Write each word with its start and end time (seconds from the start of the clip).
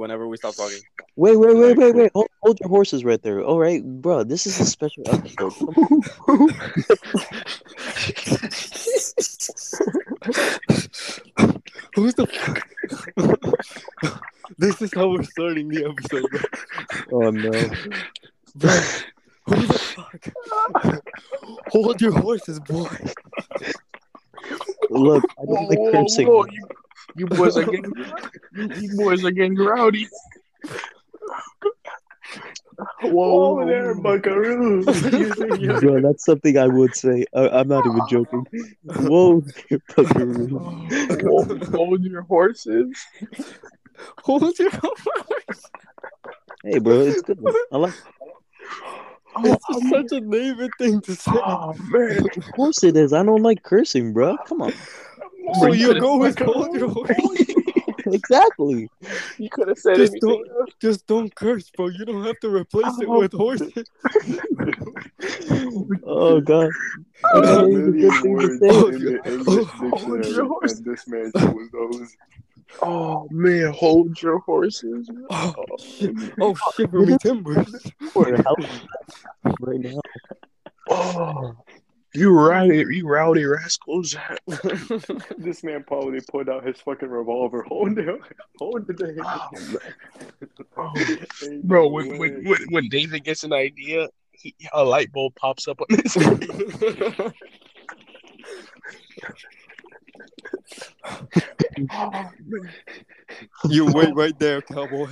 whenever 0.00 0.26
we 0.26 0.36
stop 0.36 0.56
talking. 0.56 0.80
Wait, 1.14 1.36
wait, 1.36 1.56
wait, 1.56 1.76
wait, 1.76 1.94
wait. 1.94 2.10
Hold, 2.14 2.28
hold 2.42 2.58
your 2.58 2.68
horses 2.68 3.04
right 3.04 3.22
there. 3.22 3.42
All 3.42 3.60
right, 3.60 3.84
bro. 3.84 4.24
This 4.24 4.46
is 4.46 4.58
a 4.58 4.64
special 4.64 5.04
episode. 5.06 5.52
Who's 11.94 12.14
the 12.14 12.26
fuck? 12.26 12.68
this 14.58 14.82
is 14.82 14.92
how 14.94 15.10
we're 15.10 15.22
starting 15.22 15.68
the 15.68 15.84
episode, 15.84 16.28
bro. 16.30 17.26
Oh 17.26 17.30
no. 17.30 17.50
Bro, 18.56 18.80
who 19.46 19.66
the 19.66 19.78
fuck? 19.78 20.28
Hold 21.68 22.00
your 22.00 22.12
horses, 22.12 22.58
boy. 22.60 22.88
Look, 24.90 25.24
I 25.38 25.44
don't 25.44 25.68
like 25.68 25.92
cursing. 25.92 26.26
You, 26.26 26.68
you 27.16 27.26
boys 27.26 27.56
are 27.56 27.64
getting, 27.64 27.92
you, 28.52 28.70
you 28.74 28.96
boys 28.96 29.24
are 29.24 29.30
getting 29.30 29.56
rowdy. 29.56 30.08
Whoa, 33.02 33.54
Whoa 33.54 33.66
there, 33.66 33.94
Buckaroo. 33.94 34.84
Bro, 34.84 36.00
that's 36.00 36.24
something 36.24 36.56
I 36.56 36.66
would 36.66 36.94
say. 36.94 37.24
I, 37.34 37.48
I'm 37.48 37.68
not 37.68 37.84
even 37.86 38.06
joking. 38.08 38.46
Whoa, 38.84 39.42
buckaroo. 39.96 40.48
Whoa, 40.48 41.58
hold 41.72 42.02
your 42.02 42.22
horses. 42.22 42.96
Hold 44.24 44.58
your 44.58 44.70
horses. 44.70 45.70
Hey, 46.62 46.78
bro, 46.78 47.00
it's 47.00 47.22
good. 47.22 47.38
I 47.72 47.76
like. 47.76 47.94
Oh, 49.36 49.42
this 49.42 49.82
is 49.82 49.90
such 49.90 50.12
a 50.12 50.20
David 50.20 50.70
thing 50.78 51.00
to 51.02 51.14
say. 51.14 51.30
Oh 51.34 51.74
man, 51.88 52.26
Of 52.36 52.52
course 52.52 52.82
it 52.84 52.96
is. 52.96 53.12
I 53.12 53.22
don't 53.22 53.42
like 53.42 53.62
cursing, 53.62 54.12
bro. 54.12 54.36
Come 54.46 54.62
on. 54.62 54.72
So 55.58 55.66
you 55.66 55.72
you 55.74 55.86
could've 55.88 56.02
go 56.02 56.16
with 56.18 56.38
fucking- 56.38 56.54
hold 56.54 56.74
your 56.76 56.88
horses. 56.88 57.54
Exactly. 58.12 58.88
you 59.38 59.50
could 59.50 59.68
have 59.68 59.78
said 59.78 59.94
Just 59.96 60.14
anything. 60.14 60.44
don't, 60.44 60.80
just 60.80 61.06
don't 61.06 61.34
curse, 61.34 61.70
bro. 61.76 61.88
You 61.88 62.04
don't 62.06 62.24
have 62.24 62.40
to 62.40 62.48
replace 62.48 62.98
it 63.00 63.06
Oh. 63.08 63.18
with 63.20 63.32
horses. 63.32 63.72
Oh 66.06 66.40
god. 66.40 66.70
A 67.34 67.36
Okay, 67.38 68.06
it's 68.06 68.24
a 68.24 68.24
million 68.24 68.58
thing 68.58 68.70
to 68.70 68.98
say. 68.98 69.30
in 69.30 69.44
Oh, 69.46 69.70
oh 69.82 70.16
dictionary, 70.16 70.48
yours. 70.48 70.72
and 70.78 70.84
this 70.84 71.06
man. 71.08 71.32
Oh 72.82 73.28
man, 73.30 73.72
hold 73.72 74.20
your 74.22 74.38
horses. 74.40 75.08
Oh, 75.30 75.54
oh 75.58 75.76
shit. 75.78 76.14
Oh, 76.40 76.54
shiver 76.76 77.00
me 77.00 77.16
timbers. 77.20 77.70
For 78.12 78.34
help 78.34 78.58
right 79.60 79.80
now. 79.80 80.00
Oh, 80.88 81.54
you 82.12 82.32
rowdy, 82.32 82.84
you 82.96 83.06
rowdy 83.06 83.44
rascals. 83.44 84.16
This 85.38 85.62
man 85.62 85.84
probably 85.84 86.20
pulled 86.20 86.48
out 86.48 86.66
his 86.66 86.80
fucking 86.80 87.08
revolver. 87.08 87.62
Hold 87.68 87.98
it, 87.98 88.20
hold 88.58 88.88
it. 88.90 88.98
there. 88.98 89.16
Oh, 89.24 89.48
Ain't 90.36 90.50
oh, 90.76 90.92
oh, 90.96 91.60
bro, 91.64 91.88
when, 91.88 92.18
when 92.18 92.44
when 92.44 92.58
when 92.70 92.88
David 92.88 93.24
gets 93.24 93.44
an 93.44 93.52
idea, 93.52 94.08
he, 94.32 94.54
a 94.72 94.84
light 94.84 95.12
bulb 95.12 95.34
pops 95.36 95.68
up 95.68 95.80
on 95.80 95.86
his. 95.98 96.16
oh, 101.90 102.30
you 103.68 103.86
wait 103.86 104.14
right 104.14 104.38
there, 104.38 104.60
cowboy. 104.62 105.08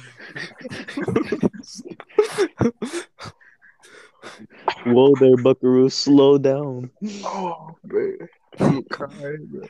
Whoa 4.84 5.14
there, 5.20 5.36
buckaroo. 5.36 5.88
Slow 5.91 6.38
down. 6.38 6.91
oh 7.24 7.77
man, 7.84 8.19
I'm 8.60 8.83
crying. 8.84 9.48
Man. 9.50 9.69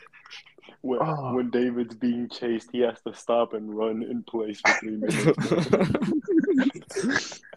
When, 0.83 0.99
Oh. 1.03 1.35
when 1.35 1.51
David's 1.51 1.95
being 1.97 2.29
chased, 2.29 2.69
he 2.73 2.81
has 2.81 3.01
to 3.07 3.15
stop 3.15 3.53
and 3.55 3.75
run 3.77 4.03
in 4.03 4.23
place 4.23 4.61
for 4.61 4.73
three 4.81 4.99
minutes. 4.99 7.41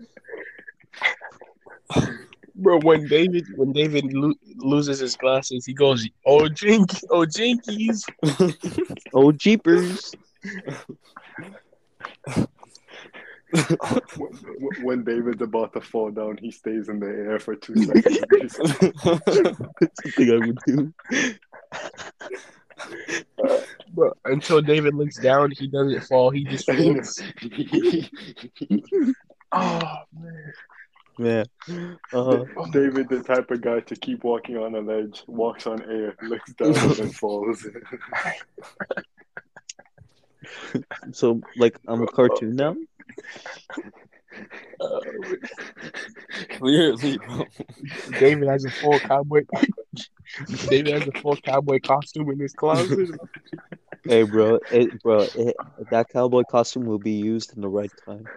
Bro, 2.56 2.80
when 2.82 3.08
David 3.08 3.46
when 3.56 3.72
David 3.74 4.14
lo- 4.14 4.34
loses 4.58 5.00
his 5.00 5.16
glasses, 5.16 5.66
he 5.66 5.74
goes, 5.74 6.08
"Oh 6.26 6.48
jinky, 6.48 6.98
oh 7.10 7.26
jinkies." 7.26 8.04
Oh 9.14 9.32
jeepers. 9.32 10.14
when, 14.18 14.32
when 14.82 15.04
David's 15.04 15.42
about 15.42 15.74
to 15.74 15.82
fall 15.82 16.12
down, 16.12 16.38
he 16.38 16.52
stays 16.52 16.90
in 16.90 17.00
the 17.00 17.08
air 17.08 17.40
for 17.40 17.56
two 17.56 17.76
seconds. 17.84 18.58
That's 19.80 20.04
something 20.04 20.32
I 20.32 20.38
would 20.46 20.60
do. 20.66 20.94
Bro, 23.94 24.14
until 24.26 24.62
David 24.62 24.96
looks 24.96 25.18
down, 25.18 25.52
he 25.52 25.68
doesn't 25.68 26.02
fall. 26.02 26.30
He 26.30 26.46
just 26.46 26.66
floats. 26.66 27.22
oh 29.52 29.96
man. 30.14 30.54
Yeah. 31.18 31.44
Uh, 32.14 32.46
David, 32.72 33.10
the 33.10 33.22
type 33.22 33.52
of 33.52 33.62
guy 33.62 33.82
to 33.82 33.96
keep 33.96 34.24
walking 34.24 34.58
on 34.58 34.74
a 34.76 34.80
ledge, 34.80 35.24
walks 35.28 35.68
on 35.68 35.82
air, 35.84 36.16
looks 36.24 36.54
down, 36.54 36.74
and 36.74 37.16
falls. 37.16 37.68
so 41.12 41.42
like 41.58 41.78
I'm 41.88 42.02
a 42.02 42.08
cartoon 42.08 42.56
now. 42.56 42.76
Clearly, 46.58 47.18
bro. 47.18 47.46
David 48.20 48.48
has 48.48 48.66
a 48.66 48.72
full 48.72 49.00
cowboy. 49.00 49.44
David 50.68 50.94
has 50.94 51.08
a 51.08 51.12
full 51.20 51.38
cowboy 51.38 51.80
costume 51.80 52.30
in 52.32 52.40
his 52.40 52.54
closet. 52.54 53.20
Hey, 54.04 54.24
bro, 54.24 54.60
it, 54.72 55.02
bro, 55.04 55.28
it, 55.36 55.56
that 55.90 56.10
cowboy 56.10 56.44
costume 56.44 56.86
will 56.86 57.00
be 57.00 57.12
used 57.12 57.56
in 57.56 57.62
the 57.62 57.70
right 57.70 57.92
time. 58.06 58.28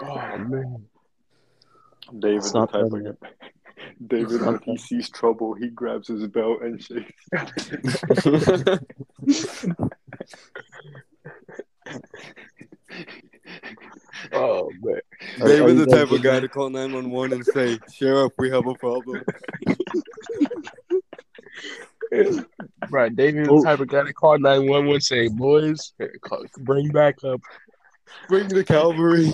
Oh 0.00 0.38
man. 0.38 0.86
David, 2.18 2.38
It's 2.38 2.52
the 2.52 2.60
not 2.60 2.72
type 2.72 2.84
of 2.84 3.16
David, 4.06 4.42
when 4.42 4.60
he 4.64 4.76
sees 4.76 5.08
trouble, 5.08 5.54
he 5.54 5.68
grabs 5.68 6.08
his 6.08 6.26
belt 6.26 6.62
and 6.62 6.82
shakes. 6.82 7.12
Oh 14.32 14.70
man. 14.82 15.00
Are- 15.40 15.44
are 15.44 15.48
David, 15.48 15.76
the 15.78 15.86
type 15.86 16.10
of 16.10 16.22
guy 16.22 16.40
to 16.40 16.48
call 16.48 16.70
911 16.70 17.32
and 17.32 17.44
say, 17.46 17.78
Sheriff, 17.92 18.32
we 18.38 18.50
have 18.50 18.66
a 18.66 18.74
problem. 18.74 19.22
Right, 22.90 23.14
David 23.16 23.48
Oh. 23.48 23.58
the 23.60 23.64
type 23.64 23.80
of 23.80 23.88
guy 23.88 24.04
to 24.04 24.12
call 24.12 24.38
nine 24.38 24.68
one 24.68 24.86
one 24.86 25.00
say, 25.00 25.26
"Boys, 25.28 25.94
bring 26.58 26.88
back 26.88 27.24
up." 27.24 27.40
Bring 28.28 28.46
the 28.48 28.62
cavalry. 28.62 29.32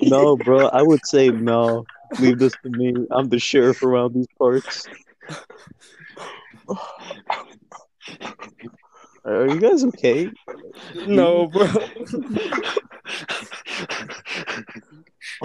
No, 0.02 0.36
bro, 0.36 0.66
I 0.68 0.82
would 0.82 1.06
say 1.06 1.28
no. 1.28 1.84
Leave 2.18 2.38
this 2.40 2.54
to 2.64 2.70
me. 2.70 2.94
I'm 3.12 3.28
the 3.28 3.38
sheriff 3.38 3.82
around 3.84 4.14
these 4.14 4.26
parts. 4.38 4.88
Are 9.24 9.46
you 9.46 9.60
guys 9.60 9.84
okay? 9.84 10.30
no, 11.06 11.46
bro. 11.46 11.66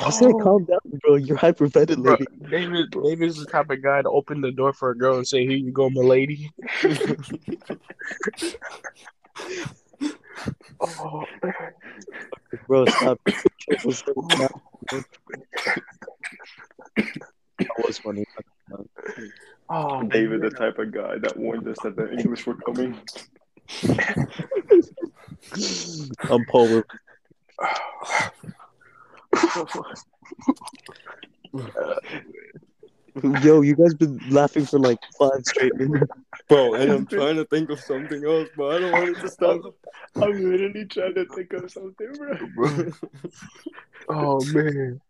I 0.01 0.09
said 0.09 0.31
oh. 0.33 0.39
calm 0.39 0.63
down, 0.65 0.79
bro. 1.01 1.15
You're 1.15 1.37
Bro, 1.37 1.53
hyperventilating. 1.53 2.49
David, 2.49 2.91
David's 2.91 3.37
the 3.37 3.45
type 3.45 3.69
of 3.69 3.83
guy 3.83 4.01
to 4.01 4.09
open 4.09 4.41
the 4.41 4.51
door 4.51 4.73
for 4.73 4.89
a 4.91 4.97
girl 4.97 5.17
and 5.17 5.27
say, 5.27 5.45
"Here 5.45 5.57
you 5.57 5.71
go, 5.71 5.89
my 5.89 6.01
lady." 6.01 6.51
oh, 10.81 11.25
Bro, 12.67 12.85
stop. 12.87 13.21
That 13.25 13.85
was 17.85 17.99
funny. 17.99 18.25
oh 19.69 20.03
David, 20.03 20.41
the 20.41 20.49
type 20.49 20.79
of 20.79 20.91
guy 20.91 21.19
that 21.19 21.37
warned 21.37 21.67
us 21.67 21.77
that 21.83 21.95
the 21.95 22.11
English 22.11 22.47
were 22.47 22.55
coming. 22.55 22.99
I'm 26.29 26.45
Paul. 26.45 26.83
Yo, 33.43 33.61
you 33.61 33.75
guys 33.75 33.93
been 33.93 34.19
laughing 34.29 34.65
for 34.65 34.79
like 34.79 34.97
five 35.19 35.45
straight 35.45 35.75
minutes. 35.75 36.11
Bro, 36.47 36.75
and 36.75 36.91
I'm 36.91 37.05
trying 37.05 37.35
to 37.35 37.45
think 37.45 37.69
of 37.69 37.79
something 37.79 38.25
else, 38.25 38.49
but 38.55 38.75
I 38.75 38.79
don't 38.79 38.91
want 38.91 39.09
it 39.09 39.21
to 39.21 39.29
stop. 39.29 39.61
I'm 40.15 40.51
literally 40.51 40.85
trying 40.85 41.15
to 41.15 41.25
think 41.25 41.51
of 41.53 41.71
something, 41.71 42.13
bro. 42.55 42.91
oh 44.09 44.43
man. 44.45 45.01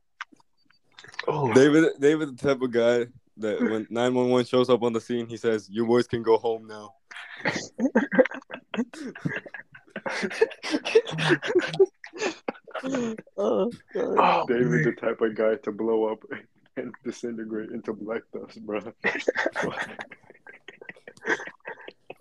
Oh, 1.28 1.54
David, 1.54 1.92
David, 2.00 2.38
the 2.38 2.42
type 2.42 2.62
of 2.62 2.72
guy 2.72 3.06
that 3.38 3.62
when 3.62 3.88
911 3.90 4.45
shows 4.45 4.69
up 4.69 4.81
on 4.81 4.94
the 4.94 5.01
scene, 5.01 5.28
he 5.28 5.38
says, 5.38 5.69
"You 5.69 5.86
boys 5.86 6.07
can 6.07 6.24
go 6.24 6.38
home 6.38 6.68
now." 6.68 6.95
Oh, 13.38 13.71
God. 13.94 13.95
oh 13.95 14.45
David, 14.47 14.68
man. 14.71 14.83
the 14.83 14.91
type 14.94 15.21
of 15.21 15.35
guy 15.35 15.56
to 15.56 15.71
blow 15.71 16.06
up 16.06 16.23
and 16.77 16.94
disintegrate 17.03 17.71
into 17.71 17.94
black 17.94 18.21
dust, 18.33 18.62
bro. 18.65 18.79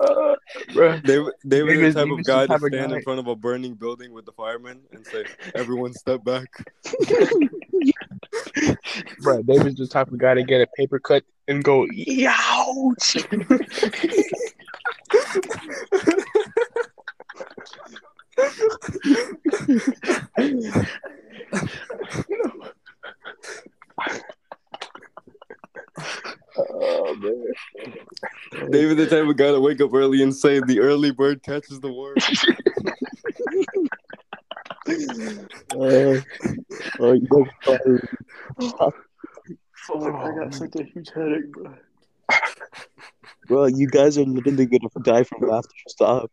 Uh, 0.01 0.35
bruh. 0.71 1.03
David, 1.05 1.35
David 1.47 1.69
David's- 1.75 1.89
is 1.89 1.95
the 1.95 2.05
type 2.07 2.11
of 2.19 2.25
guy 2.25 2.47
to 2.47 2.59
stand 2.59 2.91
guy- 2.91 2.97
in 2.97 3.03
front 3.03 3.21
of 3.21 3.27
a 3.27 3.37
burning 3.37 3.75
building 3.75 4.15
with 4.15 4.25
the 4.25 4.33
firemen 4.33 4.81
and 4.93 5.07
say, 5.07 5.27
"Everyone, 5.55 5.93
step 5.93 6.25
back." 6.25 6.47
Bruh, 9.23 9.45
David's 9.45 9.77
the 9.79 9.87
type 9.87 10.11
of 10.11 10.17
guy 10.17 10.33
to 10.33 10.43
get 10.43 10.63
a 10.63 10.67
paper 10.69 10.99
cut 10.99 11.23
and 11.49 11.63
go, 11.63 11.87
ouch! 12.27 13.17
oh, 26.57 27.15
man. 27.17 28.71
David, 28.71 28.97
the 28.97 29.07
type 29.09 29.29
of 29.29 29.37
guy 29.37 29.53
to 29.53 29.61
wake 29.61 29.81
up 29.81 29.93
early 29.95 30.23
and 30.23 30.35
say, 30.35 30.61
"The 30.61 30.81
early 30.81 31.11
bird 31.11 31.43
catches 31.43 31.81
the 31.81 31.93
worm." 31.93 32.17
Uh, 35.73 36.21
oh, 37.01 37.13
you 37.13 37.27
guys 37.31 37.47
probably- 37.63 38.01
Fuck, 38.81 38.95
I 40.15 40.35
got 40.37 40.55
such 40.55 40.77
a 40.77 40.85
huge 40.85 41.11
headache, 41.15 41.51
bro. 41.53 41.75
bro, 43.47 43.67
you 43.67 43.89
guys 43.89 44.19
are 44.19 44.25
literally 44.25 44.67
gonna 44.67 44.89
die 45.03 45.25
from 45.25 45.49
laughter. 45.49 45.75
Stop. 45.89 46.31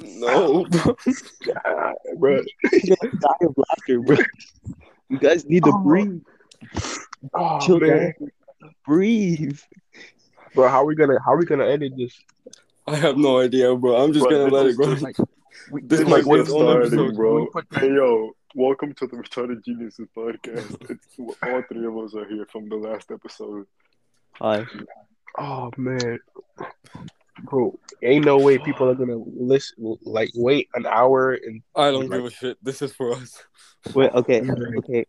No, 0.00 0.64
God, 0.64 0.96
bruh. 2.18 2.44
You're 2.72 2.96
die 2.96 3.28
of 3.42 3.54
laughter, 3.56 4.00
bro. 4.00 4.16
You 5.08 5.18
guys 5.18 5.44
need 5.46 5.64
to 5.64 5.70
Oh. 5.74 5.78
breathe. 5.82 6.22
Oh, 7.34 7.58
Chill 7.60 7.80
man. 7.80 8.14
down. 8.20 8.30
Breathe. 8.86 9.58
Bro, 10.54 10.68
how 10.68 10.84
we 10.84 10.94
gonna 10.94 11.18
how 11.24 11.36
we 11.36 11.44
gonna 11.46 11.66
edit 11.66 11.92
this? 11.96 12.18
I 12.86 12.96
have 12.96 13.16
no 13.18 13.40
idea, 13.40 13.74
bro. 13.76 13.96
I'm 13.96 14.12
just 14.12 14.26
Bro, 14.28 14.48
gonna 14.48 14.54
let 14.54 14.66
it 14.66 14.76
go. 14.76 14.90
is 14.90 15.02
Like, 15.02 15.16
we, 15.70 15.82
This 15.82 16.00
like, 16.00 16.08
might 16.08 16.22
be 16.24 16.28
what 16.28 16.40
its 16.40 16.48
if- 16.48 16.54
own 16.54 16.64
what 16.66 16.76
if- 16.76 16.86
episode, 16.86 17.00
what 17.02 17.10
if 17.10 17.16
bro. 17.16 17.40
we 17.40 17.50
put 17.50 17.70
the- 17.70 17.80
Hey, 17.80 17.88
yo, 17.94 18.32
welcome 18.54 18.92
to 18.94 19.06
the 19.06 19.16
Retarded 19.16 19.64
Geniuses 19.64 20.08
podcast. 20.16 20.90
It's 20.90 21.06
all 21.42 21.62
three 21.68 21.86
of 21.86 21.96
us 21.98 22.14
are 22.14 22.26
here 22.26 22.46
from 22.50 22.68
the 22.68 22.76
last 22.76 23.10
episode. 23.10 23.66
Hi. 24.34 24.64
Oh 25.38 25.70
man, 25.76 26.18
bro, 27.42 27.78
ain't 28.02 28.24
no 28.24 28.38
way 28.38 28.58
people 28.58 28.88
are 28.88 28.94
gonna 28.94 29.16
listen. 29.16 29.96
Like, 30.02 30.30
wait 30.34 30.68
an 30.74 30.86
hour 30.86 31.34
and 31.34 31.62
I 31.74 31.90
don't 31.90 32.10
give 32.10 32.24
a 32.24 32.30
shit. 32.30 32.58
This 32.62 32.82
is 32.82 32.92
for 32.92 33.12
us. 33.12 33.42
Wait. 33.94 34.12
Okay. 34.12 34.42
Okay. 34.78 35.06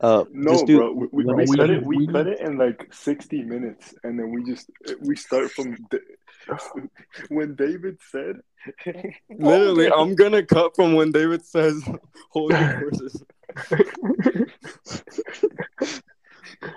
Uh, 0.00 0.24
No, 0.32 0.52
just 0.52 0.66
do. 0.66 0.78
bro, 0.78 0.92
we, 0.92 1.06
we, 1.12 1.24
when 1.24 1.48
we 1.48 1.56
cut 1.56 1.70
it. 1.70 1.82
We 1.86 1.98
we- 1.98 2.06
cut 2.12 2.26
it 2.26 2.40
in 2.40 2.58
like 2.58 2.92
sixty 2.92 3.42
minutes, 3.42 3.94
and 4.02 4.18
then 4.18 4.30
we 4.32 4.42
just 4.44 4.68
we 5.00 5.14
start 5.16 5.50
from 5.52 5.76
the, 5.90 6.00
when 7.28 7.54
David 7.54 7.98
said. 8.10 8.40
Literally, 9.30 9.90
I'm 9.90 10.14
gonna 10.14 10.42
cut 10.44 10.74
from 10.74 10.94
when 10.94 11.12
David 11.12 11.44
says, 11.44 11.82
"Hold 12.30 12.52
your 12.52 12.78
horses." 12.78 13.22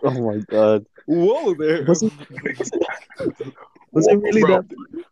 Oh 0.04 0.22
my 0.22 0.38
god. 0.48 0.86
Whoa, 1.06 1.54
there. 1.56 1.86
Was 3.92 4.08
it? 4.08 4.14
It 4.14 4.18
really 4.22 4.42
Bro. 4.42 4.62
that? 4.62 5.06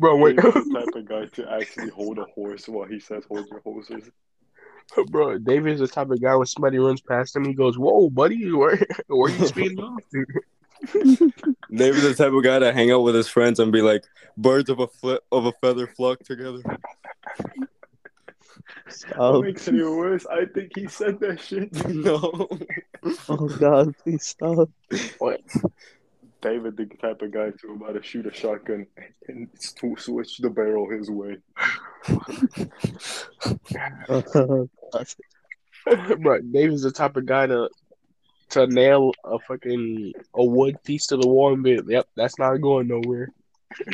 bro, 0.00 0.16
wait, 0.16 0.36
David's 0.36 0.68
the 0.68 0.74
type 0.84 0.94
of 0.94 1.08
guy 1.08 1.26
to 1.26 1.52
actually 1.52 1.90
hold 1.90 2.18
a 2.18 2.24
horse 2.24 2.68
while 2.68 2.86
he 2.86 2.98
says 3.00 3.24
"hold 3.28 3.46
your 3.48 3.60
horses." 3.60 4.10
bro, 5.10 5.38
David's 5.38 5.80
the 5.80 5.88
type 5.88 6.10
of 6.10 6.20
guy 6.20 6.34
when 6.34 6.46
somebody 6.46 6.78
runs 6.78 7.00
past 7.00 7.36
him, 7.36 7.44
he 7.44 7.54
goes, 7.54 7.78
"Whoa, 7.78 8.10
buddy, 8.10 8.50
where 8.52 8.78
where 9.08 9.30
you 9.30 9.46
speeding 9.46 9.80
off 9.80 10.02
to?" 10.12 10.24
David's 11.72 12.02
the 12.02 12.14
type 12.16 12.32
of 12.32 12.42
guy 12.42 12.58
to 12.58 12.72
hang 12.72 12.90
out 12.90 13.02
with 13.04 13.14
his 13.14 13.28
friends 13.28 13.60
and 13.60 13.70
be 13.70 13.82
like, 13.82 14.02
"Birds 14.36 14.68
of 14.70 14.80
a 14.80 14.88
flip 14.88 15.22
of 15.30 15.46
a 15.46 15.52
feather 15.60 15.86
flock 15.86 16.18
together." 16.20 16.58
What 16.64 16.80
Oh, 19.16 19.42
makes 19.42 19.66
it 19.68 19.74
even 19.74 19.96
worse? 19.96 20.26
I 20.26 20.44
think 20.46 20.72
he 20.76 20.86
said 20.86 21.18
that 21.20 21.40
shit. 21.40 21.72
no. 21.88 22.48
oh 23.28 23.48
god, 23.58 23.96
please 23.98 24.24
stop. 24.24 24.68
David, 26.42 26.76
the 26.76 26.84
type 26.86 27.22
of 27.22 27.32
guy 27.32 27.50
to 27.50 27.72
about 27.72 27.94
to 27.94 28.02
shoot 28.02 28.26
a 28.26 28.34
shotgun 28.34 28.86
and 29.28 29.48
to 29.78 29.96
switch 29.96 30.38
the 30.38 30.50
barrel 30.50 30.90
his 30.90 31.08
way. 31.08 31.38
bro, 36.20 36.40
David's 36.40 36.82
the 36.82 36.90
type 36.92 37.16
of 37.16 37.24
guy 37.26 37.46
to 37.46 37.70
to 38.50 38.66
nail 38.66 39.12
a 39.24 39.38
fucking 39.38 40.12
a 40.34 40.44
wood 40.44 40.76
piece 40.84 41.06
to 41.06 41.16
the 41.16 41.26
wall 41.26 41.54
and 41.54 41.62
be, 41.62 41.80
yep, 41.86 42.06
that's 42.16 42.38
not 42.38 42.60
going 42.60 42.88
nowhere. 42.88 43.30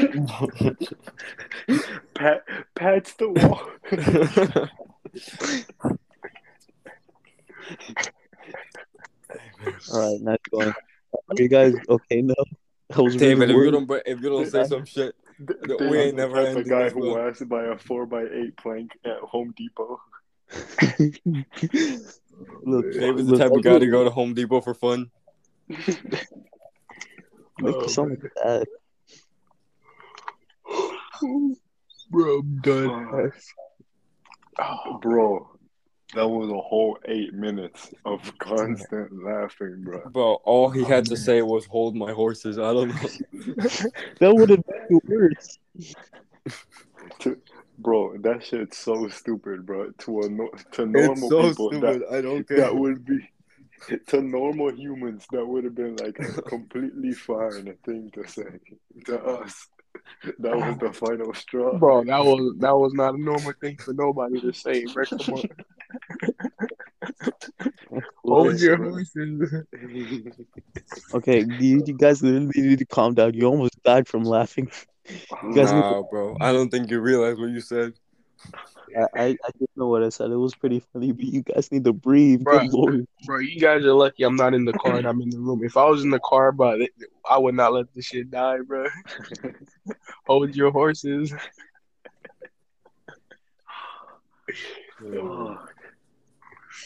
Pat 2.14 2.42
pats 2.74 3.14
the 3.14 3.28
wall. 3.28 3.70
All 9.92 10.12
right, 10.12 10.20
nice 10.20 10.38
going. 10.50 10.74
Are 11.28 11.34
you 11.36 11.48
guys 11.48 11.74
okay 11.88 12.22
now? 12.22 12.34
That 12.90 13.02
was 13.02 13.16
really 13.20 13.32
if 13.32 13.50
you 13.50 13.70
don't 13.70 13.90
if 14.06 14.22
you 14.22 14.28
don't 14.30 14.46
say 14.50 14.64
some 14.64 14.86
shit, 14.86 15.14
D- 15.44 15.54
We 15.90 15.98
ain't 15.98 16.16
never 16.16 16.36
type 16.36 16.46
ending 16.46 16.62
of 16.62 16.68
guy 16.70 16.84
this, 16.84 16.94
who 16.94 17.00
bro. 17.00 17.26
has 17.26 17.36
to 17.36 17.44
buy 17.44 17.64
a 17.66 17.76
four 17.76 18.06
by 18.06 18.22
eight 18.22 18.56
plank 18.56 18.92
at 19.04 19.18
Home 19.18 19.52
Depot. 19.54 20.00
Look, 22.64 22.92
David's 22.92 23.26
the 23.26 23.32
look, 23.32 23.38
type 23.38 23.52
of 23.52 23.62
guy 23.62 23.78
to 23.78 23.86
go 23.86 24.04
to 24.04 24.10
Home 24.10 24.32
Depot 24.32 24.62
for 24.62 24.72
fun. 24.72 25.10
Make 25.68 26.06
Oh, 27.62 27.80
it 27.80 27.90
sound 27.90 28.10
like 28.10 28.32
that. 28.42 28.66
Bro, 32.10 32.38
I'm 32.38 32.60
done. 32.62 33.32
Oh, 34.60 34.98
bro, 35.02 35.50
that 36.14 36.26
was 36.26 36.50
a 36.50 36.58
whole 36.58 36.98
eight 37.04 37.34
minutes 37.34 37.92
of 38.04 38.20
constant 38.38 39.12
laughing, 39.22 39.82
bro. 39.82 40.08
Bro, 40.10 40.34
all 40.44 40.70
he 40.70 40.84
had 40.84 41.04
to 41.06 41.16
say 41.16 41.42
was 41.42 41.66
"Hold 41.66 41.96
my 41.96 42.12
horses." 42.12 42.58
I 42.58 42.72
don't 42.72 42.88
know. 42.88 43.08
That 44.20 44.34
would 44.34 44.50
have 44.50 44.64
been 44.64 44.86
it 44.90 45.02
worse. 45.06 45.58
Bro, 47.80 48.18
that 48.22 48.44
shit's 48.44 48.76
so 48.76 49.06
stupid, 49.08 49.64
bro. 49.64 49.92
To 49.98 50.22
a 50.22 50.28
no- 50.28 50.50
to 50.72 50.84
normal 50.86 51.12
It's 51.12 51.28
so 51.28 51.48
people, 51.48 51.70
stupid. 51.70 52.02
I 52.10 52.20
don't 52.20 52.38
that, 52.38 52.48
care. 52.48 52.56
that 52.58 52.74
would 52.76 53.04
be 53.04 53.20
to 54.08 54.20
normal 54.20 54.72
humans. 54.74 55.26
That 55.30 55.46
would 55.46 55.62
have 55.62 55.76
been 55.76 55.94
like 55.96 56.18
a 56.18 56.42
completely 56.42 57.12
fine 57.12 57.72
thing 57.84 58.10
to 58.14 58.26
say. 58.26 58.58
To 59.06 59.22
us, 59.22 59.68
that 60.40 60.56
was 60.56 60.76
the 60.78 60.92
final 60.92 61.32
straw. 61.34 61.78
Bro, 61.78 62.04
that 62.04 62.24
was 62.24 62.56
that 62.58 62.76
was 62.76 62.92
not 62.94 63.14
a 63.14 63.22
normal 63.22 63.52
thing 63.60 63.76
for 63.76 63.94
nobody 63.94 64.40
to 64.40 64.52
say, 64.52 64.84
bro. 64.86 65.04
Come 65.04 65.34
on. 65.34 65.42
Hold 68.24 68.60
your 68.60 68.76
horses. 68.76 69.54
Okay, 71.14 71.44
you, 71.58 71.82
you 71.84 71.94
guys 71.94 72.22
literally 72.22 72.50
need 72.56 72.78
to 72.78 72.86
calm 72.86 73.14
down. 73.14 73.34
You 73.34 73.46
almost 73.46 73.82
died 73.82 74.06
from 74.06 74.24
laughing. 74.24 74.70
You 75.06 75.54
guys 75.54 75.72
need 75.72 75.80
Nah, 75.80 76.02
bro. 76.02 76.36
I 76.40 76.52
don't 76.52 76.68
think 76.68 76.90
you 76.90 77.00
realize 77.00 77.38
what 77.38 77.50
you 77.50 77.60
said. 77.60 77.94
I, 78.96 79.00
I, 79.00 79.24
I 79.24 79.50
didn't 79.58 79.76
know 79.76 79.88
what 79.88 80.02
I 80.02 80.08
said. 80.08 80.30
It 80.30 80.36
was 80.36 80.54
pretty 80.54 80.82
funny, 80.92 81.12
but 81.12 81.24
you 81.24 81.42
guys 81.42 81.70
need 81.72 81.84
to 81.84 81.92
breathe. 81.92 82.42
Bruh. 82.42 82.70
Good. 82.70 83.06
Bro, 83.26 83.38
you 83.40 83.60
guys 83.60 83.84
are 83.84 83.92
lucky 83.92 84.22
I'm 84.22 84.36
not 84.36 84.54
in 84.54 84.64
the 84.64 84.74
car 84.74 84.98
and 84.98 85.06
I'm 85.06 85.20
in 85.20 85.30
the 85.30 85.38
room. 85.38 85.64
If 85.64 85.76
I 85.76 85.84
was 85.84 86.04
in 86.04 86.10
the 86.10 86.20
car, 86.20 86.52
bro, 86.52 86.78
I 87.28 87.38
would 87.38 87.54
not 87.54 87.72
let 87.72 87.92
this 87.94 88.06
shit 88.06 88.30
die, 88.30 88.58
bro. 88.66 88.86
Hold 90.26 90.54
your 90.54 90.70
horses. 90.70 91.32
Oh, 95.04 95.58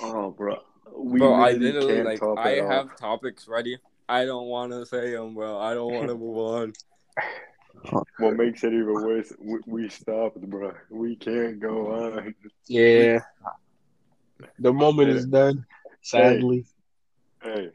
oh, 0.00 0.30
bro. 0.30 0.56
We 0.96 1.20
Bro, 1.20 1.34
I 1.34 1.52
literally 1.52 1.72
literally 1.72 2.04
can't 2.04 2.22
like 2.22 2.38
I 2.38 2.50
it 2.52 2.60
off. 2.60 2.72
have 2.72 2.96
topics 2.96 3.48
ready. 3.48 3.78
I 4.08 4.24
don't 4.24 4.46
want 4.46 4.72
to 4.72 4.84
say 4.84 5.12
them, 5.12 5.34
bro. 5.34 5.58
I 5.58 5.74
don't 5.74 5.92
want 5.92 6.08
to 6.08 6.14
move 6.14 6.36
on. 6.36 6.72
What 8.18 8.36
makes 8.36 8.62
it 8.62 8.72
even 8.72 8.92
worse, 8.92 9.32
we, 9.40 9.58
we 9.66 9.88
stopped, 9.88 10.40
bro. 10.40 10.72
We 10.90 11.16
can't 11.16 11.58
go 11.58 11.92
on. 11.92 12.34
Yeah. 12.66 13.20
The 14.58 14.72
moment 14.72 15.10
is 15.10 15.26
done, 15.26 15.66
sadly. 16.00 16.64
Hey, 17.42 17.70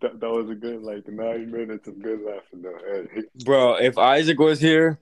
that, 0.00 0.18
that 0.18 0.30
was 0.30 0.48
a 0.48 0.54
good, 0.54 0.82
like, 0.82 1.06
nine 1.08 1.50
minutes 1.50 1.88
of 1.88 2.00
good 2.00 2.20
laughing, 2.22 2.62
though. 2.62 3.04
Hey, 3.12 3.22
Bro, 3.44 3.76
if 3.76 3.98
Isaac 3.98 4.38
was 4.38 4.60
here, 4.60 4.98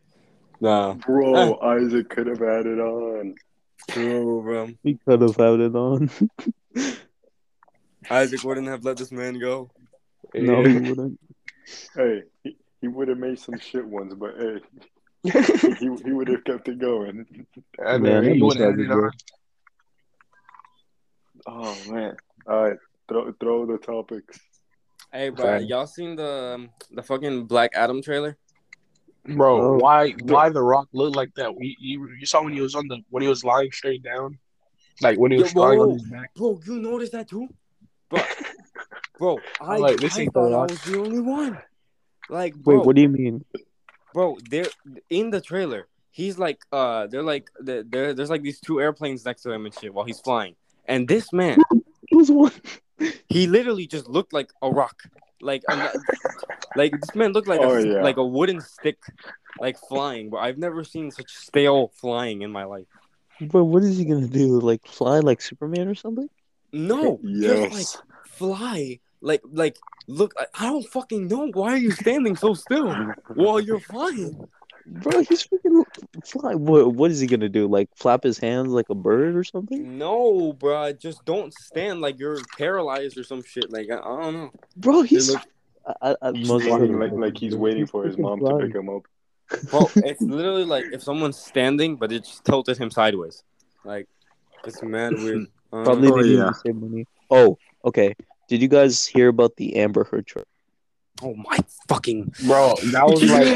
nah, 0.61 0.95
bro, 0.95 1.59
Isaac 1.63 2.09
could 2.09 2.27
have 2.27 2.43
added 2.43 2.81
on. 2.81 3.37
True, 3.91 4.43
bro. 4.43 4.71
We 4.83 4.99
could 5.07 5.21
have 5.23 5.37
had 5.37 5.61
it 5.61 5.75
on. 5.75 6.11
Isaac 8.11 8.43
wouldn't 8.45 8.69
have 8.69 8.85
let 8.85 8.97
this 8.97 9.13
man 9.13 9.39
go. 9.39 9.71
no, 10.35 10.63
he 10.63 10.75
wouldn't. 10.75 11.19
Hey, 11.95 12.23
he, 12.43 12.57
he 12.81 12.89
would 12.89 13.09
have 13.09 13.19
made 13.19 13.39
some 13.39 13.59
shit 13.59 13.85
ones, 13.85 14.15
but 14.15 14.35
hey, 14.39 14.61
he, 15.79 15.91
he 16.05 16.13
would 16.13 16.29
have 16.29 16.45
kept 16.45 16.69
it 16.69 16.79
going. 16.79 17.27
I 17.85 17.99
Man, 17.99 18.35
he 18.35 18.43
would 18.43 18.59
have 18.59 18.79
it 18.79 18.91
on. 18.91 19.11
Oh, 21.47 21.77
man. 21.89 22.17
All 22.47 22.63
right, 22.63 22.79
throw, 23.09 23.33
throw 23.41 23.67
the 23.67 23.79
topics. 23.79 24.39
Hey, 25.13 25.31
bro, 25.31 25.55
Okay. 25.55 25.65
y'all 25.65 25.87
seen 25.87 26.17
the 26.17 26.55
um, 26.55 26.71
the 26.91 27.03
fucking 27.03 27.47
Black 27.47 27.71
Adam 27.75 28.03
trailer? 28.03 28.37
Bro, 29.37 29.61
Oh. 29.61 29.79
why 29.79 30.11
why 30.13 30.49
the 30.49 30.63
Rock 30.63 30.89
look 30.93 31.15
like 31.15 31.35
that? 31.37 31.53
You, 31.59 31.75
you, 31.79 32.09
you 32.21 32.27
saw 32.27 32.43
when 32.43 32.53
he 32.53 32.61
was 32.61 32.75
on 32.75 32.89
the 32.89 32.99
when 33.11 33.23
he 33.23 33.29
was 33.29 33.45
lying 33.45 33.71
straight 33.73 34.03
down, 34.03 34.39
like 35.03 35.19
when 35.19 35.33
he 35.33 35.39
was 35.39 35.55
Yeah, 35.55 35.61
lying 35.61 35.81
on 35.81 35.91
his 35.91 36.03
back. 36.05 36.35
Bro, 36.35 36.61
you 36.67 36.79
noticed 36.81 37.13
that 37.13 37.29
too? 37.29 37.49
Bro, 38.09 38.23
bro 39.19 39.39
I, 39.61 39.75
I'm 39.75 39.81
like, 39.81 39.99
this 39.99 40.17
I 40.17 40.23
ain't 40.23 40.33
The 40.35 40.41
thought 40.41 40.53
I 40.55 40.67
was 40.73 40.81
the 40.83 40.99
only 40.99 41.21
one. 41.21 41.59
Like, 42.31 42.55
bro, 42.55 42.79
Wait, 42.79 42.87
what 42.87 42.97
do 42.97 43.03
you 43.03 43.09
mean? 43.09 43.45
bro, 44.15 44.39
they're 44.49 44.71
in 45.11 45.31
the 45.31 45.41
trailer. 45.41 45.89
He's 46.11 46.39
like, 46.39 46.59
uh, 46.73 47.07
they're 47.07 47.23
like, 47.23 47.49
there, 47.61 47.83
there- 47.85 48.15
there's 48.15 48.31
like 48.31 48.43
these 48.43 48.61
two 48.61 48.81
airplanes 48.81 49.25
next 49.25 49.43
to 49.43 49.53
him 49.53 49.67
and 49.67 49.75
shit 49.75 49.93
while 49.95 50.05
he's 50.05 50.21
flying. 50.21 50.57
And 50.87 51.07
this 51.07 51.33
man, 51.33 51.61
It 52.11 52.17
was 52.17 52.31
one. 52.31 52.53
he 53.29 53.47
literally 53.47 53.87
just 53.87 54.09
looked 54.09 54.33
like 54.33 54.51
a 54.63 54.71
rock. 54.71 55.03
Like, 55.41 55.63
a, 55.69 55.93
like 56.75 56.93
this 57.01 57.15
man 57.15 57.33
looked 57.33 57.49
like 57.49 57.61
Oh, 57.61 57.77
a, 57.77 57.87
yeah. 57.87 58.03
like 58.03 58.17
a 58.17 58.25
wooden 58.25 58.61
stick, 58.61 58.99
like 59.61 59.79
flying. 59.89 60.31
But 60.31 60.39
I've 60.39 60.59
never 60.59 60.85
seen 60.85 61.11
such 61.11 61.31
stale 61.35 61.93
flying 61.97 62.43
in 62.43 62.51
my 62.51 62.65
life. 62.65 62.87
But 63.41 63.65
what 63.65 63.83
is 63.85 63.97
he 63.99 64.05
gonna 64.05 64.27
do? 64.27 64.59
Like 64.61 64.87
fly 64.87 65.21
like 65.21 65.41
Superman 65.41 65.89
or 65.89 65.95
something? 65.95 66.29
No, 66.73 67.21
just 67.23 67.73
Yes. 67.73 67.73
like 67.73 67.87
fly, 68.37 69.01
like 69.21 69.43
like 69.51 69.77
look. 70.09 70.35
I, 70.37 70.47
I 70.55 70.67
don't 70.67 70.87
fucking 70.87 71.29
know. 71.29 71.47
Why 71.53 71.73
are 71.75 71.77
you 71.79 71.93
standing 71.93 72.35
so 72.37 72.55
still 72.55 72.93
while 73.35 73.61
you're 73.61 73.81
flying? 73.81 74.49
Bro, 74.91 75.21
he's 75.25 75.47
freaking 75.47 75.85
fly. 76.25 76.55
What? 76.55 76.95
What 76.95 77.11
is 77.11 77.21
he 77.21 77.27
gonna 77.27 77.49
do? 77.49 77.67
Like 77.69 77.91
flap 77.97 78.23
his 78.23 78.39
hands 78.39 78.69
like 78.69 78.89
a 78.91 78.95
bird 78.95 79.37
or 79.37 79.45
something? 79.45 79.99
No, 79.99 80.53
bro, 80.55 80.93
just 80.93 81.25
don't 81.25 81.53
stand 81.55 82.01
like 82.01 82.19
you're 82.19 82.39
paralyzed 82.57 83.19
or 83.19 83.23
some 83.25 83.43
shit. 83.43 83.71
Like 83.71 83.91
I, 83.91 83.97
I 83.99 84.23
don't 84.23 84.35
know. 84.35 84.51
Bro, 84.77 85.03
he's. 85.03 85.31
look- 85.33 85.43
I, 86.03 86.11
I, 86.11 86.17
I 86.23 86.33
He's 86.33 86.49
most 86.49 86.65
flying 86.67 86.99
like 86.99 87.13
like 87.13 87.37
he's 87.39 87.57
waiting 87.57 87.87
for 87.87 88.05
his 88.05 88.17
freaking 88.17 88.41
mom 88.43 88.61
to 88.61 88.67
pick 88.67 88.75
him 88.75 88.89
up. 88.91 89.03
Bro, 89.71 89.91
it's 90.05 90.21
literally 90.21 90.65
like 90.65 90.85
if 90.93 91.03
someone's 91.03 91.39
standing, 91.39 91.97
but 91.97 92.13
it 92.13 92.25
just 92.25 92.45
tilted 92.45 92.77
him 92.77 92.91
sideways. 92.91 93.43
Like 93.85 94.07
it's 94.65 94.83
mad 94.83 95.15
weird. 95.19 95.47
Probably 95.71 96.09
Oh, 96.11 96.23
they 96.23 96.29
use 96.29 96.39
yeah. 96.39 96.45
the 96.47 96.53
same 96.55 96.81
money. 96.81 97.07
Oh, 97.31 97.57
okay. 97.85 98.15
Did 98.49 98.63
you 98.63 98.69
guys 98.69 99.07
hear 99.07 99.29
about 99.29 99.57
the 99.57 99.77
Amber 99.77 100.05
Heard 100.05 100.27
trial? 100.27 100.47
Oh 101.23 101.35
my 101.35 101.59
fucking 101.89 102.33
Bro, 102.47 102.75
that 102.93 103.07
was 103.07 103.23
like 103.25 103.47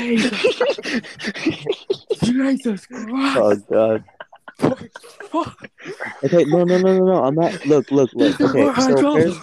Jesus 2.22 2.86
Christ! 2.86 3.38
Oh 3.38 3.56
God. 3.70 4.04
Fuck. 5.30 5.70
Okay, 6.24 6.44
no, 6.44 6.64
no, 6.64 6.78
no, 6.78 6.98
no, 6.98 7.04
no. 7.04 7.24
I'm 7.24 7.34
not. 7.34 7.64
Look, 7.66 7.90
look, 7.90 8.10
look. 8.14 8.40
Okay, 8.40 8.72
so 8.74 8.98
apparently, 8.98 9.34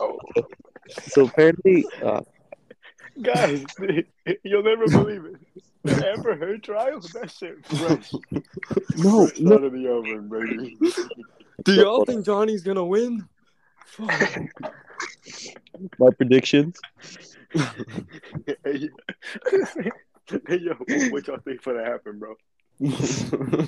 oh, 0.00 0.18
so 1.08 1.24
apparently, 1.26 1.84
uh, 2.02 2.20
Guys, 3.22 3.64
you'll 4.42 4.62
never 4.62 4.86
believe 4.86 5.24
it. 5.24 5.36
The 5.84 6.08
Amber 6.10 6.36
Heard 6.36 6.62
trial? 6.62 7.00
That 7.14 7.30
shit 7.30 7.62
bro. 7.68 7.98
no, 8.96 9.26
Fresh 9.26 9.40
no. 9.40 9.54
out 9.54 9.64
of 9.64 9.72
the 9.72 9.88
oven, 9.88 10.28
baby. 10.28 10.76
Do 11.64 11.74
y'all 11.74 12.04
think 12.04 12.24
Johnny's 12.24 12.62
gonna 12.62 12.84
win? 12.84 13.26
Fuck. 13.86 14.10
My 15.98 16.10
predictions. 16.10 16.78
hey, 17.52 17.62
hey, 20.46 20.58
yo, 20.58 20.74
what 21.10 21.26
y'all 21.26 21.38
think 21.38 21.62
for 21.62 21.74
to 21.74 21.84
happen, 21.84 22.18
bro? 22.18 22.34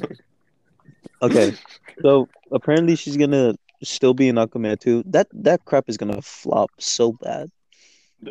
Okay, 1.21 1.53
so 2.01 2.29
apparently 2.53 2.95
she's 2.95 3.17
gonna 3.17 3.55
still 3.83 4.15
be 4.15 4.29
in 4.29 4.37
Aquaman 4.37 4.79
2. 4.79 5.05
That 5.07 5.27
that 5.33 5.65
crap 5.65 5.89
is 5.89 5.97
gonna 5.97 6.23
flop 6.23 6.71
so 6.79 7.13
bad. 7.13 7.51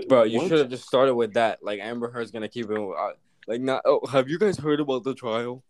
Bro, 0.08 0.24
you 0.24 0.48
should 0.48 0.60
have 0.60 0.70
just 0.70 0.86
started 0.86 1.16
with 1.16 1.34
that. 1.34 1.60
Like 1.62 1.80
Amber 1.82 2.12
Heard's 2.12 2.32
gonna 2.32 2.48
keep 2.48 2.70
it. 2.70 2.78
Uh, 2.78 3.12
like 3.48 3.62
not. 3.62 3.82
Oh, 3.86 4.06
have 4.08 4.30
you 4.30 4.40
guys 4.40 4.58
heard 4.58 4.80
about 4.80 5.04
the 5.04 5.14
trial? 5.14 5.64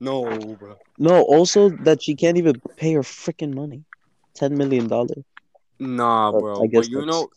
No, 0.00 0.24
bro. 0.58 0.76
No, 0.98 1.22
also 1.22 1.70
that 1.84 2.02
she 2.02 2.14
can't 2.14 2.36
even 2.36 2.60
pay 2.76 2.94
her 2.94 3.02
freaking 3.02 3.54
money, 3.54 3.84
ten 4.34 4.56
million 4.56 4.88
dollars. 4.88 5.24
Nah, 5.78 6.32
But 6.32 6.40
bro. 6.40 6.62
I 6.62 6.66
guess 6.66 6.86
but 6.86 6.90
you 6.90 7.00
that's- 7.00 7.14
know, 7.14 7.28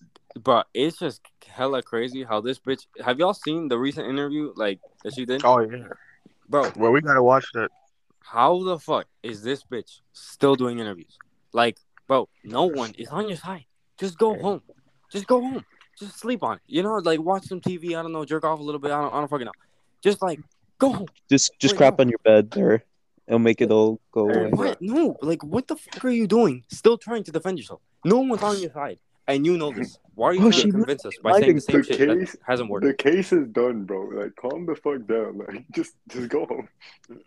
but 0.44 0.68
it's 0.74 0.98
just 0.98 1.22
hella 1.48 1.82
crazy 1.82 2.24
how 2.24 2.40
this 2.42 2.60
bitch. 2.60 2.86
Have 3.04 3.20
y'all 3.20 3.34
seen 3.34 3.68
the 3.68 3.78
recent 3.78 4.08
interview 4.08 4.54
like 4.56 4.80
that 5.04 5.14
she 5.14 5.26
did? 5.26 5.44
oh 5.44 5.60
yeah. 5.60 5.88
Bro, 6.48 6.72
Well, 6.78 6.92
we 6.92 7.02
gotta 7.02 7.22
watch 7.22 7.46
that. 7.54 7.70
how 8.22 8.64
the 8.64 8.80
fuck 8.80 9.08
is 9.24 9.44
this 9.44 9.64
bitch 9.64 10.00
still 10.14 10.56
doing 10.56 10.80
interviews? 10.80 11.18
Like, 11.54 11.78
bro, 12.08 12.28
no 12.44 12.66
one 12.66 12.92
is 12.98 13.10
on 13.10 13.28
your 13.28 13.38
side. 13.38 13.66
Just 13.98 14.18
go 14.18 14.36
home. 14.40 14.62
Just 15.12 15.28
go 15.28 15.42
home. 15.42 15.66
Just 15.98 16.18
sleep 16.20 16.42
on 16.44 16.56
it. 16.58 16.62
You 16.68 16.82
know, 16.84 16.96
like 16.96 17.20
watch 17.20 17.46
some 17.46 17.60
TV. 17.60 17.90
I 17.98 18.02
don't 18.02 18.14
know, 18.14 18.24
jerk 18.24 18.46
off 18.46 18.60
a 18.60 18.64
little 18.64 18.80
bit. 18.80 18.92
I 18.92 19.02
don't, 19.02 19.14
I 19.14 19.18
don't 19.20 19.28
fucking 19.28 19.46
know. 19.46 19.52
Just 20.02 20.22
like 20.22 20.40
go 20.78 20.94
home. 20.94 21.08
Just 21.30 21.52
just 21.60 21.74
Wait, 21.74 21.78
crap 21.78 21.98
no. 22.00 22.04
on 22.04 22.10
your 22.10 22.20
bed 22.24 22.52
there. 22.52 22.84
It'll 23.28 23.38
make 23.40 23.62
it 23.62 23.70
all 23.70 24.00
go 24.12 24.30
away. 24.30 24.50
What? 24.52 24.82
No, 24.82 25.18
like 25.22 25.44
what 25.44 25.68
the 25.68 25.76
fuck 25.76 26.06
are 26.06 26.10
you 26.10 26.26
doing? 26.26 26.64
Still 26.70 26.98
trying 26.98 27.24
to 27.26 27.32
defend 27.32 27.58
yourself. 27.60 27.82
No 28.06 28.20
one's 28.20 28.42
on 28.44 28.60
your 28.60 28.72
side, 28.72 29.00
and 29.28 29.46
you 29.46 29.58
know 29.58 29.72
this. 29.72 29.98
Why 30.16 30.28
are 30.30 30.34
you 30.34 30.48
Oh, 30.48 30.52
trying 30.52 30.64
to 30.64 30.72
convince 30.72 31.06
us 31.06 31.14
by 31.24 31.40
saying 31.40 31.56
the 31.56 31.62
same 31.62 31.78
the 31.78 31.84
shit 31.84 31.98
case- 31.98 32.32
that 32.34 32.40
hasn't 32.46 32.70
worked? 32.70 32.86
The 32.86 32.94
case 32.94 33.32
is 33.32 33.48
done, 33.48 33.86
bro. 33.86 34.02
Like, 34.08 34.36
calm 34.36 34.66
the 34.66 34.76
fuck 34.76 35.06
down. 35.08 35.38
Like, 35.48 35.66
just 35.74 35.94
just 36.10 36.30
go 36.30 36.46
home. 36.46 36.68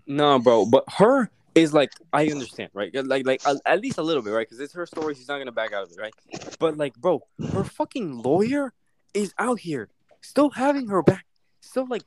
No, 0.06 0.38
bro, 0.38 0.66
but 0.66 0.84
her 0.98 1.30
is 1.54 1.72
like 1.74 1.90
I 2.12 2.26
understand, 2.28 2.70
right? 2.74 2.90
Like, 2.94 3.26
like 3.26 3.46
at 3.46 3.56
at 3.66 3.80
least 3.80 3.98
a 3.98 4.02
little 4.02 4.22
bit, 4.22 4.30
right? 4.30 4.46
Because 4.46 4.60
it's 4.60 4.72
her 4.74 4.86
story. 4.86 5.14
She's 5.14 5.28
not 5.28 5.38
gonna 5.38 5.52
back 5.52 5.72
out 5.72 5.84
of 5.84 5.90
it, 5.92 6.00
right? 6.00 6.14
But 6.58 6.76
like, 6.76 6.94
bro, 6.96 7.22
her 7.52 7.64
fucking 7.64 8.22
lawyer 8.22 8.72
is 9.14 9.34
out 9.38 9.60
here 9.60 9.88
still 10.22 10.50
having 10.50 10.88
her 10.88 11.02
back, 11.02 11.26
still 11.60 11.86
like 11.86 12.04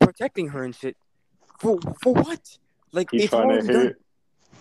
protecting 0.00 0.48
her 0.48 0.64
and 0.64 0.74
shit. 0.74 0.96
For 1.58 1.78
for 2.02 2.14
what? 2.14 2.58
Like 2.92 3.10
He's 3.10 3.24
it's 3.24 3.30
trying 3.30 3.44
already 3.50 3.66
done. 3.68 3.94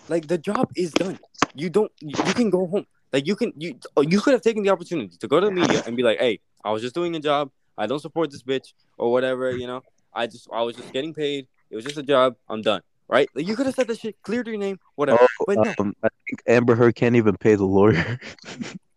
Like 0.07 0.27
the 0.27 0.38
job 0.38 0.71
is 0.75 0.91
done. 0.91 1.19
You 1.55 1.69
don't. 1.69 1.91
You 2.00 2.15
can 2.33 2.50
go 2.50 2.67
home. 2.67 2.85
Like 3.13 3.27
you 3.27 3.36
can. 3.36 3.53
You 3.58 3.77
oh, 3.98 4.01
you 4.01 4.22
could 4.22 4.34
have 4.34 4.41
taken 4.41 4.63
the 4.63 4.70
opportunity 4.70 5.18
to 5.18 5.27
go 5.27 5.39
to 5.39 5.48
the 5.48 5.51
media 5.51 5.84
and 5.86 5.98
be 5.98 6.03
like, 6.03 6.20
"Hey, 6.20 6.39
I 6.63 6.72
was 6.72 6.82
just 6.82 6.96
doing 6.96 7.15
a 7.15 7.20
job. 7.20 7.51
I 7.77 7.86
don't 7.88 8.00
support 8.00 8.32
this 8.32 8.44
bitch 8.44 8.74
or 8.98 9.12
whatever. 9.12 9.51
You 9.51 9.68
know, 9.68 9.82
I 10.13 10.27
just 10.27 10.48
I 10.51 10.62
was 10.62 10.75
just 10.75 10.94
getting 10.94 11.13
paid. 11.13 11.48
It 11.70 11.75
was 11.75 11.86
just 11.86 11.98
a 11.98 12.03
job. 12.03 12.36
I'm 12.48 12.62
done. 12.62 12.82
Right? 13.10 13.27
Like 13.36 13.46
you 13.46 13.58
could 13.58 13.65
have 13.65 13.75
said 13.75 13.88
that 13.88 14.00
shit, 14.00 14.15
cleared 14.22 14.48
your 14.48 14.58
name, 14.58 14.80
whatever. 14.96 15.20
Oh, 15.22 15.44
but 15.46 15.58
no, 15.58 15.74
um, 15.80 15.94
I 16.01 16.08
think 16.25 16.41
Amber 16.48 16.75
Heard 16.75 16.96
can't 16.96 17.18
even 17.18 17.36
pay 17.36 17.56
the 17.56 17.65
lawyer. 17.65 18.18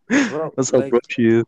Bro, 0.09 0.53
That's 0.57 0.71
how 0.71 0.79
like- 0.79 0.91
broke 0.91 1.11
she 1.11 1.27
is. 1.27 1.45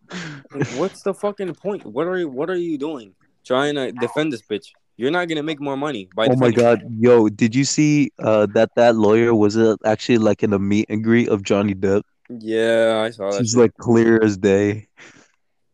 Like, 0.53 0.67
what's 0.81 1.03
the 1.03 1.15
fucking 1.15 1.55
point? 1.55 1.87
What 1.87 2.09
are 2.09 2.19
you 2.19 2.29
What 2.29 2.51
are 2.51 2.57
you 2.57 2.77
doing? 2.77 3.15
Trying 3.45 3.77
to 3.77 3.93
defend 3.93 4.33
this 4.33 4.43
bitch? 4.43 4.67
You're 4.97 5.13
not 5.13 5.29
gonna 5.29 5.45
make 5.45 5.61
more 5.61 5.77
money 5.77 6.09
by. 6.17 6.27
Oh 6.27 6.35
my 6.35 6.51
defending 6.51 6.65
her. 6.65 6.77
god, 6.77 6.97
yo, 6.99 7.29
did 7.29 7.55
you 7.55 7.65
see 7.65 8.11
uh 8.19 8.47
that 8.55 8.71
that 8.75 8.97
lawyer 8.97 9.33
was 9.35 9.57
uh, 9.57 9.77
actually 9.85 10.19
like 10.19 10.43
in 10.43 10.53
a 10.53 10.59
meet 10.59 10.87
and 10.89 11.05
greet 11.05 11.29
of 11.29 11.45
Johnny 11.45 11.75
Depp? 11.75 12.03
Yeah, 12.29 13.03
I 13.05 13.11
saw 13.11 13.31
that. 13.31 13.39
She's 13.39 13.53
shit. 13.53 13.61
like 13.61 13.77
clear 13.77 14.23
as 14.23 14.37
day. 14.37 14.89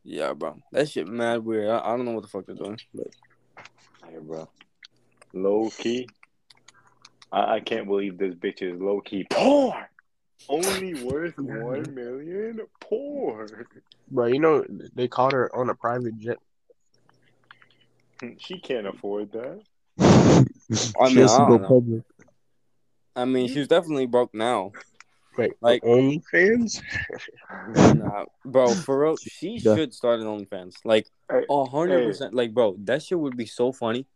yeah, 0.04 0.32
bro, 0.35 0.59
that 0.73 0.88
shit 0.88 1.09
mad 1.09 1.44
weird. 1.44 1.71
I, 1.71 1.78
I 1.78 1.97
don't 1.97 2.04
know 2.04 2.12
what 2.12 2.23
the 2.23 2.28
fuck 2.28 2.47
they're 2.47 2.54
doing, 2.54 2.78
but 2.94 3.09
Hey, 4.04 4.18
bro. 4.21 4.49
Low 5.32 5.71
key. 5.78 6.09
I, 7.32 7.54
I 7.54 7.61
can't 7.61 7.87
believe 7.87 8.18
this 8.18 8.35
bitch 8.35 8.61
is 8.62 8.80
low 8.80 9.00
key 9.00 9.26
poor. 9.30 9.88
Only 10.49 11.02
worth 11.04 11.35
one 11.38 11.94
million. 11.94 12.61
Poor. 12.80 13.66
Bro, 14.11 14.26
you 14.26 14.38
know 14.40 14.64
they 14.94 15.09
caught 15.09 15.32
her 15.32 15.54
on 15.56 15.71
a 15.71 15.75
private 15.75 16.18
jet. 16.18 16.38
She 18.38 18.59
can't 18.59 18.87
afford 18.87 19.32
that. 19.32 19.61
I 19.99 21.09
she 21.09 21.14
mean, 21.14 21.23
has 21.23 21.37
to 21.37 21.42
I 21.42 21.47
go 21.47 21.49
don't 21.49 21.62
know. 21.62 21.68
public. 21.68 22.02
I 23.14 23.25
mean, 23.25 23.49
she's 23.49 23.68
definitely 23.68 24.06
broke 24.06 24.35
now. 24.35 24.73
Wait, 25.39 25.53
Like- 25.61 25.83
like 25.83 25.83
OnlyFans? 25.83 26.83
Nah, 27.97 28.25
bro, 28.45 28.69
for 28.75 29.01
real, 29.03 29.17
she 29.23 29.59
Yeah. 29.59 29.77
should 29.77 29.95
start 29.95 30.21
an 30.21 30.27
OnlyFans. 30.27 30.75
Like 30.85 31.07
Hey, 31.31 31.45
a 31.49 31.65
hundred 31.65 32.07
percent. 32.07 32.35
Like, 32.35 32.53
bro, 32.55 32.77
that 32.85 33.03
shit 33.03 33.19
would 33.19 33.37
be 33.37 33.47
so 33.47 33.73
funny. 33.73 34.07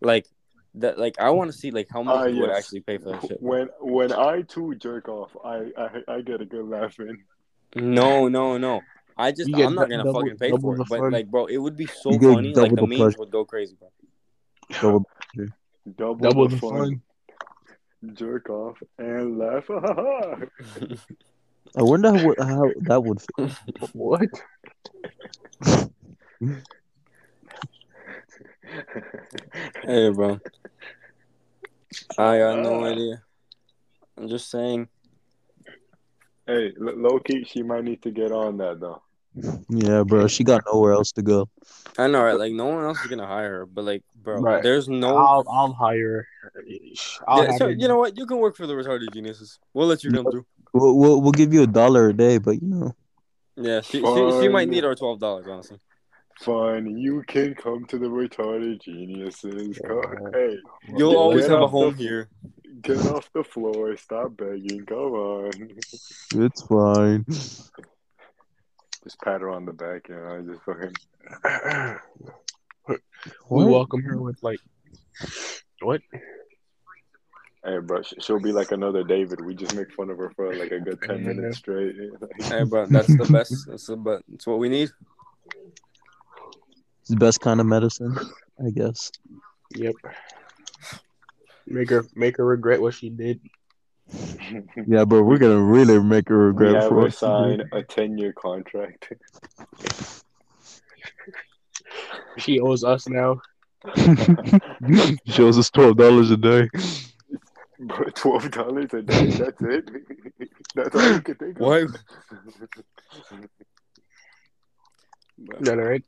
Like 0.00 0.26
that. 0.74 0.98
Like, 0.98 1.18
I 1.20 1.30
want 1.30 1.50
to 1.52 1.56
see 1.56 1.70
like 1.70 1.88
how 1.90 2.02
much 2.02 2.16
Ah, 2.16 2.24
people 2.26 2.40
would 2.42 2.50
actually 2.50 2.80
pay 2.80 2.98
for 2.98 3.12
that 3.12 3.22
shit. 3.26 3.40
When 3.40 3.68
when 3.80 4.12
I 4.12 4.42
too 4.42 4.74
jerk 4.74 5.08
off, 5.08 5.36
I 5.44 5.72
I, 5.76 5.88
I 6.16 6.20
get 6.22 6.40
a 6.40 6.44
good 6.44 6.66
laugh 6.68 6.98
in. 7.00 7.22
No, 7.74 8.28
no, 8.28 8.58
no. 8.58 8.80
I 9.18 9.32
just, 9.32 9.48
I'm 9.54 9.74
not 9.74 9.88
gonna 9.88 10.04
double- 10.04 10.20
fucking 10.20 10.36
pay 10.36 10.50
for 10.50 10.74
it. 10.74 10.78
the 10.78 10.84
But 10.90 10.98
fun. 10.98 11.10
like, 11.12 11.30
bro, 11.30 11.46
it 11.46 11.56
would 11.56 11.76
be 11.76 11.86
so 11.86 12.12
You 12.12 12.18
funny. 12.34 12.48
Like 12.48 12.54
double 12.54 12.76
the 12.76 12.80
the 12.82 12.86
memes 12.86 12.98
pleasure. 13.00 13.18
would 13.20 13.30
go 13.30 13.44
crazy, 13.46 13.76
bro. 13.78 13.88
Double- 14.80 15.08
Double, 15.96 16.14
Double 16.16 16.48
the 16.48 16.54
the 16.56 16.60
fun. 16.60 16.70
fun. 16.78 17.02
Jerk 18.14 18.48
off 18.50 18.76
and 18.98 19.38
laugh. 19.38 19.68
I 21.78 21.82
wonder 21.82 22.10
how, 22.10 22.34
how 22.38 22.72
that 22.82 23.02
would 23.02 23.20
feel. 23.36 23.50
What? 23.92 24.28
Hey, 29.84 30.10
bro. 30.10 30.38
I 32.18 32.38
got 32.38 32.58
no 32.58 32.82
Ah. 32.82 32.88
idea. 32.88 33.22
I'm 34.16 34.28
just 34.28 34.50
saying. 34.50 34.88
hey, 36.46 36.72
low 36.78 37.18
key, 37.20 37.44
she 37.44 37.62
might 37.62 37.84
need 37.84 38.02
to 38.02 38.10
get 38.10 38.32
on 38.32 38.56
that 38.58 38.80
though. 38.80 39.02
Yeah, 39.68 40.02
bro. 40.04 40.26
She 40.28 40.44
got 40.44 40.62
nowhere 40.72 40.92
else 40.92 41.12
to 41.12 41.22
go. 41.22 41.48
I 41.98 42.06
know, 42.08 42.22
right? 42.22 42.38
Like 42.38 42.52
no 42.52 42.66
one 42.66 42.84
else 42.84 43.00
is 43.00 43.06
gonna 43.08 43.26
hire 43.26 43.58
her, 43.60 43.66
but 43.66 43.84
like, 43.84 44.02
bro, 44.22 44.38
Right. 44.40 44.62
there's 44.62 44.88
no. 44.88 45.16
I'll 45.16 45.44
I'll 45.48 45.72
hire. 45.72 46.26
her. 46.42 46.62
I'll 47.28 47.42
yeah, 47.44 47.50
have 47.50 47.58
so 47.58 47.64
her- 47.66 47.72
you 47.72 47.88
know 47.88 47.98
what? 47.98 48.16
You 48.16 48.26
can 48.26 48.38
work 48.38 48.56
for 48.56 48.66
the 48.66 48.74
retarded 48.74 49.12
geniuses. 49.12 49.58
We'll 49.74 49.86
let 49.86 50.02
you 50.04 50.10
come 50.12 50.24
through. 50.30 50.46
We'll, 50.72 50.96
we'll 50.96 51.20
we'll 51.22 51.32
give 51.32 51.52
you 51.54 51.62
a 51.62 51.66
dollar 51.66 52.08
a 52.08 52.12
day, 52.12 52.38
but 52.38 52.62
you 52.62 52.68
know. 52.68 52.94
Yeah, 53.56 53.80
she, 53.80 54.00
she, 54.02 54.40
she 54.42 54.48
might 54.48 54.68
need 54.68 54.84
our 54.84 54.94
twelve 54.94 55.18
dollars, 55.20 55.46
honestly. 55.48 55.78
Fine, 56.40 56.98
you 56.98 57.22
can 57.26 57.54
come 57.54 57.86
to 57.86 57.98
the 57.98 58.06
retarded 58.06 58.82
geniuses. 58.82 59.78
Come, 59.78 60.02
hey, 60.34 60.58
You'll 60.94 61.12
Get 61.12 61.16
always 61.16 61.46
have 61.46 61.60
a 61.60 61.62
off 61.62 61.70
the- 61.72 61.78
home 61.78 61.94
here. 61.94 62.28
get 62.82 62.98
off 63.06 63.30
the 63.32 63.42
floor. 63.42 63.96
Stop 63.96 64.36
begging. 64.36 64.84
Come 64.84 64.98
on. 64.98 65.50
It's 66.34 66.62
fine. 66.62 67.24
Just 69.06 69.20
pat 69.20 69.40
her 69.40 69.50
on 69.50 69.64
the 69.64 69.72
back, 69.72 70.08
you 70.08 70.16
know. 70.16 70.42
Just 70.42 70.64
fucking. 70.64 70.92
we 73.48 73.64
welcome 73.64 74.02
her 74.02 74.20
with 74.20 74.36
like 74.42 74.58
what? 75.80 76.00
Hey, 77.64 77.78
bro, 77.78 78.02
she'll 78.02 78.40
be 78.40 78.50
like 78.50 78.72
another 78.72 79.04
David. 79.04 79.44
We 79.44 79.54
just 79.54 79.76
make 79.76 79.92
fun 79.92 80.10
of 80.10 80.18
her 80.18 80.32
for 80.34 80.52
like 80.56 80.72
a 80.72 80.80
good 80.80 81.00
ten 81.02 81.24
minutes 81.24 81.58
straight. 81.58 81.94
Hey, 82.48 82.64
bro, 82.64 82.86
that's 82.86 83.16
the 83.16 83.28
best. 83.32 83.68
That's 83.68 83.86
the 83.86 83.94
but 83.94 84.22
It's 84.34 84.44
what 84.44 84.58
we 84.58 84.68
need. 84.68 84.90
It's 87.02 87.10
the 87.10 87.14
best 87.14 87.40
kind 87.40 87.60
of 87.60 87.66
medicine, 87.66 88.18
I 88.58 88.70
guess. 88.70 89.12
Yep. 89.76 89.94
Make 91.68 91.90
her 91.90 92.04
make 92.16 92.38
her 92.38 92.44
regret 92.44 92.80
what 92.80 92.94
she 92.94 93.08
did. 93.08 93.40
Yeah, 94.86 95.04
bro, 95.04 95.22
we're 95.22 95.38
gonna 95.38 95.60
really 95.60 95.98
make 96.00 96.28
her 96.28 96.36
regret 96.48 96.74
have 96.74 96.88
for 96.88 96.94
her 96.94 97.00
what 97.02 97.12
she 97.12 97.18
sign 97.18 97.62
a 97.72 97.82
ten-year 97.82 98.32
contract. 98.32 99.12
She 102.38 102.60
owes 102.60 102.84
us 102.84 103.08
now. 103.08 103.40
she 105.26 105.42
owes 105.42 105.58
us 105.58 105.70
twelve 105.70 105.96
dollars 105.96 106.30
a 106.30 106.36
day. 106.36 106.68
Bro, 107.78 108.06
Twelve 108.14 108.50
dollars 108.50 108.94
a 108.94 109.02
day. 109.02 109.30
That's 109.30 109.62
it. 109.62 109.90
That's 110.74 110.94
all 110.94 111.12
you 111.12 111.20
can 111.20 111.34
think 111.36 111.56
of. 111.56 111.62
Why? 111.62 111.78
Is 111.80 111.90
that 115.60 115.78
all 115.78 115.84
right? 115.84 116.04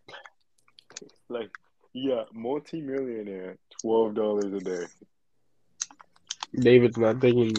Like, 1.28 1.50
yeah, 1.92 2.24
multi-millionaire, 2.32 3.58
twelve 3.82 4.14
dollars 4.14 4.52
a 4.52 4.60
day. 4.60 4.84
David's 6.58 6.96
not 6.96 7.20
thinking. 7.20 7.54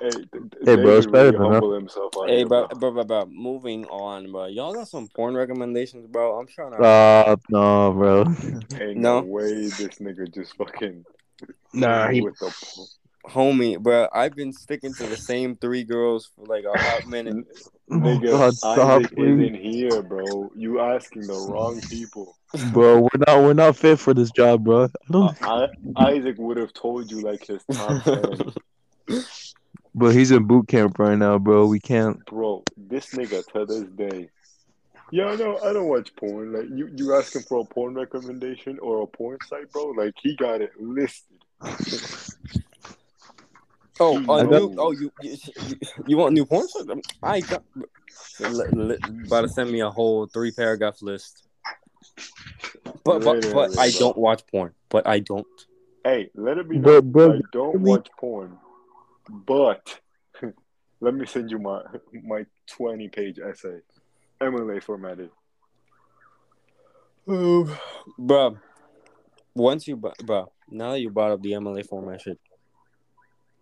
Hey, 0.00 0.10
th- 0.10 0.30
th- 0.32 0.44
Hey, 0.64 0.76
bro, 0.76 0.96
it's 0.98 1.06
David 1.06 1.12
better 1.12 1.32
really 1.32 1.38
than 1.38 1.60
that. 1.60 1.74
himself 1.74 2.12
Hey, 2.26 2.44
bro, 2.44 2.66
bro, 2.68 2.90
bro, 2.92 3.04
bro, 3.04 3.26
moving 3.26 3.84
on, 3.86 4.30
bro. 4.30 4.46
Y'all 4.46 4.74
got 4.74 4.88
some 4.88 5.08
porn 5.08 5.34
recommendations, 5.34 6.06
bro? 6.06 6.38
I'm 6.38 6.46
trying 6.46 6.72
to. 6.72 6.78
Uh, 6.78 7.36
no, 7.48 7.92
bro. 7.92 8.24
Ain't 8.80 8.96
No. 8.96 9.20
no 9.20 9.26
way 9.26 9.68
this 9.70 9.98
nigga 9.98 10.32
just 10.32 10.56
fucking 10.56 11.04
Nah, 11.72 12.08
he 12.12 12.20
with 12.20 12.38
the 12.38 12.50
Homie, 13.26 13.78
bro, 13.78 14.08
I've 14.12 14.34
been 14.34 14.52
sticking 14.52 14.94
to 14.94 15.06
the 15.06 15.16
same 15.16 15.56
three 15.56 15.84
girls 15.84 16.30
for 16.34 16.46
like 16.46 16.64
a 16.64 16.78
hot 16.78 17.06
minute. 17.06 17.44
Nigga. 17.90 18.30
God, 18.30 18.54
stop, 18.54 18.78
Isaac 18.78 19.12
isn't 19.16 19.54
here, 19.54 20.02
bro. 20.02 20.50
You 20.54 20.80
asking 20.80 21.26
the 21.26 21.34
wrong 21.34 21.80
people. 21.88 22.36
bro. 22.72 23.00
We're 23.00 23.24
not 23.26 23.42
we're 23.42 23.54
not 23.54 23.76
fit 23.76 23.98
for 23.98 24.14
this 24.14 24.30
job, 24.30 24.64
bro. 24.64 24.84
I 24.84 24.88
don't. 25.10 25.42
I, 25.42 25.66
Isaac 25.96 26.36
would 26.38 26.58
have 26.58 26.72
told 26.72 27.10
you 27.10 27.20
like 27.22 27.46
his 27.46 27.64
top 27.72 28.02
ten, 28.04 28.52
But 29.94 30.14
he's 30.14 30.30
in 30.30 30.44
boot 30.46 30.68
camp 30.68 30.98
right 30.98 31.18
now, 31.18 31.38
bro. 31.38 31.66
We 31.66 31.80
can't. 31.80 32.24
bro. 32.26 32.64
This 32.76 33.06
nigga 33.10 33.44
to 33.52 33.66
this 33.66 33.88
day. 33.96 34.30
Yeah, 35.10 35.34
no, 35.36 35.58
I 35.58 35.72
don't 35.72 35.88
watch 35.88 36.10
porn. 36.16 36.52
Like 36.52 36.66
you, 36.70 36.90
you 36.94 37.14
asking 37.14 37.42
for 37.48 37.60
a 37.60 37.64
porn 37.64 37.94
recommendation 37.94 38.78
or 38.80 39.02
a 39.02 39.06
porn 39.06 39.38
site, 39.48 39.72
bro? 39.72 39.86
Like 39.86 40.14
he 40.22 40.36
got 40.36 40.60
it 40.60 40.70
listed. 40.78 41.38
Oh, 44.00 44.18
He 44.18 44.26
uh, 44.28 44.42
knows. 44.42 44.48
new, 44.50 44.76
oh, 44.78 44.92
you, 44.92 45.10
you 45.20 45.76
you 46.06 46.16
want 46.16 46.34
new 46.34 46.44
porn? 46.44 46.68
sites? 46.68 46.86
I 47.22 47.40
got 47.40 47.62
li- 48.38 48.64
li- 48.70 48.98
about 49.24 49.42
to 49.42 49.48
send 49.48 49.72
me 49.72 49.80
a 49.80 49.90
whole 49.90 50.26
three 50.26 50.52
paragraph 50.52 51.02
list. 51.02 51.42
But 53.04 53.24
but 53.24 53.40
but 53.52 53.78
I 53.78 53.90
don't 53.90 54.16
watch 54.16 54.42
porn. 54.46 54.74
But 54.90 55.06
I 55.06 55.20
don't. 55.20 55.46
Hey, 56.04 56.30
let 56.34 56.58
it 56.58 56.68
be 56.68 56.78
Bro, 56.78 57.00
known. 57.02 57.10
bro, 57.10 57.32
I 57.32 57.40
don't 57.52 57.80
watch 57.80 58.08
porn, 58.20 58.58
but 59.28 60.00
let 61.00 61.14
me 61.14 61.26
send 61.26 61.50
you 61.50 61.58
my 61.58 61.82
my 62.24 62.44
twenty 62.66 63.08
page 63.08 63.38
essay, 63.38 63.80
MLA 64.40 64.82
formatted. 64.82 65.30
Oh, 67.26 67.78
bro. 68.18 68.58
Once 69.54 69.86
you, 69.86 69.96
bu- 69.96 70.12
bro. 70.24 70.50
Now 70.70 70.92
that 70.92 71.00
you 71.00 71.10
brought 71.10 71.32
up 71.32 71.42
the 71.42 71.52
MLA 71.52 71.86
format 71.86 72.20
shit, 72.20 72.38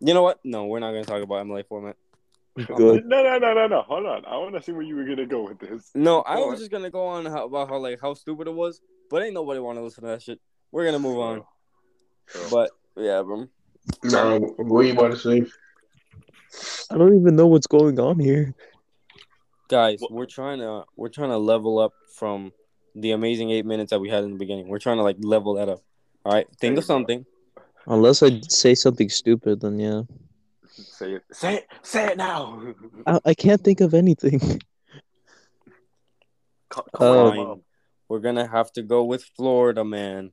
you 0.00 0.14
know 0.14 0.22
what? 0.22 0.38
No, 0.44 0.66
we're 0.66 0.80
not 0.80 0.92
gonna 0.92 1.04
talk 1.04 1.22
about 1.22 1.46
MLA 1.46 1.66
format. 1.66 1.96
Good. 2.56 3.04
No, 3.06 3.22
no, 3.22 3.38
no, 3.38 3.54
no, 3.54 3.66
no. 3.66 3.82
Hold 3.82 4.06
on. 4.06 4.24
I 4.24 4.36
want 4.38 4.54
to 4.54 4.62
see 4.62 4.72
where 4.72 4.82
you 4.82 4.96
were 4.96 5.04
gonna 5.04 5.26
go 5.26 5.42
with 5.42 5.58
this. 5.58 5.90
No, 5.94 6.20
I 6.20 6.36
Go 6.36 6.48
was 6.48 6.58
just 6.58 6.70
gonna 6.70 6.90
go 6.90 7.06
on 7.06 7.26
how, 7.26 7.46
about 7.46 7.68
how 7.68 7.78
like 7.78 8.00
how 8.00 8.14
stupid 8.14 8.46
it 8.46 8.54
was, 8.54 8.80
but 9.10 9.22
ain't 9.22 9.34
nobody 9.34 9.60
want 9.60 9.78
to 9.78 9.82
listen 9.82 10.04
to 10.04 10.10
that 10.10 10.22
shit. 10.22 10.40
We're 10.72 10.84
gonna 10.84 10.98
move 10.98 11.18
on. 11.18 11.42
Sure. 12.26 12.48
But 12.50 12.70
yeah, 12.96 13.22
bro. 13.22 13.48
No, 14.04 14.38
what 14.58 14.80
are 14.80 14.84
you 14.84 14.92
about 14.92 15.12
to 15.12 15.16
say? 15.16 15.44
I 16.90 16.98
don't 16.98 17.18
even 17.18 17.36
know 17.36 17.46
what's 17.46 17.66
going 17.66 17.98
on 18.00 18.18
here. 18.18 18.54
guys 19.68 20.00
What- 20.00 20.12
we're 20.12 20.26
trying 20.26 20.58
to 20.60 20.84
we're 20.96 21.08
trying 21.08 21.30
to 21.30 21.38
level 21.38 21.78
up 21.78 21.92
from 22.14 22.52
the 22.94 23.10
amazing 23.12 23.50
eight 23.50 23.66
minutes 23.66 23.90
that 23.90 23.98
we 24.00 24.08
had 24.08 24.22
in 24.24 24.30
the 24.30 24.38
beginning 24.38 24.68
we're 24.68 24.78
trying 24.78 24.96
to 24.96 25.02
like 25.02 25.16
level 25.20 25.54
that 25.54 25.68
up 25.68 25.82
all 26.24 26.32
right 26.32 26.46
think 26.60 26.78
of 26.78 26.84
something 26.84 27.26
Unless 27.88 28.22
I 28.22 28.40
say 28.48 28.74
something 28.74 29.08
stupid, 29.08 29.60
then 29.60 29.78
yeah. 29.78 30.02
Say 30.66 31.12
it. 31.14 31.22
Say 31.30 31.54
it. 31.58 31.66
Say 31.82 32.08
it 32.08 32.16
now. 32.16 32.60
I, 33.06 33.20
I 33.26 33.34
can't 33.34 33.62
think 33.62 33.80
of 33.80 33.94
anything. 33.94 34.40
Come 36.70 36.84
Fine. 36.98 37.28
Um, 37.28 37.36
Mom. 37.36 37.62
we're 38.08 38.18
gonna 38.18 38.46
have 38.46 38.72
to 38.72 38.82
go 38.82 39.04
with 39.04 39.22
florida 39.36 39.84
man 39.84 40.32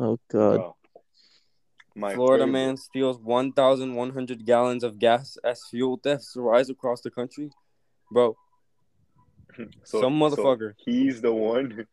Oh 0.00 0.18
God. 0.30 0.56
Bro. 0.56 0.76
My 1.98 2.14
florida 2.14 2.44
favorite. 2.44 2.52
man 2.52 2.76
steals 2.76 3.18
1100 3.18 4.44
gallons 4.46 4.84
of 4.84 4.98
gas 4.98 5.36
as 5.44 5.62
fuel 5.70 5.98
thefts 6.02 6.34
rise 6.36 6.70
across 6.70 7.00
the 7.00 7.10
country 7.10 7.50
bro 8.10 8.36
So- 9.84 10.00
some 10.00 10.00
so 10.00 10.10
motherfucker 10.10 10.74
he's 10.84 11.20
the 11.20 11.32
one. 11.32 11.86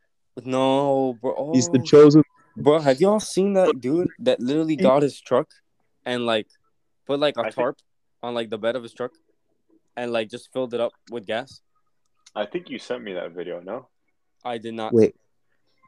no 0.43 1.17
bro 1.21 1.33
oh, 1.37 1.53
He's 1.53 1.69
the 1.69 1.79
chosen. 1.79 2.23
Oh, 2.27 2.61
bro 2.61 2.79
have 2.79 3.01
y'all 3.01 3.19
seen 3.19 3.53
that 3.53 3.79
dude 3.81 4.09
that 4.19 4.39
literally 4.39 4.75
got 4.75 5.01
his 5.01 5.19
truck 5.19 5.49
and 6.05 6.25
like 6.25 6.47
put 7.07 7.19
like 7.19 7.37
a 7.37 7.41
I 7.41 7.43
think- 7.45 7.55
tarp 7.55 7.77
on 8.21 8.33
like 8.33 8.49
the 8.49 8.57
bed 8.57 8.75
of 8.75 8.83
his 8.83 8.93
truck 8.93 9.11
and 9.97 10.11
like 10.11 10.29
just 10.29 10.51
filled 10.53 10.73
it 10.73 10.79
up 10.81 10.93
with 11.11 11.25
gas 11.25 11.61
I 12.35 12.45
think 12.45 12.69
you 12.69 12.77
sent 12.79 13.01
me 13.01 13.13
that 13.13 13.31
video. 13.31 13.61
No, 13.61 13.87
I 14.43 14.57
did 14.57 14.73
not. 14.73 14.91
Wait. 14.93 15.15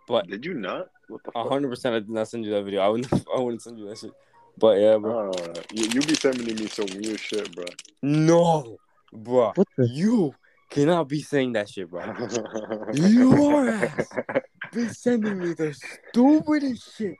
But 0.08 0.28
did 0.28 0.46
you 0.46 0.54
not? 0.54 0.88
What 1.10 1.22
hundred 1.36 1.70
percent, 1.70 1.96
I 1.96 2.00
did 2.00 2.10
not 2.10 2.28
send 2.28 2.46
you 2.46 2.52
that 2.52 2.63
video. 2.63 2.82
I 2.82 2.88
wouldn't. 2.88 3.28
I 3.36 3.39
wouldn't 3.39 3.62
send 3.62 3.78
you 3.78 3.88
that 3.89 3.98
shit. 3.98 4.12
But 4.58 4.80
yeah, 4.80 4.98
bro. 4.98 5.32
Oh, 5.32 5.54
you, 5.74 5.84
you 5.89 6.02
be 6.02 6.15
sending 6.15 6.56
me 6.56 6.67
some 6.67 6.88
weird 6.96 7.20
shit, 7.20 7.54
bro. 7.54 7.65
No, 8.02 8.78
bro. 9.13 9.52
What 9.54 9.67
the? 9.78 9.88
You 9.88 10.34
cannot 10.70 11.08
be 11.08 11.22
saying 11.22 11.54
that 11.54 11.70
shit, 11.70 11.89
bro. 11.89 12.02
Your 12.93 13.70
ass 13.70 14.08
be 14.74 14.88
sending 14.88 15.39
me 15.39 15.54
the 15.54 15.74
stupidest 16.10 16.98
shit. 16.98 17.15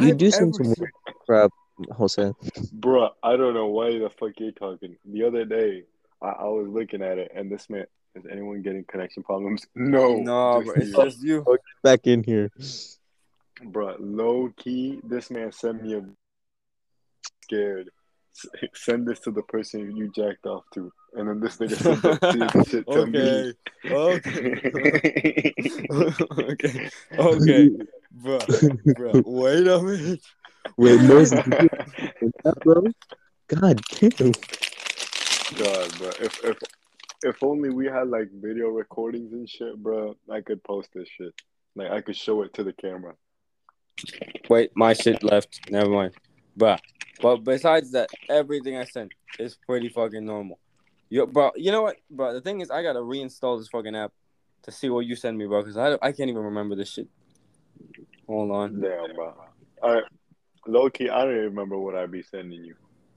You 0.00 0.10
I've 0.10 0.18
do 0.18 0.30
send 0.30 0.54
some 0.54 0.66
seen. 0.66 0.86
crap, 1.26 1.50
Jose. 1.92 2.32
Bro, 2.72 3.10
I 3.22 3.36
don't 3.36 3.54
know 3.54 3.66
why 3.66 3.98
the 3.98 4.10
fuck 4.10 4.32
you're 4.38 4.52
talking. 4.52 4.96
The 5.04 5.24
other 5.24 5.44
day, 5.44 5.84
I, 6.22 6.28
I 6.28 6.44
was 6.44 6.68
looking 6.68 7.02
at 7.02 7.18
it, 7.18 7.32
and 7.34 7.50
this 7.50 7.68
man, 7.70 7.86
is 8.14 8.24
anyone 8.30 8.62
getting 8.62 8.84
connection 8.84 9.22
problems? 9.22 9.66
No, 9.74 10.22
No, 10.22 10.62
just 10.62 10.66
bro. 10.66 10.74
It's 10.80 10.90
you. 10.90 11.04
just 11.04 11.22
you. 11.22 11.58
Back 11.82 12.06
in 12.06 12.22
here. 12.22 12.50
Bro, 13.62 13.96
low 13.98 14.50
key, 14.56 15.00
this 15.02 15.30
man 15.30 15.52
sent 15.52 15.82
me 15.82 15.94
a 15.94 16.02
scared. 17.42 17.90
S- 18.34 18.68
Send 18.74 19.06
this 19.06 19.20
to 19.20 19.30
the 19.30 19.42
person 19.42 19.96
you 19.96 20.10
jacked 20.14 20.46
off 20.46 20.64
to, 20.74 20.92
and 21.14 21.28
then 21.28 21.40
this 21.40 21.56
nigga 21.56 21.76
sent 21.76 22.02
that 22.02 22.50
same 22.52 22.64
shit 22.64 22.86
to 22.86 23.00
okay. 23.00 23.54
Okay. 23.90 24.62
me. 25.90 26.14
okay. 26.38 26.90
Okay. 27.18 27.70
Bro. 28.12 28.38
Bro. 28.94 29.22
Wait 29.24 29.66
a 29.66 29.82
minute. 29.82 30.20
Wait, 30.76 31.00
Moses, 31.00 31.40
did 31.42 31.54
you 31.58 31.68
hear 32.20 32.30
that, 32.44 32.60
bro? 32.62 32.82
God 33.48 33.80
damn. 33.90 34.32
God, 35.56 35.98
bro. 35.98 36.08
If 36.20 36.44
if 36.44 36.58
if 37.22 37.42
only 37.42 37.70
we 37.70 37.86
had 37.86 38.08
like 38.08 38.28
video 38.32 38.68
recordings 38.68 39.32
and 39.32 39.48
shit, 39.48 39.76
bro, 39.76 40.16
I 40.30 40.40
could 40.40 40.62
post 40.62 40.90
this 40.94 41.08
shit. 41.08 41.34
Like 41.74 41.90
I 41.90 42.00
could 42.00 42.16
show 42.16 42.42
it 42.42 42.54
to 42.54 42.64
the 42.64 42.72
camera. 42.72 43.14
Wait, 44.48 44.70
my 44.74 44.92
shit 44.92 45.22
left. 45.22 45.70
Never 45.70 45.90
mind. 45.90 46.14
But 46.56 46.80
but 47.20 47.38
besides 47.38 47.92
that, 47.92 48.08
everything 48.28 48.76
I 48.76 48.84
sent 48.84 49.12
is 49.38 49.56
pretty 49.66 49.88
fucking 49.88 50.24
normal. 50.24 50.58
Yo, 51.10 51.26
bro, 51.26 51.50
you 51.56 51.72
know 51.72 51.82
what, 51.82 51.96
bro? 52.10 52.34
The 52.34 52.40
thing 52.40 52.60
is, 52.60 52.70
I 52.70 52.82
gotta 52.82 53.00
reinstall 53.00 53.58
this 53.58 53.68
fucking 53.68 53.96
app 53.96 54.12
to 54.62 54.70
see 54.70 54.90
what 54.90 55.06
you 55.06 55.16
send 55.16 55.38
me, 55.38 55.46
bro, 55.46 55.62
because 55.62 55.76
I, 55.76 55.94
I 56.06 56.12
can't 56.12 56.28
even 56.28 56.42
remember 56.42 56.76
this 56.76 56.92
shit. 56.92 57.08
Hold 58.26 58.50
on, 58.50 58.80
Damn, 58.80 59.14
bro. 59.14 59.34
All 59.82 59.94
right. 59.94 60.04
Low 60.66 60.90
key, 60.90 61.08
I 61.08 61.24
don't 61.24 61.32
even 61.32 61.44
remember 61.44 61.78
what 61.78 61.94
I'd 61.94 62.10
be 62.10 62.22
sending 62.22 62.62
you. 62.62 62.74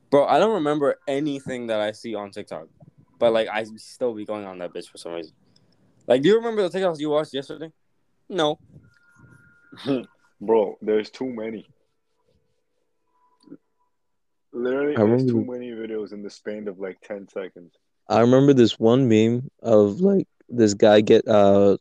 bro. 0.09 0.25
I 0.25 0.39
don't 0.39 0.53
remember 0.53 0.95
anything 1.07 1.67
that 1.67 1.81
I 1.81 1.91
see 1.91 2.15
on 2.15 2.31
TikTok, 2.31 2.67
but 3.21 3.31
like 3.33 3.47
I 3.47 3.63
still 3.77 4.13
be 4.13 4.25
going 4.25 4.45
on 4.45 4.57
that 4.59 4.73
bitch 4.73 4.89
for 4.89 4.97
some 4.97 5.13
reason. 5.13 5.31
Like, 6.07 6.23
do 6.23 6.29
you 6.29 6.35
remember 6.35 6.67
the 6.67 6.77
TikToks 6.77 6.99
you 6.99 7.11
watched 7.11 7.33
yesterday? 7.33 7.71
No. 8.27 8.59
Bro, 10.41 10.77
there's 10.81 11.09
too 11.11 11.31
many. 11.31 11.69
Literally, 14.51 14.95
I 14.97 15.03
there's 15.05 15.23
remember- 15.23 15.31
too 15.33 15.45
many 15.51 15.69
videos 15.71 16.11
in 16.11 16.23
the 16.23 16.29
span 16.29 16.67
of 16.67 16.79
like 16.79 16.99
10 17.01 17.27
seconds. 17.29 17.73
I 18.09 18.19
remember 18.21 18.53
this 18.53 18.77
one 18.79 19.07
meme 19.07 19.49
of 19.61 20.01
like 20.01 20.27
this 20.49 20.73
guy 20.73 20.99
get 20.99 21.25
uh 21.27 21.77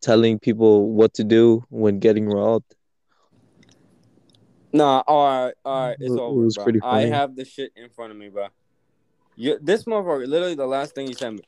telling 0.00 0.40
people 0.40 0.90
what 0.90 1.14
to 1.14 1.22
do 1.24 1.62
when 1.68 2.00
getting 2.00 2.26
robbed. 2.26 2.74
Nah, 4.72 5.02
all 5.06 5.44
right, 5.44 5.54
all 5.64 5.86
right, 5.88 5.96
it's 6.00 6.10
It 6.14 6.18
over, 6.18 6.42
was 6.44 6.54
bro. 6.56 6.64
pretty 6.64 6.80
I 6.82 7.02
have 7.02 7.36
the 7.36 7.44
shit 7.44 7.72
in 7.76 7.88
front 7.90 8.10
of 8.10 8.18
me, 8.18 8.28
bro. 8.30 8.48
You, 9.40 9.56
this 9.62 9.84
motherfucker, 9.84 10.26
literally, 10.26 10.56
the 10.56 10.66
last 10.66 10.96
thing 10.96 11.06
he 11.06 11.14
sent 11.14 11.36
me 11.36 11.42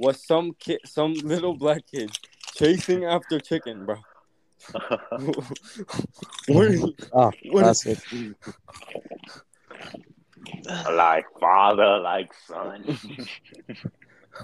was 0.00 0.24
some 0.26 0.52
kid, 0.58 0.80
some 0.86 1.12
little 1.12 1.54
black 1.54 1.82
kid 1.92 2.10
chasing 2.54 3.04
after 3.04 3.38
chicken, 3.38 3.84
bro. 3.84 3.96
what? 6.48 6.94
Ah, 7.14 7.30
What 7.50 7.66
is- 7.66 7.82
classic. 7.82 7.98
like 10.90 11.26
father, 11.38 11.98
like 11.98 12.32
son. 12.46 12.96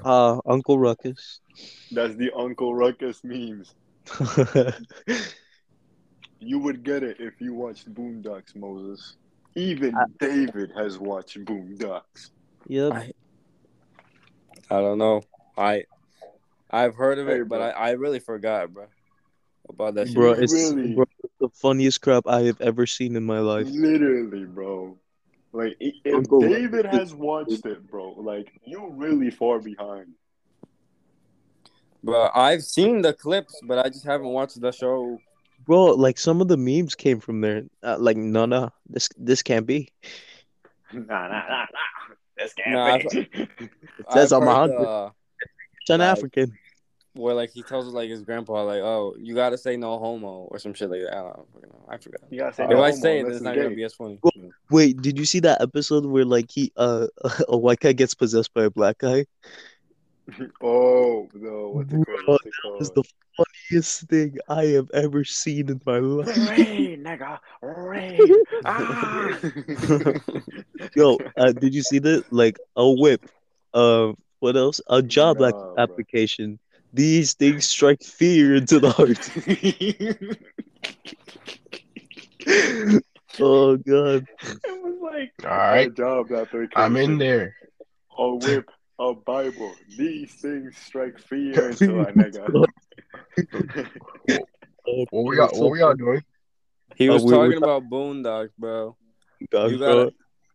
Uh, 0.04 0.40
Uncle 0.46 0.78
Ruckus. 0.78 1.40
That's 1.90 2.14
the 2.16 2.30
Uncle 2.36 2.74
Ruckus 2.74 3.22
memes. 3.24 3.74
You 6.40 6.58
would 6.58 6.82
get 6.84 7.02
it 7.02 7.16
if 7.20 7.40
you 7.40 7.54
watched 7.54 7.94
Boondocks, 7.94 8.54
Moses. 8.54 9.16
Even 9.54 9.94
I- 9.94 10.04
David 10.20 10.72
has 10.76 10.98
watched 10.98 11.42
Boondocks. 11.46 12.32
Yep. 12.66 12.92
I, 12.92 13.12
I 14.70 14.80
don't 14.80 14.98
know. 14.98 15.22
I, 15.56 15.84
I've 16.70 16.94
heard 16.94 17.18
of 17.18 17.28
it, 17.28 17.38
Hey, 17.38 17.42
but. 17.42 17.60
I, 17.60 17.70
I 17.70 17.90
really 17.92 18.20
forgot, 18.20 18.72
bro, 18.72 18.86
about 19.68 19.94
that 19.94 20.08
shit. 20.08 20.16
Bro, 20.16 20.32
it's, 20.32 20.52
Really? 20.52 20.94
bro, 20.94 21.04
the 21.40 21.48
funniest 21.50 22.00
crap 22.00 22.26
I 22.26 22.42
have 22.42 22.60
ever 22.60 22.86
seen 22.86 23.16
in 23.16 23.24
my 23.24 23.40
life. 23.40 23.68
Literally, 23.70 24.44
bro. 24.44 24.98
Like, 25.52 25.76
if 25.78 26.14
Uncle 26.14 26.40
David 26.40 26.84
has 26.86 27.14
watched 27.14 27.64
it, 27.64 27.88
bro, 27.88 28.10
like, 28.12 28.52
you're 28.64 28.90
really 28.90 29.30
far 29.30 29.60
behind. 29.60 30.08
Bro, 32.02 32.30
I've 32.34 32.62
seen 32.62 33.00
the 33.00 33.14
clips, 33.14 33.60
but 33.62 33.78
I 33.78 33.88
just 33.88 34.04
haven't 34.04 34.28
watched 34.28 34.60
the 34.60 34.72
show. 34.72 35.18
Bro, 35.64 35.92
like 35.94 36.18
some 36.18 36.42
of 36.42 36.48
the 36.48 36.56
memes 36.58 36.94
came 36.94 37.20
from 37.20 37.40
there. 37.40 37.62
Uh, 37.82 37.96
like, 37.98 38.18
no, 38.18 38.44
no, 38.44 38.70
this 38.88 39.08
this 39.16 39.42
can't 39.42 39.66
be. 39.66 39.90
Nah, 40.92 41.00
nah, 41.00 41.28
nah, 41.28 41.48
nah. 41.48 42.14
This 42.36 42.52
can't 42.54 42.72
Nah. 42.72 42.96
It 43.98 44.06
says 44.12 44.32
I've 44.32 44.42
I'm 44.42 44.48
a 44.48 44.50
heard 44.50 44.56
hundred. 44.70 44.78
the- 44.84 45.12
It's 45.80 45.90
an 45.90 46.00
like- 46.00 46.08
African. 46.08 46.52
where 47.14 47.34
like 47.34 47.50
he 47.50 47.62
tells 47.62 47.86
like 47.86 48.10
his 48.10 48.22
grandpa 48.22 48.64
like, 48.64 48.80
"Oh, 48.82 49.14
you 49.20 49.34
gotta 49.36 49.56
say 49.56 49.76
no 49.76 49.98
homo" 49.98 50.48
or 50.50 50.58
some 50.58 50.74
shit 50.74 50.90
like 50.90 51.02
that. 51.02 51.12
I 51.16 51.22
don't 51.22 51.52
fucking 51.52 51.68
know. 51.70 51.84
I 51.88 51.96
forgot. 51.98 52.20
You 52.30 52.38
gotta 52.40 52.54
say 52.54 52.64
if 52.64 52.70
no 52.70 52.82
I 52.82 52.90
homo 52.90 53.00
say 53.02 53.18
it, 53.20 53.26
it's 53.26 53.36
it's 53.36 53.44
not 53.44 53.54
gonna 53.54 53.70
be 53.70 53.84
as 53.84 53.94
funny. 53.94 54.18
Wait, 54.70 55.00
did 55.00 55.16
you 55.18 55.24
see 55.24 55.38
that 55.40 55.60
episode 55.60 56.04
where 56.06 56.24
like 56.24 56.50
he 56.50 56.72
uh 56.76 57.06
a 57.48 57.56
white 57.56 57.78
guy 57.80 57.92
gets 57.92 58.14
possessed 58.14 58.52
by 58.52 58.64
a 58.64 58.70
black 58.70 58.98
guy? 58.98 59.26
Oh, 60.62 61.28
no, 61.34 61.68
what's 61.68 61.92
it 61.92 61.96
called? 61.96 62.06
Bro, 62.24 62.34
What's 62.34 62.46
it 62.46 62.52
It's 62.80 62.90
called? 63.36 63.43
The 63.70 63.82
thing 63.82 64.38
I 64.48 64.64
have 64.76 64.90
ever 64.92 65.24
seen 65.24 65.68
in 65.68 65.80
my 65.84 65.98
life. 65.98 66.36
Rain, 66.36 67.04
nigga, 67.04 67.38
rain. 67.62 68.42
Ah. 68.64 69.38
Yo, 70.94 71.20
uh, 71.36 71.52
did 71.52 71.74
you 71.74 71.82
see 71.82 71.98
that? 72.00 72.24
Like 72.30 72.58
a 72.76 72.88
whip. 72.90 73.24
Uh, 73.72 74.12
what 74.40 74.56
else? 74.56 74.80
A 74.88 75.02
job 75.02 75.40
Nah, 75.40 75.48
ac- 75.48 75.56
bro. 75.56 75.74
application. 75.76 76.58
These 76.92 77.34
things 77.34 77.66
strike 77.66 78.02
fear 78.02 78.54
into 78.54 78.78
the 78.80 78.90
heart. 78.90 79.30
oh 83.40 83.76
god. 83.76 84.26
It 84.64 84.82
was 84.82 84.98
like 85.00 85.32
All 85.44 85.50
right. 85.50 85.88
a 85.88 85.90
job 85.90 86.32
application. 86.32 86.70
I'm 86.76 86.96
in 86.96 87.18
there. 87.18 87.54
A 88.18 88.34
whip, 88.34 88.70
a 88.98 89.14
Bible. 89.14 89.72
These 89.96 90.34
things 90.34 90.76
strike 90.76 91.18
fear 91.18 91.70
into 91.70 92.00
a 92.00 92.12
nigga. 92.12 92.52
Oh, 94.86 95.06
What 95.10 95.24
we 95.24 95.38
all, 95.38 95.48
what 95.54 95.70
we 95.70 95.80
all 95.82 95.94
doing? 95.94 96.22
He 96.96 97.08
Oh, 97.08 97.14
was 97.14 97.24
we 97.24 97.32
were 97.36 97.44
talking 97.46 97.58
about 97.58 97.84
Boondocks, 97.84 98.50
bro. 98.58 98.96
God, 99.50 99.70
You 99.70 99.78
bro. 99.78 99.86
gotta, 99.94 100.04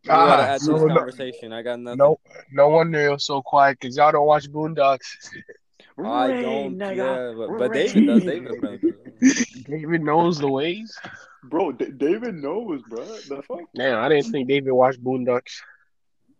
you 0.03 0.07
gotta 0.07 0.43
Ah, 0.43 0.45
add 0.45 0.61
no, 0.65 0.73
this 0.73 0.81
no. 0.87 0.95
conversation. 0.95 1.51
I 1.53 1.61
got 1.63 1.79
nothing. 1.79 1.97
No, 1.97 2.19
no 2.51 2.69
wonder 2.69 3.01
you're 3.01 3.19
so 3.19 3.41
quiet 3.41 3.77
because 3.79 3.97
y'all 3.97 4.11
don't 4.11 4.25
watch 4.27 4.47
Boondocks. 4.49 5.07
I 6.05 6.27
don't. 6.41 6.77
nigga. 6.77 6.95
Yeah, 6.95 7.33
but, 7.37 7.57
but 7.57 7.73
David 7.73 8.05
does. 8.05 8.23
David 8.23 8.61
does. 8.61 9.45
David 9.65 10.01
knows 10.01 10.37
the 10.39 10.47
ways. 10.49 10.97
Bro, 11.43 11.73
D- 11.73 11.91
David 11.97 12.35
knows, 12.35 12.81
bro. 12.87 13.03
The 13.03 13.41
fuck? 13.45 13.61
Man, 13.75 13.95
I 13.95 14.07
didn't 14.07 14.31
think 14.31 14.47
David 14.47 14.71
watched 14.71 15.03
Boondocks. 15.03 15.59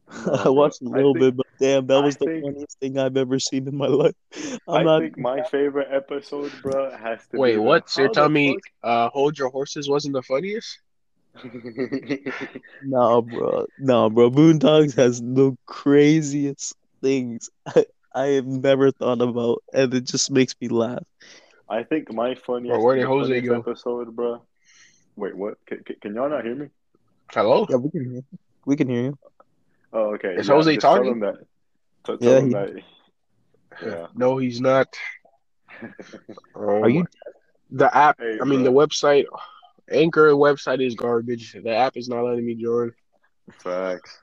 I 0.45 0.47
watched 0.49 0.82
a 0.82 0.86
little 0.86 1.13
think- 1.13 1.36
bit, 1.36 1.38
but 1.38 1.45
damn, 1.60 1.86
that 1.88 1.98
I 1.98 2.00
was 2.06 2.17
the 2.17 2.26
think- 2.26 2.43
funniest 2.45 2.80
thing 2.80 2.98
I've 2.98 3.17
ever 3.17 3.39
seen 3.39 3.67
in 3.67 3.76
my 3.76 3.88
life. 3.88 4.15
I'm 4.67 4.76
I 4.78 4.84
not. 4.84 5.02
think 5.02 5.17
my 5.17 5.43
favorite 5.43 5.88
episode, 5.91 6.52
bro, 6.62 6.91
has 6.98 7.26
to 7.28 7.38
Wait, 7.38 7.52
be. 7.52 7.56
the- 7.56 7.62
what? 7.62 7.89
So 7.89 8.02
you're 8.02 8.12
telling 8.12 8.34
me 8.34 8.58
uh, 8.84 9.10
Hold 9.10 9.38
Your 9.38 9.50
Horses 9.50 9.89
wasn't 9.89 10.13
the 10.13 10.22
funniest? 10.24 10.80
fuck- 11.41 12.62
No, 12.84 13.22
bro. 13.22 13.65
No, 13.78 14.10
bro. 14.10 14.30
Boondocks 14.32 14.95
has 14.95 15.22
the 15.22 15.56
craziest 15.65 16.76
things 17.02 17.50
I, 17.65 17.86
I 18.13 18.26
have 18.39 18.45
never 18.48 18.91
thought 18.91 19.22
about, 19.22 19.63
and 19.74 19.93
it 19.93 20.06
just 20.06 20.32
makes 20.32 20.56
me 20.60 20.67
laugh. 20.67 21.04
I 21.69 21.84
think 21.84 22.12
my 22.12 22.34
funniest, 22.36 22.76
Bro, 22.76 22.84
where 22.84 22.95
did 22.95 23.06
Jose 23.06 23.28
funniest 23.41 23.48
go? 23.48 23.60
episode, 23.72 24.15
bro. 24.15 24.41
Wait, 25.15 25.36
what? 25.36 25.58
Can, 25.67 25.84
can, 25.84 25.95
can 26.02 26.15
y'all 26.15 26.30
not 26.30 26.43
hear 26.43 26.56
me? 26.56 26.67
Hello? 27.32 27.67
Yeah, 27.69 27.76
we 27.76 27.91
can 27.91 28.04
hear. 28.06 28.13
You. 28.13 28.24
We 28.65 28.76
can 28.76 28.89
hear 28.89 29.02
you. 29.04 29.17
Oh, 29.93 30.13
okay. 30.15 30.36
Is 30.36 30.47
yeah, 30.47 30.54
Jose 30.54 30.71
just 30.75 30.82
tell 30.82 30.95
talking? 30.95 31.12
him 31.13 31.19
that. 31.21 31.36
Tell 32.06 32.17
Yeah, 32.19 32.38
him 32.39 32.47
he- 32.47 32.54
that. 32.54 32.69
Yeah. 33.86 34.08
No, 34.15 34.38
he's 34.38 34.60
not. 34.62 34.88
Um, 36.56 36.63
Are 36.84 36.84
Oh 36.84 36.88
you? 36.88 37.08
The 37.71 37.95
app, 37.95 38.17
Hey, 38.19 38.38
I 38.41 38.45
mean, 38.45 38.63
the 38.63 38.69
uh, 38.71 38.73
website, 38.73 39.25
Anchor 39.89 40.32
website 40.32 40.86
is 40.86 40.95
garbage. 40.95 41.54
The 41.54 41.73
app 41.73 41.95
is 41.95 42.10
not 42.10 42.23
letting 42.25 42.45
me 42.45 42.56
join. 42.56 42.91
Facts. 43.63 44.19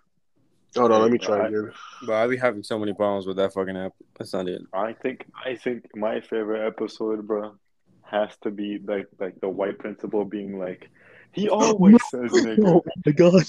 Hold 0.76 0.92
on, 0.92 1.00
let 1.02 1.10
me 1.10 1.18
Hey, 1.18 1.26
try 1.26 1.44
I- 1.44 1.46
again. 1.48 1.72
But 2.06 2.14
I 2.14 2.26
be 2.26 2.36
having 2.36 2.62
so 2.62 2.78
many 2.78 2.92
problems 2.92 3.26
with 3.26 3.36
that 3.38 3.54
fucking 3.54 3.76
app. 3.76 3.92
That's 4.18 4.32
not 4.34 4.48
it. 4.48 4.62
I 4.74 4.92
think 4.92 5.24
I 5.42 5.54
think 5.56 5.86
my 5.96 6.20
favorite 6.20 6.66
episode, 6.66 7.26
bro, 7.26 7.54
has 8.02 8.36
to 8.42 8.50
be 8.50 8.78
like 8.84 9.06
like 9.18 9.40
the 9.40 9.48
white 9.48 9.78
principal 9.78 10.24
being 10.24 10.58
like, 10.58 10.90
he 11.32 11.48
always 11.60 12.02
says 12.10 12.30
nigga. 12.32 12.66
Oh 12.66 12.84
my 13.06 13.12
god. 13.12 13.44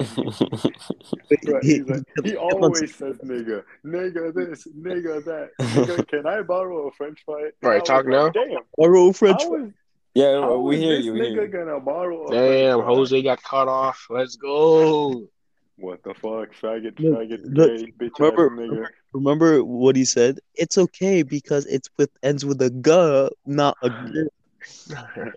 Right, 0.00 1.62
He- 1.64 1.82
like, 1.82 2.02
he 2.24 2.36
always 2.36 2.94
says 2.94 3.16
nigga, 3.18 3.62
nigga 3.84 4.32
this, 4.34 4.66
nigga 4.68 5.24
that. 5.24 5.50
Nigga, 5.60 6.06
can 6.08 6.26
I 6.26 6.42
borrow 6.42 6.88
a 6.88 6.92
French 6.92 7.20
fry? 7.24 7.50
Right, 7.62 7.76
I 7.76 7.78
was 7.78 7.88
talk 7.88 8.04
like, 8.04 8.12
now. 8.12 8.28
Damn, 8.30 8.62
Borrow 8.76 9.12
French. 9.12 9.42
how 9.42 9.54
is, 9.56 9.72
yeah, 10.14 10.40
how 10.40 10.58
we 10.58 10.76
is 10.76 10.82
hear 10.82 10.96
this 10.96 11.04
you. 11.04 11.12
We 11.14 11.20
hear 11.20 11.28
nigga 11.30 11.52
you. 11.52 11.64
gonna 11.64 11.80
borrow 11.80 12.26
a 12.26 12.30
Damn, 12.30 12.78
French 12.78 12.86
fry? 12.86 12.94
Jose 12.94 13.22
got 13.22 13.42
cut 13.42 13.68
off. 13.68 14.06
Let's 14.10 14.36
go. 14.36 15.28
What 15.76 16.02
the 16.02 16.12
fuck, 16.14 16.52
faggot, 16.60 16.98
Look, 16.98 17.18
faggot, 17.20 17.40
look, 17.44 17.76
gay, 17.76 17.92
bitch 17.98 18.18
remember- 18.18 18.46
ass 18.52 18.58
nigga. 18.58 18.86
Remember 19.14 19.64
what 19.64 19.96
he 19.96 20.04
said? 20.04 20.38
It's 20.54 20.76
okay 20.76 21.22
because 21.22 21.64
it's 21.66 21.88
with 21.96 22.10
ends 22.22 22.44
with 22.44 22.60
a 22.60 22.66
a 22.66 22.70
g, 22.70 23.34
not 23.46 23.76
a 23.82 23.90
g. 23.90 24.26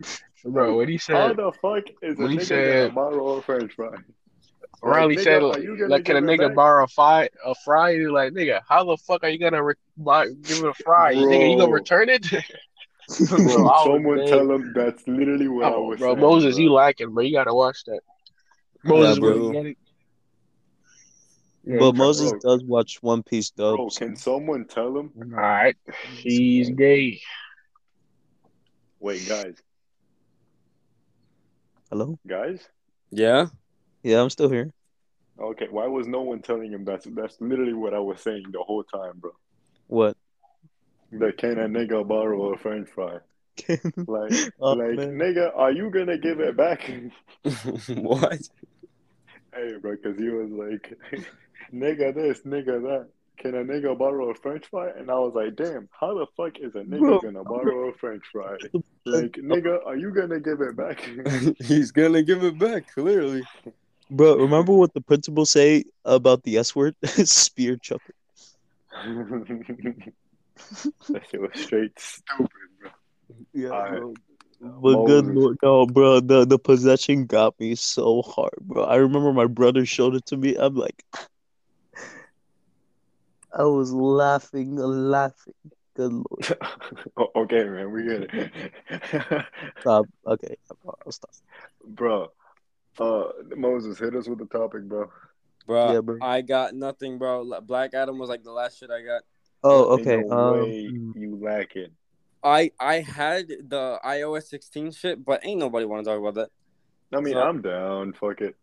Bro, 0.44 0.76
what 0.76 0.88
he 0.88 0.98
said? 0.98 1.16
How 1.16 1.28
said, 1.28 1.36
the 1.36 1.52
fuck 1.60 1.84
is 2.02 2.18
a 2.18 2.22
When 2.22 2.30
he 2.32 2.38
nigga 2.38 2.44
said- 2.44 2.94
gonna 2.94 2.94
borrow 2.94 3.28
a 3.36 3.42
French 3.42 3.72
fry? 3.74 3.96
Riley 4.82 5.16
nigga, 5.16 5.22
said, 5.22 5.42
are 5.42 5.88
like, 5.88 6.04
can 6.06 6.16
a 6.16 6.22
nigga 6.22 6.48
back? 6.48 6.54
borrow 6.56 6.84
a 6.84 6.88
fry? 6.88 7.28
A 7.44 7.54
fry? 7.54 7.96
He's 7.98 8.08
like, 8.08 8.32
nigga, 8.32 8.60
how 8.66 8.84
the 8.84 8.96
fuck 8.96 9.22
are 9.24 9.28
you 9.28 9.38
gonna 9.38 9.62
re- 9.62 9.74
buy, 9.98 10.28
give 10.28 10.58
it 10.58 10.64
a 10.68 10.74
fry? 10.74 11.10
You 11.10 11.26
nigga, 11.26 11.50
you 11.50 11.58
gonna 11.58 11.70
return 11.72 12.08
it? 12.08 12.26
Bro, 13.28 13.72
someone 13.84 14.18
dead. 14.18 14.28
tell 14.28 14.50
him 14.50 14.72
that's 14.74 15.06
literally 15.08 15.48
what 15.48 15.64
I 15.66 15.74
Oh, 15.74 15.82
was 15.88 15.98
bro, 15.98 16.10
saying. 16.14 16.20
Moses, 16.20 16.54
bro. 16.54 16.62
you 16.64 16.72
lacking, 16.72 17.12
bro. 17.12 17.24
You 17.24 17.32
gotta 17.32 17.52
watch 17.52 17.82
that. 17.84 18.00
Moses, 18.84 19.18
bro. 19.18 19.34
bro. 19.34 19.46
you 19.48 19.52
get 19.52 19.66
it? 19.66 19.78
Yeah, 21.64 21.78
But 21.80 21.96
Moses 21.96 22.30
bro. 22.30 22.38
does 22.40 22.64
watch 22.64 23.02
One 23.02 23.22
Piece 23.22 23.50
Bro, 23.50 23.90
can 23.90 24.16
someone 24.16 24.64
tell 24.64 24.96
him? 24.96 25.10
All 25.20 25.24
right, 25.28 25.76
he's 26.14 26.70
gay. 26.70 27.20
Wait, 29.00 29.28
guys, 29.28 29.56
Hello? 31.90 32.18
guys. 32.26 32.68
Yeah. 33.10 33.46
Yeah, 34.02 34.22
I'm 34.22 34.30
still 34.30 34.48
here. 34.48 34.72
Okay, 35.40 35.66
why 35.70 35.86
was 35.86 36.06
no 36.06 36.22
one 36.22 36.40
telling 36.42 36.72
him 36.72 36.84
that's 36.84 37.06
that's 37.14 37.40
literally 37.40 37.72
what 37.74 37.94
I 37.94 37.98
was 37.98 38.20
saying 38.20 38.44
the 38.52 38.62
whole 38.62 38.84
time, 38.84 39.18
bro. 39.18 39.32
What? 39.88 40.16
That 41.12 41.38
can 41.38 41.58
a 41.58 41.68
nigga 41.68 42.06
borrow 42.06 42.54
a 42.54 42.58
French 42.58 42.88
fry? 42.88 43.18
Like, 44.06 44.32
Oh, 44.60 44.72
like 44.74 44.96
man. 44.96 45.18
nigga, 45.18 45.50
are 45.56 45.72
you 45.72 45.90
gonna 45.90 46.18
give 46.18 46.40
it 46.40 46.56
back? 46.56 46.90
what? 47.88 48.38
hey, 49.54 49.76
bro, 49.80 49.96
because 49.96 50.18
he 50.18 50.28
was 50.28 50.50
like, 50.50 50.94
nigga 51.72 52.14
this, 52.14 52.40
nigga 52.42 52.80
that. 52.82 53.08
Can 53.38 53.54
a 53.54 53.64
nigga 53.64 53.96
borrow 53.96 54.30
a 54.30 54.34
French 54.34 54.66
fry? 54.66 54.90
And 54.90 55.10
I 55.10 55.14
was 55.14 55.32
like, 55.34 55.56
damn, 55.56 55.88
how 55.98 56.14
the 56.18 56.26
fuck 56.36 56.58
is 56.60 56.74
a 56.74 56.80
nigga 56.80 57.00
Bro. 57.00 57.20
gonna 57.20 57.42
borrow 57.44 57.88
a 57.88 57.94
French 57.94 58.22
fry? 58.30 58.56
Like, 59.06 59.32
nigga, 59.32 59.84
are 59.86 59.96
you 59.96 60.12
gonna 60.12 60.40
give 60.40 60.60
it 60.60 60.76
back? 60.76 61.00
He's 61.58 61.90
gonna 61.90 62.22
give 62.22 62.44
it 62.44 62.58
back, 62.58 62.92
clearly. 62.92 63.44
Bro, 64.10 64.36
remember 64.36 64.72
what 64.72 64.92
the 64.92 65.00
principal 65.00 65.46
say 65.46 65.84
about 66.04 66.42
the 66.42 66.58
S 66.58 66.74
word? 66.74 66.96
Spear 67.04 67.76
chucker. 67.76 68.14
that 71.08 71.22
shit 71.30 71.40
was 71.40 71.50
straight 71.54 71.98
stupid, 71.98 72.48
bro. 72.80 72.90
Yeah, 73.54 73.70
Alright. 73.70 74.00
bro. 74.00 74.14
But 74.60 75.06
good 75.06 75.26
lord, 75.26 75.56
no, 75.62 75.86
bro. 75.86 76.20
The 76.20 76.44
the 76.44 76.58
possession 76.58 77.24
got 77.24 77.58
me 77.58 77.74
so 77.76 78.22
hard, 78.22 78.56
bro. 78.60 78.84
I 78.84 78.96
remember 78.96 79.32
my 79.32 79.46
brother 79.46 79.86
showed 79.86 80.14
it 80.14 80.26
to 80.26 80.36
me. 80.36 80.56
I'm 80.56 80.74
like, 80.74 81.02
I 83.56 83.64
was 83.64 83.92
laughing, 83.92 84.76
laughing. 84.76 85.54
Good 86.00 86.12
lord. 86.12 86.58
Okay, 87.36 87.64
man, 87.64 87.90
we 87.92 88.04
get 88.04 88.22
it. 88.32 89.44
Stop. 89.80 90.06
Okay, 90.26 90.56
I'll 91.04 91.12
stop. 91.12 91.30
bro, 91.86 92.28
uh, 92.98 93.24
Moses, 93.56 93.98
hit 93.98 94.14
us 94.14 94.26
with 94.28 94.38
the 94.38 94.46
topic, 94.46 94.84
bro. 94.84 95.10
Bro, 95.66 95.92
Yeah, 95.92 96.00
bro. 96.00 96.18
I 96.22 96.40
got 96.40 96.74
nothing, 96.74 97.18
bro. 97.18 97.60
Black 97.60 97.92
Adam 97.94 98.18
was 98.18 98.28
like 98.30 98.42
the 98.42 98.50
last 98.52 98.78
shit 98.78 98.90
I 98.90 99.02
got. 99.02 99.22
Oh, 99.62 99.98
okay. 99.98 100.22
no 100.26 100.36
Um, 100.54 100.60
way 100.62 100.76
you 101.14 101.38
lacking. 101.40 101.88
I 102.42 102.70
I 102.80 103.00
had 103.00 103.48
the 103.48 104.00
iOS 104.02 104.44
16 104.44 104.92
shit, 104.92 105.22
but 105.22 105.44
ain't 105.44 105.60
nobody 105.60 105.84
want 105.84 106.02
to 106.04 106.10
talk 106.10 106.18
about 106.18 106.34
that. 106.34 106.48
I 107.16 107.20
mean, 107.20 107.34
So- 107.34 107.42
I'm 107.42 107.60
down. 107.60 108.14
Fuck 108.14 108.40
it. 108.40 108.56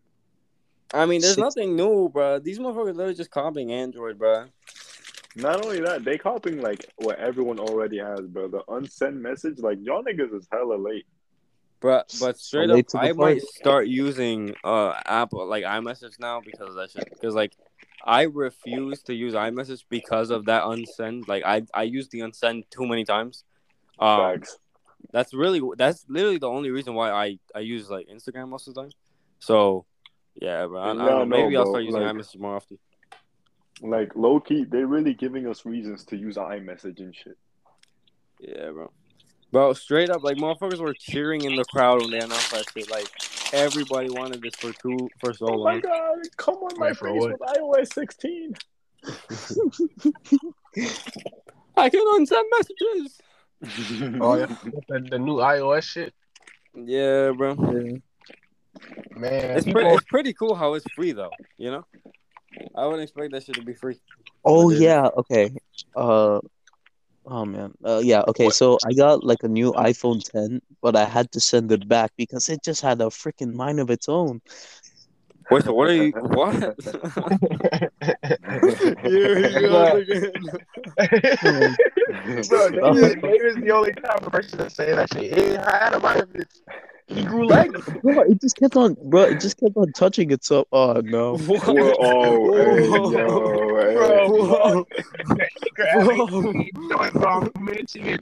I 0.94 1.06
mean, 1.06 1.22
there's 1.22 1.36
Six- 1.36 1.44
nothing 1.56 1.76
new, 1.76 2.10
bro. 2.10 2.40
These 2.40 2.58
motherfuckers 2.60 2.96
literally 2.96 3.14
just 3.14 3.30
copying 3.30 3.72
Android, 3.74 4.18
bro. 4.18 4.46
Not 5.38 5.64
only 5.64 5.80
that, 5.82 6.04
they 6.04 6.18
copying 6.18 6.62
like 6.62 6.86
what 6.98 7.20
everyone 7.20 7.60
already 7.60 8.00
has, 8.00 8.22
bro. 8.22 8.48
The 8.48 8.64
unsent 8.70 9.16
message, 9.16 9.60
like 9.60 9.78
y'all 9.82 10.04
niggas 10.04 10.34
is 10.36 10.48
hella 10.52 10.76
late. 10.76 11.06
But 11.80 12.14
but 12.20 12.40
straight 12.40 12.70
late 12.70 12.86
up, 12.86 12.88
to 12.88 12.98
the 12.98 13.04
I 13.04 13.14
might 13.14 13.42
start 13.44 13.88
using 13.88 14.56
uh 14.64 14.94
Apple 15.06 15.46
like 15.48 15.64
iMessage 15.64 16.20
now 16.20 16.42
because 16.44 16.70
of 16.70 16.76
that 16.76 16.90
shit. 16.92 17.08
Because 17.10 17.36
like 17.36 17.54
I 18.04 18.24
refuse 18.24 19.04
to 19.04 19.14
use 19.14 19.34
iMessage 19.36 19.84
because 19.90 20.32
of 20.32 20.46
that 20.46 20.64
unsend. 20.64 21.28
Like 21.28 21.44
I 21.46 21.64
I 21.74 21.84
use 21.84 22.08
the 22.10 22.22
unsend 22.22 22.64
too 22.72 22.88
many 22.88 23.06
times. 23.06 23.44
Um, 24.00 24.20
Facts. 24.40 24.58
that's 25.12 25.34
really 25.36 25.62
that's 25.78 26.04
literally 26.10 26.40
the 26.40 26.50
only 26.50 26.72
reason 26.72 26.96
why 26.96 27.12
I 27.12 27.38
I 27.54 27.60
use 27.60 27.92
like 27.92 28.08
Instagram 28.08 28.50
most 28.50 28.68
of 28.68 28.74
the 28.74 28.82
time. 28.82 28.92
So 29.40 29.86
yeah, 30.42 30.66
bro. 30.66 30.80
I, 30.80 30.86
I 30.86 30.88
Yeah, 30.88 30.94
don't 30.94 30.98
know. 30.98 31.16
I 31.16 31.20
know, 31.20 31.26
Maybe 31.26 31.58
I'll 31.58 31.68
start 31.68 31.84
using 31.84 32.02
Like- 32.02 32.16
iMessage 32.16 32.40
more 32.40 32.56
often. 32.56 32.80
Like 33.82 34.16
low 34.16 34.40
key, 34.40 34.64
they're 34.68 34.88
really 34.88 35.14
giving 35.14 35.48
us 35.48 35.66
reasons 35.66 36.04
to 36.06 36.18
use 36.18 36.36
iMessage 36.36 37.00
and 37.00 37.16
shit. 37.16 37.38
Yeah, 38.40 38.72
bro. 38.72 38.92
Bro, 39.52 39.74
straight 39.74 40.10
up, 40.10 40.24
like 40.24 40.38
motherfuckers 40.38 40.80
were 40.80 40.94
cheering 40.94 41.44
in 41.44 41.56
the 41.56 41.64
crowd 41.66 42.02
when 42.02 42.12
they 42.12 42.20
announced 42.20 42.52
that 42.52 42.66
shit. 42.74 42.90
Like 42.92 43.08
everybody 43.54 44.10
wanted 44.10 44.42
this 44.42 44.56
for 44.56 44.74
two 44.74 45.08
for 45.20 45.34
so 45.34 45.48
Oh 45.48 45.64
my 45.64 45.74
long. 45.74 45.82
god, 45.82 46.18
come 46.38 46.56
on 46.56 46.78
my 46.80 46.88
Wait, 46.88 46.98
for 46.98 47.08
face 47.10 47.22
what? 47.22 47.32
with 47.40 47.42
iOS 47.58 47.94
16. 47.94 48.54
I 51.78 51.90
can 51.90 52.06
unsend 52.16 52.44
messages. 52.52 53.20
Oh 54.22 54.36
yeah, 54.36 54.46
the, 54.88 55.00
the 55.10 55.18
new 55.18 55.38
iOS 55.38 55.82
shit, 55.84 56.14
Yeah, 56.76 57.32
bro. 57.32 57.56
yeah. 57.56 57.98
man. 59.16 59.58
It's 59.58 59.66
people, 59.66 59.82
pretty, 59.82 59.96
it's 59.96 60.06
pretty 60.06 60.34
cool 60.34 60.54
how 60.54 60.76
it's 60.76 60.86
free 60.96 61.12
though. 61.14 61.32
You 61.58 61.72
know, 61.72 61.86
I 62.76 62.86
wouldn't 62.86 63.04
expect 63.04 63.32
that 63.32 63.44
shit 63.44 63.56
to 63.56 63.64
be 63.64 63.74
free. 63.74 64.00
Oh 64.46 64.68
But 64.70 64.74
it 64.74 64.76
is. 64.76 64.82
yeah. 64.82 65.08
Okay. 65.18 65.52
Uh. 65.96 66.40
Oh 67.26 67.46
man. 67.46 67.74
Uh. 67.84 68.02
Yeah. 68.04 68.24
Okay. 68.28 68.50
So 68.50 68.78
I 68.86 68.94
got 68.94 69.24
like 69.24 69.44
a 69.44 69.48
new 69.48 69.72
iPhone 69.74 70.22
10, 70.24 70.62
but 70.82 70.96
I 70.96 71.06
had 71.06 71.32
to 71.34 71.40
send 71.40 71.72
it 71.72 71.88
back 71.88 72.12
because 72.18 72.50
it 72.50 72.64
just 72.64 72.82
had 72.82 73.02
a 73.02 73.06
freaking 73.06 73.54
mind 73.54 73.80
of 73.80 73.90
its 73.90 74.10
own. 74.10 74.42
Wait, 75.50 75.64
so 75.64 75.72
what 75.74 75.88
are 75.88 75.94
you? 75.94 76.12
What? 76.12 76.54
Here 79.04 79.38
he 79.38 79.44
goes 79.62 80.02
again. 80.02 80.32
Bro, 82.50 82.70
David, 82.72 83.22
David's 83.22 83.56
the 83.56 83.72
only 83.72 83.94
type 83.94 84.26
of 84.28 84.32
person 84.32 84.60
to 84.60 84.70
say 84.70 84.94
that 84.94 85.14
shit. 85.14 85.38
He 85.38 85.54
had 85.54 85.94
a 85.94 86.00
mind 86.02 86.20
of 86.22 86.36
it. 86.36 86.48
He 87.08 87.24
grew 87.24 87.48
like 87.48 87.72
Bro, 88.04 88.22
it 88.24 88.42
just 88.42 88.58
kept 88.58 88.76
on, 88.76 88.98
bro. 89.02 89.24
It 89.24 89.40
just 89.40 89.58
kept 89.58 89.78
on 89.78 89.92
touching 89.94 90.32
itself. 90.32 90.68
Oh 90.72 90.94
no. 91.04 91.38
What? 91.38 91.66
Whoa, 91.68 91.96
oh, 92.00 92.54
hey, 92.58 92.86
yo, 92.88 93.76
hey. 93.78 93.94
Bro, 93.96 94.30
Whoa. 94.30 94.86
Whoa. 94.86 94.86
mention. 97.60 98.20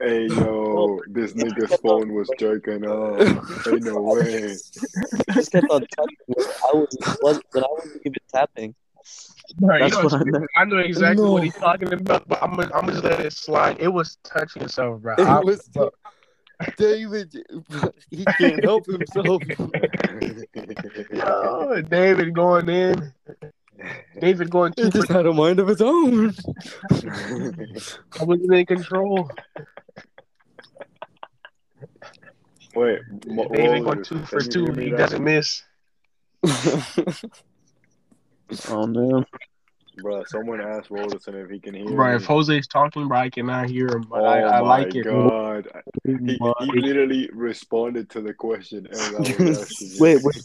Hey, 0.00 0.26
yo, 0.26 1.00
this 1.08 1.32
nigga's 1.32 1.74
phone 1.80 2.12
was 2.14 2.30
jerking 2.38 2.84
off. 2.86 3.20
Ain't 3.66 3.82
no 3.84 4.00
way. 4.14 4.56
Just 5.32 5.52
kept 5.52 5.70
on 5.70 5.80
touching. 5.96 6.16
When 6.26 6.46
I 6.46 6.72
was, 6.74 6.96
was 7.22 7.40
when 7.52 7.64
I 7.64 7.66
wasn't 7.70 8.00
even 8.04 8.14
tapping. 8.32 8.74
Bro, 9.58 9.76
you 9.76 9.80
That's 9.82 9.94
know, 9.94 10.02
what 10.04 10.12
I 10.14 10.24
meant. 10.24 10.46
I 10.56 10.64
know 10.64 10.78
exactly 10.78 11.24
No. 11.24 11.32
what 11.32 11.42
he's 11.44 11.54
talking 11.54 11.92
about, 11.92 12.28
but 12.28 12.42
I'm 12.42 12.56
gonna, 12.56 12.70
I'm 12.74 12.86
just 12.88 13.02
let 13.02 13.20
it 13.20 13.32
slide. 13.32 13.76
It 13.80 13.88
was 13.88 14.18
touching 14.22 14.62
itself, 14.62 15.00
bro. 15.00 15.14
It 15.14 15.20
I- 15.20 15.40
was 15.40 15.66
bro, 15.68 15.90
David, 16.76 17.34
he 18.10 18.24
can't 18.24 18.62
help 18.64 18.86
himself. 18.86 19.42
oh, 21.22 21.80
David 21.82 22.34
going 22.34 22.68
in. 22.68 23.12
David 24.20 24.50
going 24.50 24.72
two 24.72 24.84
He 24.84 24.90
just 24.90 25.08
had 25.08 25.26
a 25.26 25.32
mind 25.32 25.60
of 25.60 25.68
his 25.68 25.80
own. 25.80 26.34
I 26.92 28.24
wasn't 28.24 28.52
in 28.54 28.66
control. 28.66 29.30
Wait, 32.74 33.00
Mo- 33.26 33.48
David 33.52 33.84
going 33.84 33.98
Moses, 33.98 34.08
two 34.08 34.24
for 34.24 34.40
two. 34.40 34.72
He 34.72 34.90
doesn't 34.90 35.22
miss. 35.22 35.62
Oh 38.70 38.86
man. 38.86 39.26
Bro, 40.00 40.24
someone 40.24 40.60
asked 40.60 40.90
Robertson 40.90 41.34
if 41.34 41.50
he 41.50 41.58
can 41.58 41.74
hear 41.74 41.96
Bro, 41.96 42.10
me. 42.10 42.16
if 42.16 42.24
Jose's 42.24 42.66
talking, 42.66 43.08
bro, 43.08 43.18
I 43.18 43.30
cannot 43.30 43.68
hear 43.68 43.88
him, 43.88 44.02
but 44.02 44.20
oh 44.22 44.26
I, 44.26 44.40
I 44.40 44.60
my 44.60 44.68
like 44.84 44.94
it. 44.94 45.04
god. 45.04 45.68
He, 46.04 46.38
he 46.60 46.80
literally 46.80 47.28
responded 47.32 48.08
to 48.10 48.20
the 48.20 48.32
question 48.34 48.86
as 48.86 48.98
I 49.14 49.20
was 49.20 49.30
asking. 49.62 49.92
it. 49.92 50.00
Wait, 50.00 50.22
wait. 50.22 50.44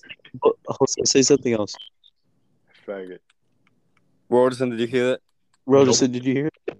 Jose, 0.67 1.01
say 1.05 1.21
something 1.21 1.53
else. 1.53 1.75
Faggot. 2.87 3.19
Robertson, 4.29 4.69
did 4.71 4.79
you 4.79 4.87
hear 4.87 5.07
that? 5.11 5.19
Rogerson, 5.67 6.11
did 6.11 6.25
you 6.25 6.33
hear? 6.33 6.47
it? 6.47 6.77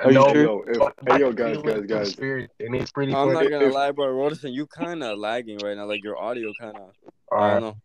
Are 0.00 0.12
No, 0.12 0.26
Hey, 0.26 0.32
sure? 0.32 0.42
yo, 0.42 0.64
if, 0.66 0.92
hey, 1.08 1.20
yo, 1.20 1.32
guys, 1.32 1.56
guys, 1.62 1.86
guys. 1.86 2.12
Spirit, 2.12 2.50
and 2.60 2.74
it's 2.74 2.90
pretty 2.92 3.12
I'm 3.14 3.32
funny. 3.32 3.48
not 3.48 3.50
gonna 3.50 3.66
if- 3.68 3.74
lie, 3.74 3.90
bro. 3.92 4.08
Robertson, 4.10 4.52
you 4.52 4.66
kind 4.66 5.02
of 5.02 5.18
lagging 5.18 5.58
right 5.58 5.76
now. 5.76 5.86
Like 5.86 6.02
your 6.02 6.18
audio 6.18 6.52
kind 6.54 6.76
of. 6.76 6.90
I 7.32 7.50
don't 7.52 7.60
know. 7.62 7.76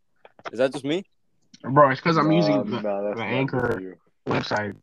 Is 0.52 0.60
that 0.60 0.72
just 0.74 0.84
me? 0.86 1.04
Bro, 1.64 1.92
it's 1.92 2.02
because 2.02 2.18
I'm 2.18 2.30
Nah, 2.30 2.36
using 2.36 2.66
the 2.72 2.82
nah, 2.82 3.14
the 3.16 3.22
Anchor- 3.22 3.80
you. 3.80 3.96
Website. 4.28 4.76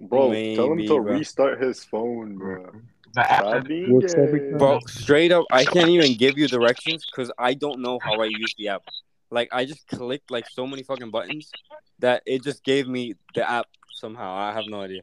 Bro, 0.00 0.32
tell 0.54 0.72
him 0.72 0.78
to 0.78 0.86
bro. 0.86 0.98
restart 0.98 1.60
his 1.62 1.84
phone, 1.84 2.36
bro. 2.36 2.70
The 3.14 3.20
app 3.32 3.40
Stop 3.40 3.52
that 3.54 3.68
being 3.68 3.90
Works 3.90 4.14
every 4.14 4.40
time. 4.50 4.58
Bro, 4.58 4.80
straight 4.86 5.32
up, 5.32 5.46
I 5.50 5.64
can't 5.64 5.88
even 5.88 6.14
give 6.16 6.38
you 6.38 6.46
directions 6.46 7.04
because 7.06 7.32
I 7.38 7.54
don't 7.54 7.80
know 7.80 7.98
how 8.02 8.20
I 8.20 8.26
use 8.26 8.54
the 8.58 8.68
app. 8.68 8.82
Like, 9.30 9.48
I 9.52 9.64
just 9.64 9.86
clicked 9.88 10.30
like 10.30 10.46
so 10.48 10.66
many 10.66 10.82
fucking 10.82 11.10
buttons 11.10 11.50
that 11.98 12.22
it 12.26 12.42
just 12.42 12.62
gave 12.64 12.86
me 12.86 13.14
the 13.34 13.48
app 13.50 13.66
somehow. 13.94 14.34
I 14.36 14.52
have 14.52 14.64
no 14.68 14.82
idea. 14.82 15.02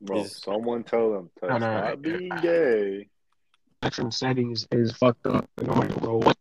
Bro, 0.00 0.22
Is- 0.24 0.36
someone 0.36 0.84
tell 0.84 1.14
him 1.14 1.30
to 1.40 1.46
No, 1.46 1.58
no, 1.58 1.58
stop 1.58 1.88
no. 1.90 1.96
being 1.96 2.28
gay. 2.42 3.08
connection 3.80 4.10
settings 4.10 4.66
is 4.72 4.92
fucked 4.92 5.26
up. 5.26 5.48
And 5.58 5.68
bro, 6.00 6.18
what? 6.18 6.36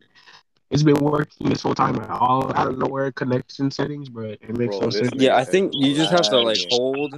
It's 0.76 0.84
been 0.84 0.96
working 0.96 1.48
this 1.48 1.62
whole 1.62 1.74
time. 1.74 1.96
At 2.02 2.10
all 2.10 2.52
out 2.54 2.68
of 2.68 2.78
nowhere 2.78 3.10
connection 3.14 3.72
settings, 3.72 4.10
but 4.10 4.32
it 4.42 4.58
makes 4.58 4.76
Bro, 4.76 4.88
no 4.88 4.90
sense. 4.90 5.10
Yeah, 5.16 5.38
I 5.38 5.46
think 5.46 5.72
you 5.74 5.96
just 5.96 6.12
have 6.12 6.24
to 6.24 6.38
like 6.42 6.58
hold 6.70 7.16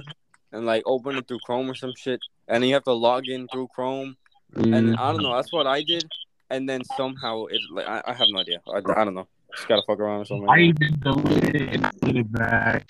and 0.52 0.64
like 0.64 0.84
open 0.86 1.16
it 1.16 1.26
through 1.26 1.40
Chrome 1.44 1.68
or 1.68 1.74
some 1.74 1.92
shit, 1.96 2.20
and 2.46 2.62
then 2.62 2.68
you 2.68 2.74
have 2.74 2.84
to 2.84 2.92
log 2.92 3.26
in 3.26 3.48
through 3.48 3.66
Chrome. 3.74 4.16
Mm. 4.54 4.76
And 4.76 4.96
I 4.96 5.10
don't 5.10 5.24
know. 5.24 5.34
That's 5.34 5.52
what 5.52 5.66
I 5.66 5.82
did, 5.82 6.08
and 6.50 6.68
then 6.68 6.84
somehow 6.96 7.46
it 7.46 7.60
like 7.72 7.88
I, 7.88 8.00
I 8.06 8.12
have 8.14 8.28
no 8.30 8.38
idea. 8.38 8.60
I, 8.72 8.78
I 8.78 9.04
don't 9.04 9.14
know. 9.14 9.26
Just 9.56 9.66
gotta 9.66 9.82
fuck 9.88 9.98
around 9.98 10.20
or 10.20 10.24
something. 10.24 10.48
I 10.48 10.60
even 10.60 11.00
deleted 11.00 11.56
it 11.56 11.68
and 11.74 12.00
put 12.00 12.14
it 12.14 12.30
back. 12.30 12.88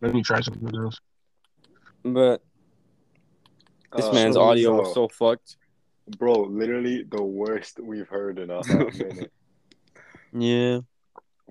Let 0.00 0.14
me 0.14 0.22
try 0.24 0.40
something 0.40 0.76
else. 0.76 1.00
But 2.02 2.42
this 3.94 4.06
Uh, 4.06 4.12
man's 4.12 4.34
so- 4.34 4.42
audio 4.42 4.80
was 4.80 4.92
so 4.94 5.06
fucked. 5.06 5.58
Bro, 6.18 6.46
literally 6.50 7.04
the 7.04 7.22
worst 7.22 7.78
we've 7.80 8.08
heard 8.08 8.40
in 8.40 8.50
a 8.50 8.56
hot 8.56 8.94
minute. 8.94 9.32
Yeah. 10.38 10.76
It 10.76 10.82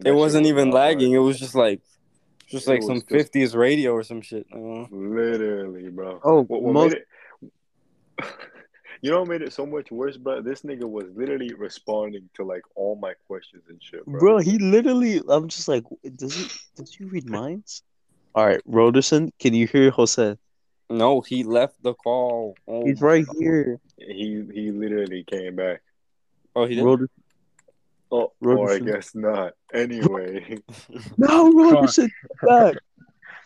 That 0.04 0.06
shit 0.10 0.16
wasn't 0.16 0.44
was 0.44 0.50
even 0.50 0.70
not 0.70 0.76
lagging. 0.76 1.14
It 1.14 1.18
was 1.20 1.40
just 1.40 1.56
like, 1.56 1.82
just 2.48 2.68
It 2.68 2.72
like 2.72 2.80
was 2.82 2.88
some 2.88 3.02
just- 3.02 3.34
'50s 3.34 3.56
radio 3.56 3.92
or 3.94 4.04
some 4.04 4.22
shit. 4.22 4.46
I 4.54 4.58
know. 4.58 4.88
Literally, 4.92 5.90
bro. 5.90 6.20
Oh, 6.24 6.44
What, 6.44 6.62
what 6.62 6.74
most 6.74 6.94
made 6.94 7.02
it? 8.22 8.28
You 9.02 9.12
know 9.12 9.20
what 9.20 9.30
made 9.30 9.42
it 9.44 9.54
so 9.54 9.66
much 9.68 9.92
worse, 9.92 10.18
bro? 10.18 10.42
This 10.42 10.62
nigga 10.62 10.86
was 10.90 11.06
literally 11.14 11.54
responding 11.54 12.28
to 12.36 12.44
like 12.44 12.64
all 12.76 12.96
my 12.96 13.14
questions 13.28 13.64
and 13.70 13.80
shit, 13.84 14.04
bro. 14.06 14.20
bro, 14.20 14.38
he 14.40 14.58
literally. 14.58 15.22
I'm 15.28 15.48
just 15.48 15.68
like, 15.68 15.84
does 16.16 16.34
he? 16.36 16.48
Does 16.76 16.96
he 16.96 17.04
read 17.04 17.30
minds? 17.30 17.84
All 18.34 18.46
right, 18.48 18.62
Roderson, 18.68 19.30
can 19.40 19.54
you 19.54 19.68
hear 19.68 19.92
Jose? 19.92 20.38
No, 20.90 21.22
he 21.22 21.44
left 21.44 21.76
the 21.84 21.94
call. 21.94 22.56
Oh, 22.68 22.86
He's 22.86 23.00
right 23.02 23.26
here. 23.38 23.80
He 23.98 24.44
he 24.54 24.72
literally 24.72 25.24
came 25.24 25.56
back. 25.56 25.84
Oh, 26.56 26.66
he 26.66 26.76
did. 26.76 26.84
Roder- 26.84 27.10
Oh, 28.12 28.32
or 28.42 28.72
I 28.72 28.80
guess 28.80 29.16
not. 29.16 29.54
Anyway, 29.74 30.60
no, 31.18 31.52
Roderson, 31.52 32.10
back. 32.44 32.76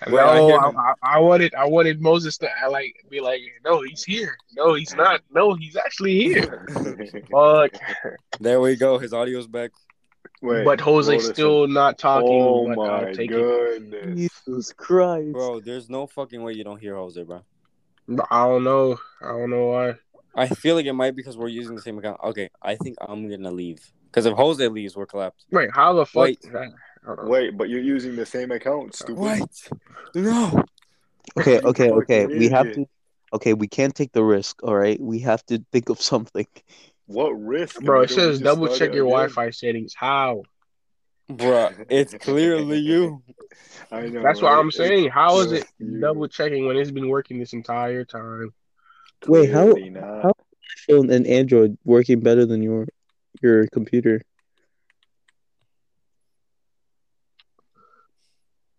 Wait, 0.08 0.22
I 0.22 0.38
no, 0.38 0.48
hear 0.48 0.58
I. 0.58 0.70
I, 0.70 0.94
I 1.16 1.20
wanted 1.20 1.54
I 1.56 1.66
wanted 1.66 2.02
Moses 2.02 2.38
to 2.38 2.48
uh, 2.48 2.72
like 2.72 2.96
be 3.10 3.20
like, 3.20 3.42
no, 3.66 3.82
he's 3.82 4.04
here. 4.04 4.38
No, 4.56 4.74
he's 4.74 4.96
not. 4.96 5.22
No, 5.32 5.56
he's 5.56 5.76
actually 5.76 6.22
here. 6.22 6.66
Fuck. 7.32 7.72
There 8.40 8.62
we 8.62 8.76
go. 8.78 8.98
His 8.98 9.14
audio's 9.14 9.48
back. 9.48 9.72
Wait, 10.42 10.64
but 10.64 10.80
Jose 10.80 11.12
Robertson. 11.12 11.34
still 11.34 11.68
not 11.68 11.98
talking. 11.98 12.42
Oh 12.42 12.68
but 12.68 12.78
my 12.78 13.10
I'll 13.10 13.14
goodness. 13.14 14.16
Jesus 14.16 14.72
Christ. 14.72 15.34
Bro, 15.34 15.62
there's 15.62 15.90
no 15.90 16.08
fucking 16.08 16.42
way 16.42 16.54
you 16.54 16.64
don't 16.64 16.80
hear 16.80 16.96
Jose, 16.96 17.22
bro. 17.24 17.42
I 18.32 18.46
don't 18.46 18.64
know. 18.64 18.98
I 19.22 19.28
don't 19.28 19.50
know 19.50 19.68
why. 19.68 19.96
I 20.40 20.48
feel 20.48 20.76
like 20.76 20.86
it 20.86 20.94
might 20.94 21.16
because 21.16 21.38
we're 21.38 21.50
using 21.50 21.76
the 21.76 21.82
same 21.82 21.98
account. 21.98 22.20
Okay, 22.24 22.50
I 22.62 22.76
think 22.76 22.98
I'm 23.02 23.30
gonna 23.30 23.52
leave. 23.52 23.92
Because 24.06 24.26
if 24.26 24.34
Jose 24.36 24.66
leaves, 24.68 24.96
we're 24.96 25.06
collapsed. 25.06 25.46
Wait, 25.52 25.70
how 25.74 25.94
the 25.94 26.06
fuck? 26.06 26.24
Wait. 26.24 26.40
Wait, 27.06 27.58
but 27.58 27.70
you're 27.70 27.82
using 27.82 28.16
the 28.16 28.26
same 28.26 28.52
account, 28.52 28.96
stupid. 28.96 29.44
No. 30.16 30.64
Okay, 31.38 31.60
okay, 31.60 31.92
okay. 31.92 32.26
We 32.26 32.50
have 32.50 32.72
to. 32.74 32.86
Okay, 33.32 33.54
we 33.54 33.68
can't 33.68 33.94
take 33.94 34.12
the 34.12 34.24
risk. 34.24 34.64
All 34.64 34.76
right, 34.76 35.00
we 35.00 35.20
have 35.20 35.46
to 35.48 35.64
think 35.72 35.90
of 35.90 36.02
something. 36.02 36.48
What 37.06 37.32
risk? 37.32 37.82
Bro, 37.82 38.02
it 38.02 38.10
says 38.10 38.40
double 38.40 38.68
check 38.68 38.94
your 38.94 39.06
again. 39.06 39.30
Wi-Fi 39.30 39.50
settings. 39.52 39.94
How? 39.94 40.44
Bruh, 41.30 41.86
it's 41.90 42.14
clearly 42.16 42.78
you. 42.92 43.22
I 43.92 44.08
know. 44.08 44.24
That's 44.24 44.42
what? 44.42 44.54
I'm 44.54 44.72
saying. 44.72 45.10
How 45.10 45.40
is 45.40 45.52
it 45.52 45.66
double 46.00 46.28
checking 46.28 46.66
when 46.66 46.78
it's 46.78 46.92
been 46.92 47.10
working 47.10 47.40
this 47.40 47.54
entire 47.54 48.04
time? 48.06 48.54
Wait, 49.28 49.52
how- 49.52 49.72
Clearly 49.72 49.90
not. 49.90 50.24
how- 50.24 50.34
Phone 50.88 51.10
and 51.12 51.28
Android 51.28 51.78
working 51.84 52.22
better 52.22 52.46
than 52.46 52.64
your 52.64 52.88
your 53.42 53.68
computer. 53.68 54.22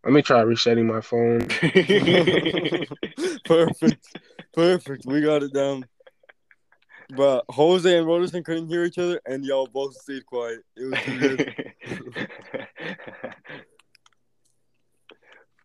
Let 0.03 0.15
me 0.15 0.23
try 0.23 0.41
resetting 0.41 0.87
my 0.87 1.03
phone. 1.03 1.41
Perfect. 3.45 4.19
Perfect. 4.55 5.05
We 5.07 5.21
got 5.21 5.43
it 5.43 5.53
down. 5.53 5.85
But 7.15 7.45
Jose 7.51 7.99
and 7.99 8.07
Roderson 8.07 8.43
couldn't 8.45 8.69
hear 8.69 8.85
each 8.85 8.99
other, 8.99 9.21
and 9.27 9.45
y'all 9.45 9.67
both 9.67 9.95
stayed 9.95 10.25
quiet. 10.27 10.61
It 10.77 10.85
was 10.85 11.01
too 11.03 11.19
good. 11.19 11.55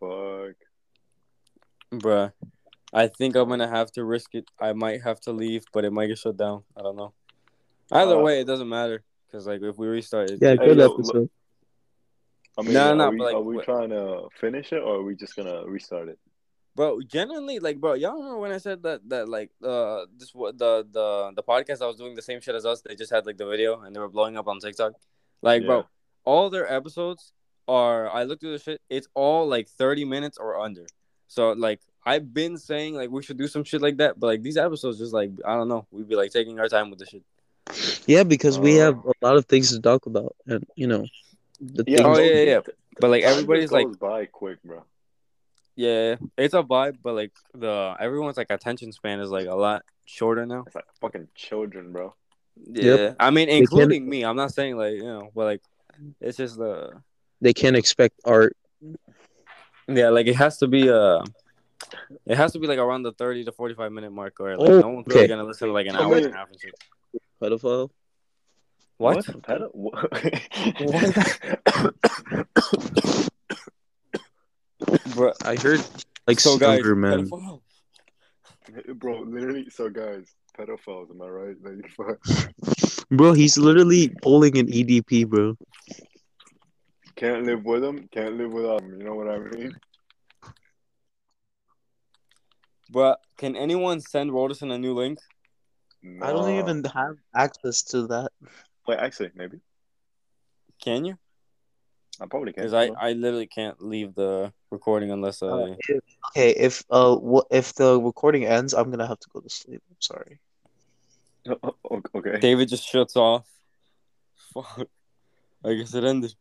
Fuck. 0.00 0.56
Bruh, 2.00 2.32
I 2.96 3.08
think 3.08 3.36
I'm 3.36 3.48
gonna 3.52 3.68
have 3.68 3.90
to 3.92 4.04
risk 4.04 4.34
it. 4.34 4.46
I 4.58 4.72
might 4.72 5.02
have 5.02 5.20
to 5.26 5.32
leave, 5.32 5.64
but 5.74 5.84
it 5.84 5.92
might 5.92 6.06
get 6.06 6.18
shut 6.18 6.36
down. 6.36 6.64
I 6.76 6.80
don't 6.82 6.96
know. 6.96 7.12
Either 7.92 8.16
Uh, 8.16 8.22
way, 8.22 8.40
it 8.40 8.46
doesn't 8.46 8.68
matter. 8.68 9.04
Because, 9.26 9.46
like, 9.46 9.60
if 9.62 9.76
we 9.76 9.86
restart 9.86 10.30
it. 10.30 10.38
Yeah, 10.40 10.50
Hey, 10.58 10.66
good 10.68 10.78
yo, 10.78 10.94
episode. 10.94 11.28
I 12.58 12.62
mean, 12.62 12.72
No, 12.72 12.92
are, 12.92 12.94
no, 12.94 13.10
we, 13.10 13.18
like, 13.20 13.34
are 13.34 13.40
we 13.42 13.56
what- 13.56 13.64
trying 13.64 13.90
to 13.90 14.28
finish 14.40 14.72
it 14.72 14.80
or 14.82 14.96
are 15.00 15.02
we 15.02 15.14
just 15.14 15.36
gonna 15.36 15.66
restart 15.66 16.08
it? 16.08 16.18
Bro, 16.74 17.00
genuinely, 17.02 17.58
like, 17.58 17.78
bro, 17.80 17.94
y'all 17.94 18.16
remember 18.16 18.38
when 18.38 18.52
I 18.52 18.58
said 18.58 18.82
that, 18.84 19.06
that 19.10 19.28
like, 19.28 19.50
uh, 19.62 20.06
this 20.16 20.34
what 20.34 20.56
the 20.58 20.86
the 20.90 21.32
the 21.34 21.42
podcast 21.42 21.82
I 21.82 21.86
was 21.86 21.96
doing 21.96 22.14
the 22.14 22.22
same 22.30 22.40
shit 22.40 22.54
as 22.54 22.64
us. 22.66 22.80
They 22.82 22.94
just 22.94 23.10
had 23.12 23.24
like 23.26 23.36
the 23.38 23.46
video 23.46 23.80
and 23.80 23.94
they 23.94 24.00
were 24.00 24.08
blowing 24.16 24.36
up 24.38 24.46
on 24.46 24.58
TikTok. 24.58 24.92
Like, 25.42 25.62
Yeah. 25.62 25.66
bro, 25.68 25.86
all 26.24 26.48
their 26.50 26.70
episodes 26.70 27.32
are. 27.68 28.08
I 28.10 28.24
looked 28.24 28.40
through 28.42 28.52
the 28.58 28.58
shit. 28.66 28.80
It's 28.90 29.08
all 29.14 29.46
like 29.46 29.68
thirty 29.68 30.04
minutes 30.04 30.36
or 30.38 30.58
under. 30.60 30.86
So 31.28 31.52
like, 31.52 31.80
I've 32.06 32.32
been 32.32 32.56
saying 32.56 32.94
like 32.94 33.10
we 33.10 33.22
should 33.22 33.36
do 33.36 33.48
some 33.48 33.64
shit 33.64 33.82
like 33.82 33.96
that, 33.98 34.18
but 34.18 34.28
like 34.28 34.42
these 34.42 34.56
episodes 34.56 34.98
just 34.98 35.12
like 35.12 35.30
I 35.44 35.54
don't 35.56 35.68
know. 35.68 35.86
We'd 35.90 36.08
be 36.08 36.14
like 36.14 36.30
taking 36.30 36.58
our 36.60 36.68
time 36.68 36.88
with 36.88 37.00
the 37.00 37.06
shit. 37.06 37.22
Yeah, 38.06 38.22
because 38.22 38.58
we 38.60 38.78
Uh, 38.78 38.84
have 38.84 39.04
a 39.04 39.12
lot 39.26 39.36
of 39.36 39.46
things 39.46 39.70
to 39.72 39.80
talk 39.80 40.06
about, 40.06 40.36
and 40.46 40.64
you 40.76 40.86
know, 40.86 41.04
the 41.60 41.82
Yeah, 41.86 41.96
things. 42.04 42.06
Oh, 42.06 42.20
yeah, 42.22 42.32
dude, 42.32 42.48
yeah. 42.48 42.60
th- 42.60 42.76
But 43.00 43.10
like 43.10 43.22
time 43.24 43.30
just 43.32 43.38
everybody's 43.42 43.72
like, 43.72 43.98
by 43.98 44.26
quick, 44.26 44.62
bro. 44.62 44.84
yeah, 45.74 46.16
it's 46.38 46.54
a 46.54 46.62
vibe, 46.62 46.98
but 47.02 47.14
like 47.14 47.32
the 47.54 47.96
everyone's 47.98 48.36
like 48.36 48.50
attention 48.50 48.92
span 48.92 49.18
is 49.20 49.30
like 49.30 49.48
a 49.48 49.54
lot 49.56 49.82
shorter 50.04 50.46
now. 50.46 50.62
It's 50.66 50.76
like 50.76 50.86
fucking 51.00 51.28
children, 51.34 51.90
bro. 51.92 52.14
Yeah, 52.70 53.14
I 53.18 53.30
mean, 53.30 53.48
including 53.48 54.08
me. 54.08 54.24
I'm 54.24 54.36
not 54.36 54.52
saying 54.54 54.76
like 54.78 54.94
you 54.94 55.04
know, 55.04 55.30
but 55.34 55.44
like 55.44 55.62
it's 56.20 56.38
just 56.38 56.56
the 56.56 57.02
They 57.40 57.52
can't 57.52 57.76
expect 57.76 58.14
art. 58.24 58.56
yeah, 59.88 60.08
like 60.10 60.26
it 60.28 60.36
has 60.36 60.58
to 60.58 60.68
be 60.68 60.88
uh 60.88 61.24
it 62.26 62.36
has 62.36 62.52
to 62.52 62.58
be 62.58 62.66
like 62.66 62.78
around 62.78 63.02
the 63.02 63.12
thirty 63.12 63.44
to 63.44 63.52
forty 63.52 63.74
five 63.74 63.92
minute 63.92 64.12
mark, 64.12 64.40
or 64.40 64.56
like 64.56 64.68
Oh, 64.70 64.80
no 64.80 64.88
one's 64.88 65.06
really 65.06 65.20
okay. 65.20 65.28
gonna 65.28 65.44
listen 65.44 65.68
to 65.68 65.74
like 65.74 65.86
an 65.86 65.96
hour 65.96 66.16
and 66.16 66.26
a 66.26 66.32
half 66.32 66.48
and 66.50 66.60
shit. 66.60 66.74
Pedophile. 67.40 67.90
What? 68.98 69.24
Pedo- 69.26 69.70
what? 69.74 70.10
Bro, 75.14 75.32
I 75.44 75.56
heard 75.56 75.82
like 76.26 76.40
so 76.40 76.58
guys, 76.58 76.78
younger 76.78 76.94
men. 76.96 77.28
pedophile. 77.28 77.60
bro, 78.94 79.20
literally. 79.20 79.68
So, 79.70 79.88
guys, 79.88 80.26
pedophiles, 80.58 81.10
am 81.10 81.22
I 81.22 81.28
right? 81.28 81.56
Like, 81.62 81.90
fuck. 81.96 83.06
Bro, 83.10 83.32
he's 83.34 83.56
literally 83.56 84.08
pulling 84.22 84.58
an 84.58 84.66
EDP, 84.66 85.26
bro. 85.28 85.56
Can't 87.14 87.44
live 87.46 87.64
with 87.64 87.82
him. 87.82 88.08
can't 88.12 88.36
live 88.36 88.52
without 88.52 88.82
him. 88.82 88.98
You 89.00 89.06
know 89.06 89.14
what 89.14 89.28
I 89.28 89.38
mean? 89.38 89.74
Bro, 92.90 93.16
can 93.36 93.56
anyone 93.56 94.00
send 94.00 94.30
Roderson 94.30 94.72
a 94.72 94.78
new 94.78 94.94
link? 94.94 95.18
I 96.22 96.32
don't 96.32 96.50
even 96.50 96.84
have 96.84 97.16
access 97.34 97.82
to 97.84 98.06
that. 98.08 98.30
Wait, 98.86 98.98
actually, 98.98 99.30
maybe. 99.34 99.58
Can 100.80 101.04
you? 101.04 101.18
I 102.20 102.26
probably 102.26 102.52
can. 102.52 102.62
Because 102.62 102.74
I, 102.74 102.90
I 102.98 103.12
literally 103.12 103.48
can't 103.48 103.82
leave 103.82 104.14
the 104.14 104.52
recording 104.70 105.10
unless 105.10 105.42
I. 105.42 105.46
Uh, 105.46 105.76
if- 105.88 106.04
okay, 106.30 106.50
if 106.50 106.84
uh, 106.90 107.16
what 107.16 107.46
if 107.50 107.74
the 107.74 108.00
recording 108.00 108.44
ends, 108.44 108.72
I'm 108.72 108.90
gonna 108.90 109.06
have 109.06 109.18
to 109.20 109.28
go 109.32 109.40
to 109.40 109.50
sleep. 109.50 109.82
I'm 109.88 109.96
sorry. 110.00 110.40
Oh, 111.88 112.02
okay. 112.16 112.40
David 112.40 112.68
just 112.68 112.84
shuts 112.84 113.14
off. 113.16 113.46
Fuck. 114.52 114.88
I 115.64 115.74
guess 115.74 115.94
it 115.94 116.02
ended. 116.02 116.34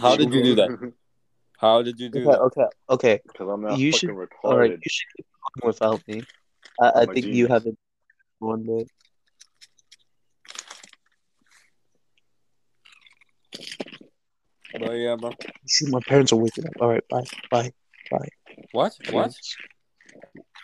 How 0.00 0.14
did 0.16 0.32
you 0.32 0.42
do 0.42 0.54
that? 0.56 0.92
How 1.58 1.82
did 1.82 1.98
you 1.98 2.08
do 2.10 2.20
Okay, 2.20 2.30
that? 2.30 2.40
okay, 2.40 2.66
okay. 2.90 3.20
Because 3.26 3.48
I'm 3.48 3.62
not 3.62 3.78
You 3.78 3.92
fucking 3.92 4.08
should- 4.08 4.16
retarded. 4.16 4.44
All 4.44 4.58
right, 4.58 4.70
you 4.72 4.78
should 4.90 5.06
keep 5.16 5.26
going 5.60 5.68
without 5.68 6.06
me. 6.08 6.22
I, 6.80 6.86
I 6.86 7.02
I'm 7.02 7.10
a 7.10 7.12
think 7.14 7.26
you 7.26 7.46
have 7.46 7.66
it 7.66 7.76
one 8.38 8.64
day. 8.64 8.86
But 14.72 14.92
yeah, 14.92 15.16
bro. 15.16 15.30
See, 15.66 15.86
my 15.90 16.00
parents 16.08 16.32
are 16.32 16.36
waking 16.36 16.66
up. 16.66 16.72
All 16.80 16.88
right, 16.88 17.04
bye, 17.08 17.24
bye, 17.50 17.70
bye. 18.10 18.28
What? 18.72 18.94
What? 19.10 19.32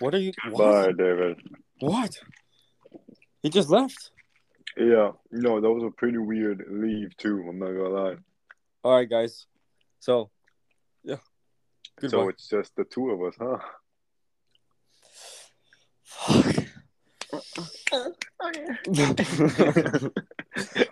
What 0.00 0.14
are 0.14 0.18
you? 0.18 0.32
What? 0.50 0.58
Bye, 0.58 0.92
David. 0.92 1.38
What? 1.80 2.18
He 3.42 3.50
just 3.50 3.70
left. 3.70 4.10
Yeah, 4.76 5.12
no, 5.30 5.60
that 5.60 5.70
was 5.70 5.84
a 5.84 5.90
pretty 5.96 6.18
weird 6.18 6.64
leave 6.68 7.16
too. 7.16 7.44
I'm 7.48 7.58
not 7.58 7.66
gonna 7.72 7.88
lie. 7.88 8.16
All 8.82 8.96
right, 8.96 9.08
guys. 9.08 9.46
So, 10.00 10.30
yeah. 11.04 11.16
Goodbye. 12.00 12.18
So 12.18 12.28
it's 12.28 12.48
just 12.48 12.76
the 12.76 12.84
two 12.84 13.10
of 13.10 13.22
us, 13.22 13.34
huh? 13.38 13.58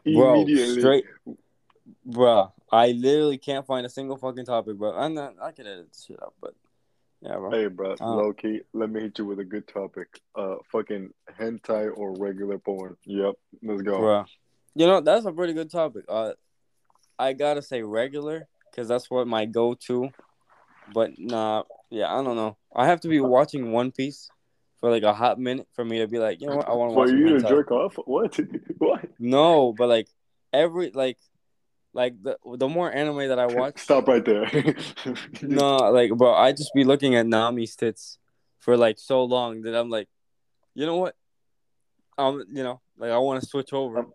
bro, 0.05 0.47
straight, 0.47 1.05
bro. 2.05 2.53
I 2.71 2.93
literally 2.93 3.39
can't 3.39 3.67
find 3.67 3.87
a 3.87 3.89
single 3.89 4.17
fucking 4.17 4.45
topic, 4.45 4.77
bro. 4.77 4.93
I'm 4.93 5.15
not. 5.15 5.35
I 5.43 5.53
could 5.53 5.67
edit 5.67 5.89
this 5.93 6.05
shit 6.07 6.23
up, 6.23 6.35
but 6.41 6.55
yeah, 7.21 7.37
bro. 7.37 7.51
Hey, 7.51 7.67
bro, 7.67 7.97
Uh, 8.01 8.15
low 8.15 8.33
key. 8.33 8.61
Let 8.73 8.91
me 8.91 9.01
hit 9.01 9.19
you 9.19 9.27
with 9.27 9.41
a 9.41 9.45
good 9.45 9.67
topic. 9.67 10.21
Uh, 10.35 10.57
fucking 10.71 11.13
hentai 11.39 11.91
or 11.97 12.15
regular 12.19 12.59
porn. 12.59 12.97
Yep, 13.05 13.35
let's 13.63 13.83
go. 13.83 13.99
Bro, 13.99 14.25
you 14.75 14.87
know 14.87 15.01
that's 15.01 15.27
a 15.27 15.33
pretty 15.33 15.55
good 15.55 15.71
topic. 15.71 16.05
Uh, 16.09 16.33
I 17.19 17.33
gotta 17.33 17.63
say 17.63 17.83
regular 17.83 18.47
because 18.71 18.89
that's 18.89 19.11
what 19.11 19.27
my 19.27 19.45
go-to. 19.45 20.11
But 20.93 21.19
nah, 21.19 21.65
yeah, 21.91 22.13
I 22.13 22.23
don't 22.23 22.37
know. 22.37 22.57
I 22.75 22.87
have 22.87 23.01
to 23.03 23.09
be 23.09 23.21
watching 23.21 23.73
One 23.73 23.93
Piece 23.93 24.31
for 24.81 24.91
like 24.91 25.03
a 25.03 25.13
hot 25.13 25.39
minute 25.39 25.67
for 25.75 25.85
me 25.85 25.99
to 25.99 26.07
be 26.07 26.19
like, 26.19 26.41
you 26.41 26.49
know 26.49 26.57
what, 26.57 26.69
I 26.69 26.73
want 26.73 26.93
to 26.93 26.97
watch. 26.97 27.09
some 27.09 27.19
you 27.19 27.39
to 27.39 27.49
jerk 27.49 27.71
off? 27.71 27.97
What? 28.05 28.39
what? 28.79 29.05
No, 29.19 29.73
but 29.73 29.89
like 29.89 30.09
every 30.53 30.91
like 30.93 31.19
like 31.93 32.23
the 32.23 32.39
the 32.57 32.69
more 32.69 32.93
anime 32.93 33.29
that 33.29 33.39
I 33.39 33.47
watch, 33.55 33.79
Stop 33.79 34.09
right 34.09 34.25
there. 34.25 34.51
no, 35.43 35.77
like 35.91 36.13
bro, 36.13 36.35
I 36.35 36.53
just 36.53 36.73
be 36.75 36.85
looking 36.85 37.15
at 37.17 37.27
Nami's 37.27 37.77
tits 37.77 38.19
for 38.59 38.77
like 38.77 38.99
so 38.99 39.25
long 39.25 39.63
that 39.63 39.79
I'm 39.79 39.91
like, 39.91 40.09
you 40.75 40.87
know 40.87 40.97
what? 40.97 41.17
Um, 42.17 42.45
you 42.53 42.63
know, 42.63 42.81
like 42.97 43.11
I 43.11 43.19
want 43.19 43.43
to 43.43 43.49
switch 43.49 43.73
over. 43.73 43.99
I'm 43.99 44.13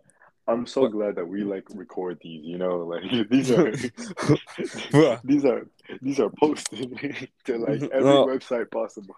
so 0.66 0.88
glad 0.88 1.16
that 1.16 1.28
we 1.28 1.42
mm. 1.42 1.50
like 1.50 1.64
record 1.74 2.20
these. 2.22 2.44
You 2.44 2.58
know, 2.58 2.78
like 2.80 3.04
these 3.30 3.52
are 3.52 3.72
these 5.24 5.46
are 5.46 5.68
these 6.02 6.20
are 6.20 6.30
posted 6.30 7.30
to 7.46 7.58
like 7.58 7.84
every 7.84 8.04
No. 8.04 8.26
website 8.28 8.72
possible. 8.72 9.16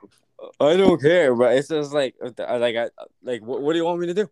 I 0.59 0.75
don't 0.75 1.01
care, 1.01 1.33
but 1.33 1.55
it's 1.57 1.69
just 1.69 1.93
like, 1.93 2.15
uh, 2.23 2.29
uh, 2.39 2.59
like 2.59 2.75
I 2.75 2.89
like, 3.23 3.41
what, 3.41 3.61
what 3.61 3.73
do 3.73 3.79
you 3.79 3.85
want 3.85 3.99
me 3.99 4.07
to 4.07 4.13
do? 4.13 4.29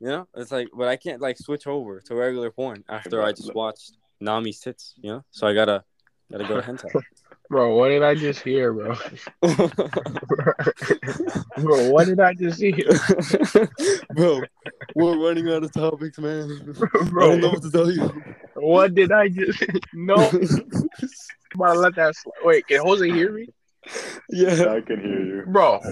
You 0.00 0.08
know, 0.08 0.28
it's 0.34 0.50
like, 0.50 0.68
but 0.76 0.88
I 0.88 0.96
can't 0.96 1.20
like 1.20 1.38
switch 1.38 1.66
over 1.66 2.00
to 2.00 2.14
regular 2.14 2.50
porn 2.50 2.84
after 2.88 3.22
I 3.22 3.32
just 3.32 3.54
watched 3.54 3.92
Nami's 4.20 4.60
tits. 4.60 4.94
You 5.00 5.10
know, 5.10 5.24
so 5.30 5.46
I 5.46 5.54
gotta 5.54 5.84
gotta 6.30 6.44
go 6.44 6.60
to 6.60 6.66
hentai. 6.66 7.02
Bro, 7.52 7.76
what 7.76 7.90
did 7.90 8.02
I 8.02 8.14
just 8.14 8.40
hear, 8.40 8.72
bro? 8.72 8.94
Bro, 11.58 11.90
what 11.90 12.06
did 12.06 12.18
I 12.18 12.32
just 12.32 12.58
hear? 12.58 12.88
Bro, 14.14 14.40
we're 14.94 15.18
running 15.18 15.50
out 15.50 15.62
of 15.62 15.70
topics, 15.70 16.18
man. 16.18 16.48
I 16.94 17.08
don't 17.10 17.42
know 17.42 17.50
what 17.50 17.60
to 17.60 17.70
tell 17.70 17.90
you. 17.90 18.24
what 18.54 18.94
did 18.94 19.12
I 19.12 19.28
just 19.28 19.62
No, 19.92 20.30
I'm 20.30 20.48
about 21.54 21.74
to 21.74 21.78
let 21.80 21.94
that 21.96 22.16
slide. 22.16 22.32
Wait, 22.42 22.66
can 22.66 22.80
Jose 22.80 23.06
hear 23.06 23.32
me? 23.32 23.48
yeah. 24.30 24.72
I 24.72 24.80
can 24.80 25.02
hear 25.02 25.20
you. 25.22 25.44
Bro, 25.46 25.82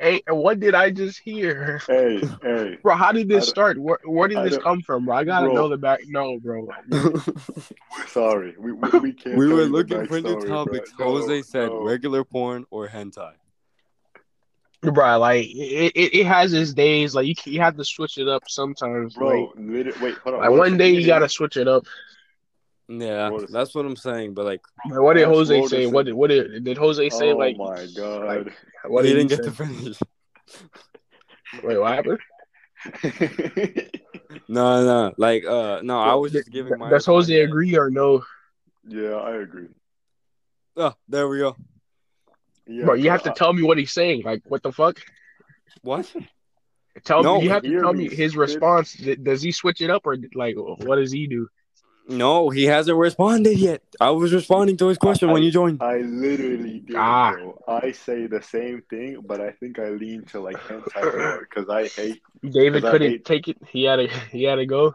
hey, 0.00 0.22
what 0.28 0.58
did 0.58 0.74
I 0.74 0.90
just 0.90 1.20
hear? 1.20 1.80
Hey, 1.86 2.22
hey, 2.42 2.78
Bro, 2.82 2.96
how 2.96 3.12
did 3.12 3.28
this 3.28 3.48
start? 3.48 3.78
Where, 3.78 3.98
where 4.04 4.28
did 4.28 4.38
I 4.38 4.48
this 4.48 4.58
come 4.58 4.80
from, 4.80 5.04
bro? 5.04 5.16
I 5.16 5.24
gotta 5.24 5.46
Bro. 5.46 5.54
know 5.54 5.68
the 5.68 5.76
back. 5.76 6.00
No, 6.06 6.38
bro. 6.40 6.68
sorry. 8.08 8.54
We 8.58 8.72
we, 8.72 8.98
we 8.98 9.12
can't. 9.12 9.36
we 9.36 9.46
were 9.46 9.64
looking 9.64 10.06
for 10.06 10.20
new 10.20 10.36
backstory, 10.36 10.48
topics. 10.48 10.92
bro. 10.92 11.06
No, 11.06 11.20
Jose 11.20 11.42
said 11.42 11.68
no. 11.68 11.82
regular 11.82 12.24
porn 12.24 12.64
or 12.70 12.88
hentai. 12.88 13.32
Bro, 14.82 15.18
like 15.18 15.44
it, 15.44 15.92
it, 15.94 16.14
it 16.14 16.26
has 16.26 16.54
its 16.54 16.72
days. 16.72 17.14
Like 17.14 17.26
you, 17.26 17.34
you 17.44 17.60
have 17.60 17.76
to 17.76 17.84
switch 17.84 18.16
it 18.16 18.28
up 18.28 18.44
sometimes. 18.48 19.14
Bro, 19.14 19.52
literally, 19.56 19.98
wait, 20.00 20.14
hold 20.18 20.36
on. 20.36 20.40
like, 20.40 20.50
like 20.50 20.58
one 20.58 20.78
day 20.78 20.90
you 20.90 21.06
gotta 21.06 21.28
switch 21.28 21.58
it 21.58 21.68
up. 21.68 21.84
Yeah, 22.92 23.28
What 23.30 23.44
is- 23.44 23.50
that's 23.52 23.72
what 23.74 23.86
I'm 23.86 23.94
saying. 23.96 24.34
But 24.34 24.46
like, 24.46 24.62
Like, 24.90 25.00
what 25.00 25.14
did 25.14 25.26
Jose 25.28 25.60
what 25.60 25.70
say? 25.70 25.84
is- 25.84 25.90
What 25.92 26.06
did 26.06 26.14
what 26.14 26.28
did 26.28 26.64
did 26.64 26.76
Jose 26.76 27.08
say? 27.10 27.30
oh 27.32 27.36
like 27.36 27.56
my 27.56 27.86
god. 27.96 28.52
what 28.86 29.04
he 29.04 29.12
did 29.12 29.28
didn't 29.28 29.28
get 29.30 29.44
say? 29.44 29.44
to 29.44 29.50
finish. 29.52 29.98
Wait, 31.62 31.78
what 31.78 31.94
happened? 31.94 32.18
No, 34.48 34.84
no, 34.84 35.12
like, 35.16 35.44
uh, 35.44 35.80
no. 35.82 36.00
I 36.00 36.14
was 36.14 36.32
just 36.32 36.50
giving 36.50 36.76
my. 36.78 36.88
Does 36.90 37.04
Jose 37.06 37.32
my- 37.32 37.44
agree 37.48 37.76
or 37.76 37.90
no? 37.90 38.24
yeah, 38.86 39.14
I 39.14 39.36
agree. 39.42 39.68
Oh, 40.76 40.94
there 41.08 41.28
we 41.28 41.38
go. 41.38 41.56
Yeah, 42.66 42.84
bro, 42.84 42.94
you 42.94 43.10
have 43.10 43.22
but 43.24 43.34
to 43.34 43.38
tell 43.38 43.52
me 43.52 43.62
what 43.62 43.76
he's 43.78 43.92
saying. 43.92 44.22
Like, 44.24 44.42
what 44.46 44.62
the 44.62 44.72
fuck? 44.72 45.00
What? 45.82 46.12
Tell 47.04 47.22
No, 47.22 47.38
me. 47.38 47.44
You 47.44 47.50
have 47.50 47.62
to 47.62 47.80
tell 47.80 47.92
me, 47.92 48.08
me 48.08 48.14
his 48.14 48.36
response. 48.36 48.94
D- 48.94 49.16
Does 49.16 49.42
he 49.42 49.52
switch 49.52 49.80
it 49.80 49.90
up 49.90 50.02
or 50.06 50.16
like 50.34 50.56
what 50.56 50.96
does 50.96 51.12
he 51.12 51.26
do? 51.26 51.48
No, 52.08 52.50
he 52.50 52.64
hasn't 52.64 52.96
responded 52.98 53.56
yet. 53.58 53.82
I 54.00 54.10
was 54.10 54.32
responding 54.32 54.76
to 54.78 54.88
his 54.88 54.98
question 54.98 55.30
when 55.30 55.42
you 55.44 55.50
joined. 55.52 55.80
I 55.82 55.98
literally 55.98 56.80
did, 56.80 56.96
Ah. 56.96 57.36
I 57.68 57.92
say 57.92 58.26
the 58.26 58.42
same 58.42 58.82
thing, 58.90 59.20
but 59.24 59.40
I 59.40 59.52
think 59.52 59.78
I 59.78 59.90
lean 59.90 60.24
to 60.32 60.40
like 60.40 60.56
hentai 60.56 61.16
more 61.18 61.46
because 61.48 61.68
I 61.68 61.86
hate. 61.86 62.20
David 62.42 62.82
couldn't 62.82 63.10
hate- 63.10 63.24
take 63.24 63.48
it. 63.48 63.58
He 63.68 63.84
had 63.84 63.96
to. 63.96 64.08
He 64.32 64.42
had 64.44 64.56
to 64.56 64.66
go. 64.66 64.94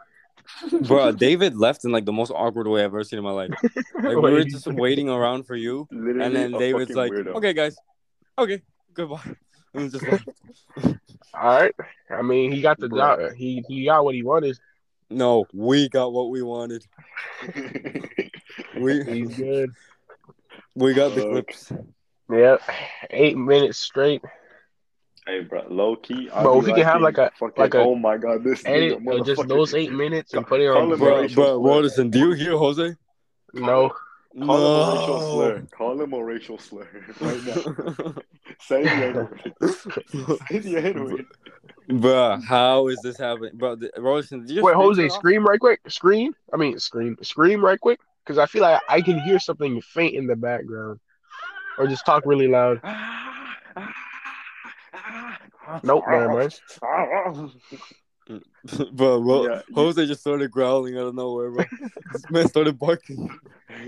Bro, 0.81 1.13
David 1.13 1.55
left 1.55 1.85
in 1.85 1.91
like 1.91 2.05
the 2.05 2.11
most 2.13 2.31
awkward 2.31 2.67
way 2.67 2.81
I've 2.81 2.87
ever 2.93 3.03
seen 3.03 3.17
in 3.19 3.23
my 3.25 3.31
life. 3.31 3.51
Like 3.95 4.17
we 4.17 4.31
were 4.33 4.43
just 4.43 4.67
waiting 4.67 5.09
around 5.09 5.47
for 5.47 5.55
you, 5.55 5.87
Literally 5.91 6.23
and 6.25 6.35
then 6.35 6.53
a 6.53 6.59
David's 6.59 6.91
like, 6.91 7.11
weirdo. 7.11 7.33
"Okay, 7.37 7.53
guys, 7.53 7.75
okay, 8.37 8.61
goodbye," 8.93 9.35
and 9.73 9.89
just 9.91 10.05
left. 10.07 10.27
All 11.33 11.59
right. 11.59 11.73
I 12.11 12.21
mean, 12.21 12.51
he 12.51 12.61
got 12.61 12.77
the 12.77 12.89
Bro. 12.89 12.99
job. 12.99 13.33
He 13.35 13.63
he 13.67 13.85
got 13.85 14.03
what 14.03 14.13
he 14.13 14.21
wanted. 14.21 14.57
No, 15.09 15.45
we 15.53 15.87
got 15.89 16.11
what 16.13 16.29
we 16.29 16.41
wanted. 16.41 16.85
We 18.79 19.03
He's 19.07 19.35
good. 19.37 19.71
we 20.75 20.93
got 20.93 21.15
the 21.15 21.21
Fuck. 21.21 21.29
clips. 21.31 21.71
Yep. 22.31 22.61
Eight 23.11 23.37
minutes 23.37 23.77
straight. 23.77 24.21
hey, 25.27 25.41
bro, 25.41 25.63
low 25.69 25.95
key. 25.95 26.29
I 26.33 26.41
Bro, 26.43 26.61
if 26.61 26.67
you 26.67 26.73
can 26.73 26.83
have, 26.83 27.01
like 27.01 27.17
a- 27.19 27.31
fucking, 27.39 27.53
like 27.61 27.73
a 27.75 27.79
oh 27.81 27.95
my 27.95 28.17
god, 28.17 28.43
this 28.43 28.63
Edit 28.65 28.99
nigga, 28.99 29.25
just 29.25 29.47
those 29.47 29.73
eight 29.75 29.91
minutes 29.91 30.33
and 30.33 30.45
put 30.45 30.59
it 30.59 30.71
Call 30.71 30.83
on. 30.83 30.91
him 30.91 30.97
Bro, 30.99 31.21
racial 31.21 31.35
bro, 31.43 31.59
slur. 31.61 31.69
Rodison, 31.75 32.09
do 32.09 32.19
you 32.19 32.31
hear 32.33 32.57
Jose? 32.57 32.95
No. 33.53 33.89
Call 33.89 34.41
him 34.41 34.49
a 34.49 34.99
racial 34.99 35.19
No. 35.19 35.31
slur. 35.31 35.61
Call 35.77 36.01
him 36.01 36.13
a 36.13 36.23
racial 36.23 36.57
slur 36.57 36.87
right 37.21 37.43
now. 37.45 38.15
Say 38.59 38.83
the 38.83 38.89
N-word. 38.89 39.53
Say 40.49 40.59
the 40.59 40.77
N-word. 40.83 41.25
Bro, 41.87 42.39
how 42.47 42.87
is 42.87 42.99
this 43.03 43.17
happening, 43.17 43.51
bro? 43.53 43.75
The, 43.75 43.91
Rodison, 43.97 44.41
did 44.45 44.55
you 44.55 44.63
Wait, 44.63 44.75
Jose, 44.75 45.07
scream 45.09 45.45
right 45.45 45.59
quick. 45.59 45.79
Scream. 45.87 46.35
I 46.51 46.57
mean, 46.57 46.79
scream. 46.79 47.17
Scream 47.21 47.63
right 47.63 47.79
quick. 47.79 47.99
Because 48.23 48.39
I 48.39 48.47
feel 48.47 48.63
like 48.63 48.81
I 48.89 49.01
can 49.01 49.19
hear 49.19 49.37
something 49.37 49.79
faint 49.81 50.15
in 50.15 50.25
the 50.25 50.35
background. 50.35 50.99
Or 51.77 51.85
just 51.87 52.05
talk 52.05 52.25
really 52.25 52.47
loud. 52.47 52.81
Nope, 55.83 56.03
never 56.07 56.29
mind. 56.33 56.59
bro, 58.93 59.19
Ro- 59.19 59.43
Yeah, 59.47 59.61
you- 59.67 59.75
Jose 59.75 60.05
just 60.07 60.21
started 60.21 60.49
growling 60.51 60.97
out 60.97 61.07
of 61.07 61.15
nowhere, 61.15 61.51
bro. 61.51 61.65
this 62.13 62.29
man 62.31 62.47
started 62.47 62.79
barking. 62.79 63.29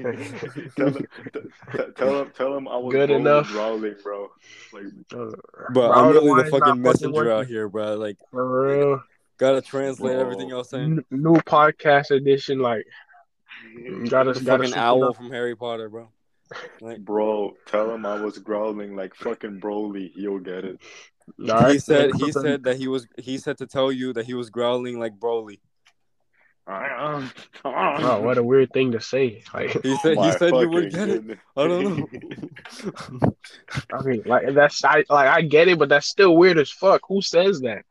Tell, 0.04 0.88
him, 0.88 0.94
t- 1.34 1.40
t- 1.72 1.78
tell 1.96 2.22
him, 2.22 2.32
tell 2.36 2.58
him 2.58 2.68
I 2.68 2.78
was 2.78 2.94
Good 2.94 3.08
growling, 3.10 3.26
enough. 3.26 3.48
growling, 3.50 3.96
bro. 4.04 4.30
Like, 4.74 4.84
Uh, 5.14 5.32
Bro, 5.74 5.86
I 5.92 6.00
I'm 6.00 6.14
don't 6.14 6.26
know 6.26 6.32
why 6.32 6.38
really 6.38 6.50
the 6.52 6.58
fucking 6.60 6.82
messenger 6.82 7.14
working. 7.16 7.32
out 7.34 7.48
here, 7.48 7.70
bro. 7.70 7.96
Like, 7.96 8.18
For 8.32 8.66
real. 8.78 9.04
gotta 9.38 9.62
translate 9.62 10.14
Bro. 10.14 10.22
everything 10.22 10.52
else 10.52 10.70
saying. 10.70 11.00
N- 11.00 11.06
new 11.12 11.36
podcast 11.36 12.12
edition. 12.12 12.60
Like, 12.60 12.86
gotta, 14.10 14.34
The 14.34 14.42
gotta 14.42 14.64
fucking 14.64 14.76
owl 14.78 15.04
up. 15.06 15.16
from 15.16 15.30
Harry 15.32 15.56
Potter, 15.56 15.90
bro. 15.90 16.10
Like, 16.80 17.00
bro, 17.04 17.56
tell 17.66 17.94
him 17.94 18.06
I 18.06 18.22
was 18.22 18.38
growling 18.38 18.96
like 18.96 19.14
fucking 19.16 19.60
Broly. 19.60 20.12
He'll 20.16 20.40
get 20.40 20.64
it. 20.64 20.80
All 21.52 21.66
he 21.70 21.78
said 21.78 22.12
he 22.16 22.32
said 22.32 22.64
that 22.64 22.78
he 22.78 22.88
was 22.88 23.06
he 23.18 23.38
said 23.38 23.58
to 23.58 23.68
tell 23.68 23.92
you 23.92 24.14
that 24.14 24.26
he 24.26 24.34
was 24.34 24.50
growling 24.50 24.98
like 24.98 25.20
Broly. 25.20 25.60
Oh, 26.70 28.20
what 28.22 28.38
a 28.38 28.44
weird 28.44 28.72
thing 28.74 28.92
to 28.92 29.00
say. 29.02 29.42
Like, 29.54 29.72
He 29.84 29.96
said 29.98 30.18
he 30.18 30.32
said 30.34 30.52
you 30.54 30.70
would 30.70 30.92
fucking 30.94 31.08
get 31.08 31.10
it. 31.32 31.40
I 31.56 31.68
don't 31.68 31.98
know. 31.98 33.34
I 33.94 34.02
mean, 34.04 34.24
like 34.26 34.54
that's 34.54 34.84
I 34.84 35.04
like 35.10 35.28
I 35.28 35.42
get 35.42 35.68
it, 35.68 35.80
but 35.80 35.90
that's 35.90 36.08
still 36.08 36.36
weird 36.36 36.58
as 36.58 36.70
fuck. 36.70 37.02
Who 37.08 37.22
says 37.22 37.62
that? 37.62 37.84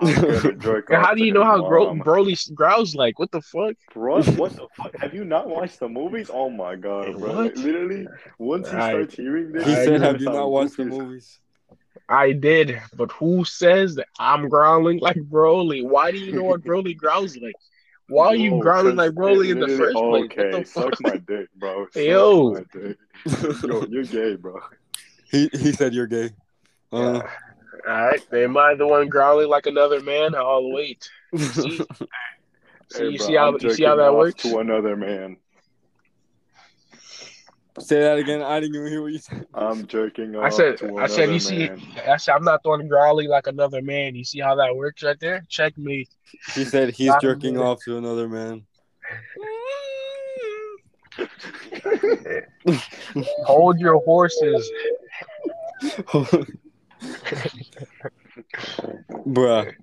I'm 0.00 0.14
gonna 0.14 0.52
jerk 0.54 0.88
And 0.90 0.98
off 0.98 1.06
how 1.06 1.14
do 1.14 1.24
you 1.24 1.32
know 1.32 1.44
how 1.44 1.68
Gro- 1.68 1.94
Broly 1.94 2.36
growls 2.54 2.94
like? 2.94 3.18
What 3.18 3.30
the 3.30 3.40
fuck? 3.42 3.74
Bro, 3.92 4.22
what 4.22 4.52
the 4.56 4.66
fuck? 4.76 4.96
Have 4.98 5.14
you 5.14 5.24
not 5.24 5.48
watched 5.48 5.80
the 5.80 5.88
movies? 5.88 6.30
Oh 6.32 6.48
my 6.50 6.76
god, 6.76 7.12
bro! 7.18 7.32
Like, 7.32 7.54
What? 7.54 7.56
literally, 7.58 8.06
once 8.38 8.70
he 8.70 8.76
I- 8.76 8.90
starts 8.90 9.14
hearing 9.16 9.52
this, 9.52 9.64
he 9.66 9.72
I 9.72 9.84
said, 9.84 10.00
"Have 10.00 10.20
you 10.20 10.26
not 10.26 10.50
watched 10.50 10.76
the 10.76 10.84
movies?" 10.86 11.38
I 12.08 12.32
did, 12.32 12.80
but 12.96 13.12
who 13.12 13.44
says 13.44 13.94
that 13.96 14.06
I'm 14.18 14.48
growling 14.48 14.98
like 14.98 15.16
Broly? 15.16 15.84
Why 15.86 16.10
do 16.10 16.18
you 16.18 16.32
know 16.32 16.44
what 16.44 16.62
Broly 16.62 16.96
growls 16.96 17.36
like? 17.36 17.54
Why 18.12 18.26
are 18.28 18.34
you 18.36 18.50
Bro, 18.50 18.60
growling 18.60 18.96
'cause 18.96 19.06
like 19.06 19.12
Broly 19.12 19.50
in 19.50 19.58
the 19.60 19.66
literally- 19.66 20.28
first 20.28 20.38
place? 20.38 20.46
Okay, 20.52 20.64
suck 20.64 20.90
fuck? 20.90 21.00
my 21.00 21.16
dick, 21.16 21.48
bro. 21.56 21.86
Suck 21.92 22.02
Yo. 22.02 22.50
my 22.52 22.64
dick. 22.72 22.98
Yo, 23.62 23.84
you're 23.88 24.04
gay, 24.04 24.36
bro. 24.36 24.60
He 25.30 25.48
he 25.52 25.72
said 25.72 25.94
you're 25.94 26.06
gay. 26.06 26.30
Uh, 26.92 27.22
All 27.22 27.22
right, 27.86 28.20
am 28.34 28.56
I 28.58 28.74
the 28.74 28.86
one 28.86 29.08
growling 29.08 29.48
like 29.48 29.66
another 29.66 30.00
man? 30.02 30.34
I'll 30.34 30.70
wait. 30.72 31.08
See, 31.36 31.48
see, 31.50 31.84
Hey, 32.94 33.08
you 33.08 33.16
bro, 33.18 33.26
see 33.26 33.34
how 33.36 33.48
I'm 33.48 33.56
you 33.60 33.72
see 33.72 33.84
how 33.84 33.96
that 33.96 34.14
works? 34.14 34.42
To 34.42 34.58
another 34.58 34.94
man, 34.94 35.38
Say 37.78 38.00
that 38.00 38.18
again. 38.18 38.42
I 38.42 38.60
didn't 38.60 38.76
even 38.76 38.88
hear 38.88 39.00
what 39.00 39.12
you 39.12 39.18
said. 39.18 39.46
I'm 39.54 39.86
jerking 39.86 40.36
off. 40.36 40.44
I 40.44 40.50
said, 40.50 40.74
I 40.74 41.06
said, 41.06 41.24
another 41.24 41.32
you 41.32 41.40
see, 41.40 41.68
man. 41.68 41.80
I 42.06 42.18
said, 42.18 42.34
I'm 42.34 42.44
not 42.44 42.62
the 42.62 42.68
one 42.68 42.86
growling 42.86 43.28
like 43.28 43.46
another 43.46 43.80
man. 43.80 44.14
You 44.14 44.24
see 44.24 44.40
how 44.40 44.54
that 44.56 44.76
works 44.76 45.02
right 45.02 45.18
there? 45.18 45.42
Check 45.48 45.78
me. 45.78 46.06
He 46.54 46.64
said 46.64 46.90
he's 46.90 47.08
Not 47.08 47.22
jerking 47.22 47.58
off 47.58 47.82
to 47.84 47.96
another 47.96 48.28
man. 48.28 48.66
Hold 53.46 53.80
your 53.80 54.02
horses. 54.04 54.70
Bruh. 59.26 59.74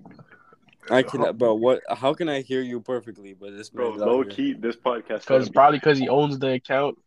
I 0.90 1.02
cannot, 1.02 1.38
bro. 1.38 1.54
What? 1.54 1.80
How 1.88 2.14
can 2.14 2.28
I 2.28 2.40
hear 2.40 2.62
you 2.62 2.80
perfectly? 2.80 3.34
But 3.34 3.56
this 3.56 3.70
Bro, 3.70 3.92
low 3.92 4.22
here. 4.22 4.30
key, 4.30 4.52
this 4.54 4.76
podcast. 4.76 5.20
Because 5.20 5.48
probably 5.48 5.78
because 5.78 5.98
he 5.98 6.08
owns 6.08 6.38
the 6.38 6.54
account. 6.54 6.98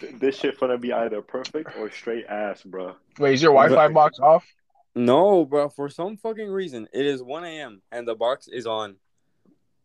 Be, 0.00 0.06
this 0.20 0.36
shit 0.38 0.58
gonna 0.60 0.78
be 0.78 0.92
either 0.92 1.22
perfect 1.22 1.76
or 1.78 1.90
straight 1.90 2.26
ass, 2.26 2.62
bro. 2.62 2.94
Wait, 3.18 3.34
is 3.34 3.42
your 3.42 3.52
Wi-Fi 3.52 3.92
box 3.92 4.18
off? 4.20 4.46
No, 4.94 5.44
bro. 5.44 5.68
For 5.68 5.88
some 5.88 6.16
fucking 6.16 6.48
reason, 6.50 6.88
it 6.92 7.06
is 7.06 7.22
1 7.22 7.44
a.m. 7.44 7.82
and 7.92 8.06
the 8.06 8.14
box 8.14 8.48
is 8.48 8.66
on. 8.66 8.96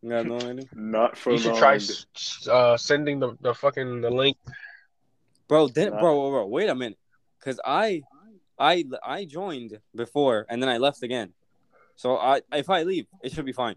You 0.02 0.10
got 0.10 0.26
no 0.26 0.36
idea, 0.36 0.64
Not 0.74 1.16
for 1.16 1.32
You 1.32 1.38
should 1.38 1.52
long. 1.52 1.58
try 1.58 1.74
s- 1.76 2.06
s- 2.14 2.48
uh, 2.48 2.76
sending 2.76 3.20
the, 3.20 3.36
the 3.40 3.54
fucking 3.54 4.00
the 4.02 4.10
link. 4.10 4.36
bro. 5.48 5.68
Then, 5.68 5.92
Nah. 5.92 6.00
bro, 6.00 6.14
bro, 6.20 6.30
bro, 6.30 6.46
wait 6.46 6.68
a 6.68 6.74
minute, 6.74 6.98
because 7.38 7.58
I, 7.64 8.02
I, 8.58 8.84
I 9.02 9.24
joined 9.24 9.78
before 9.94 10.46
and 10.50 10.60
then 10.62 10.68
I 10.68 10.76
left 10.78 11.02
again. 11.02 11.32
So 11.96 12.16
I, 12.18 12.42
if 12.52 12.68
I 12.68 12.82
leave, 12.82 13.06
it 13.22 13.32
should 13.32 13.46
be 13.46 13.52
fine. 13.52 13.76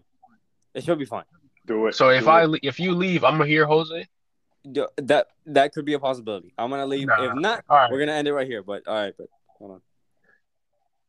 It 0.74 0.84
should 0.84 0.98
be 0.98 1.04
fine. 1.06 1.24
Do 1.66 1.86
it. 1.86 1.94
So 1.94 2.10
if 2.10 2.24
do 2.24 2.30
I 2.30 2.42
it. 2.42 2.46
le- 2.48 2.58
if 2.62 2.78
you 2.80 2.94
leave, 2.94 3.22
I'm 3.24 3.34
gonna 3.38 3.46
hear 3.46 3.64
Jose. 3.64 4.06
That 4.64 5.28
that 5.46 5.72
could 5.72 5.84
be 5.84 5.94
a 5.94 5.98
possibility. 5.98 6.52
I'm 6.58 6.70
gonna 6.70 6.86
leave. 6.86 7.06
Nah. 7.06 7.30
If 7.30 7.34
not, 7.34 7.64
right. 7.68 7.90
we're 7.90 8.00
gonna 8.00 8.12
end 8.12 8.28
it 8.28 8.34
right 8.34 8.46
here. 8.46 8.62
But 8.62 8.86
all 8.86 8.94
right, 8.94 9.14
but 9.16 9.28
hold 9.58 9.72
on. 9.72 9.80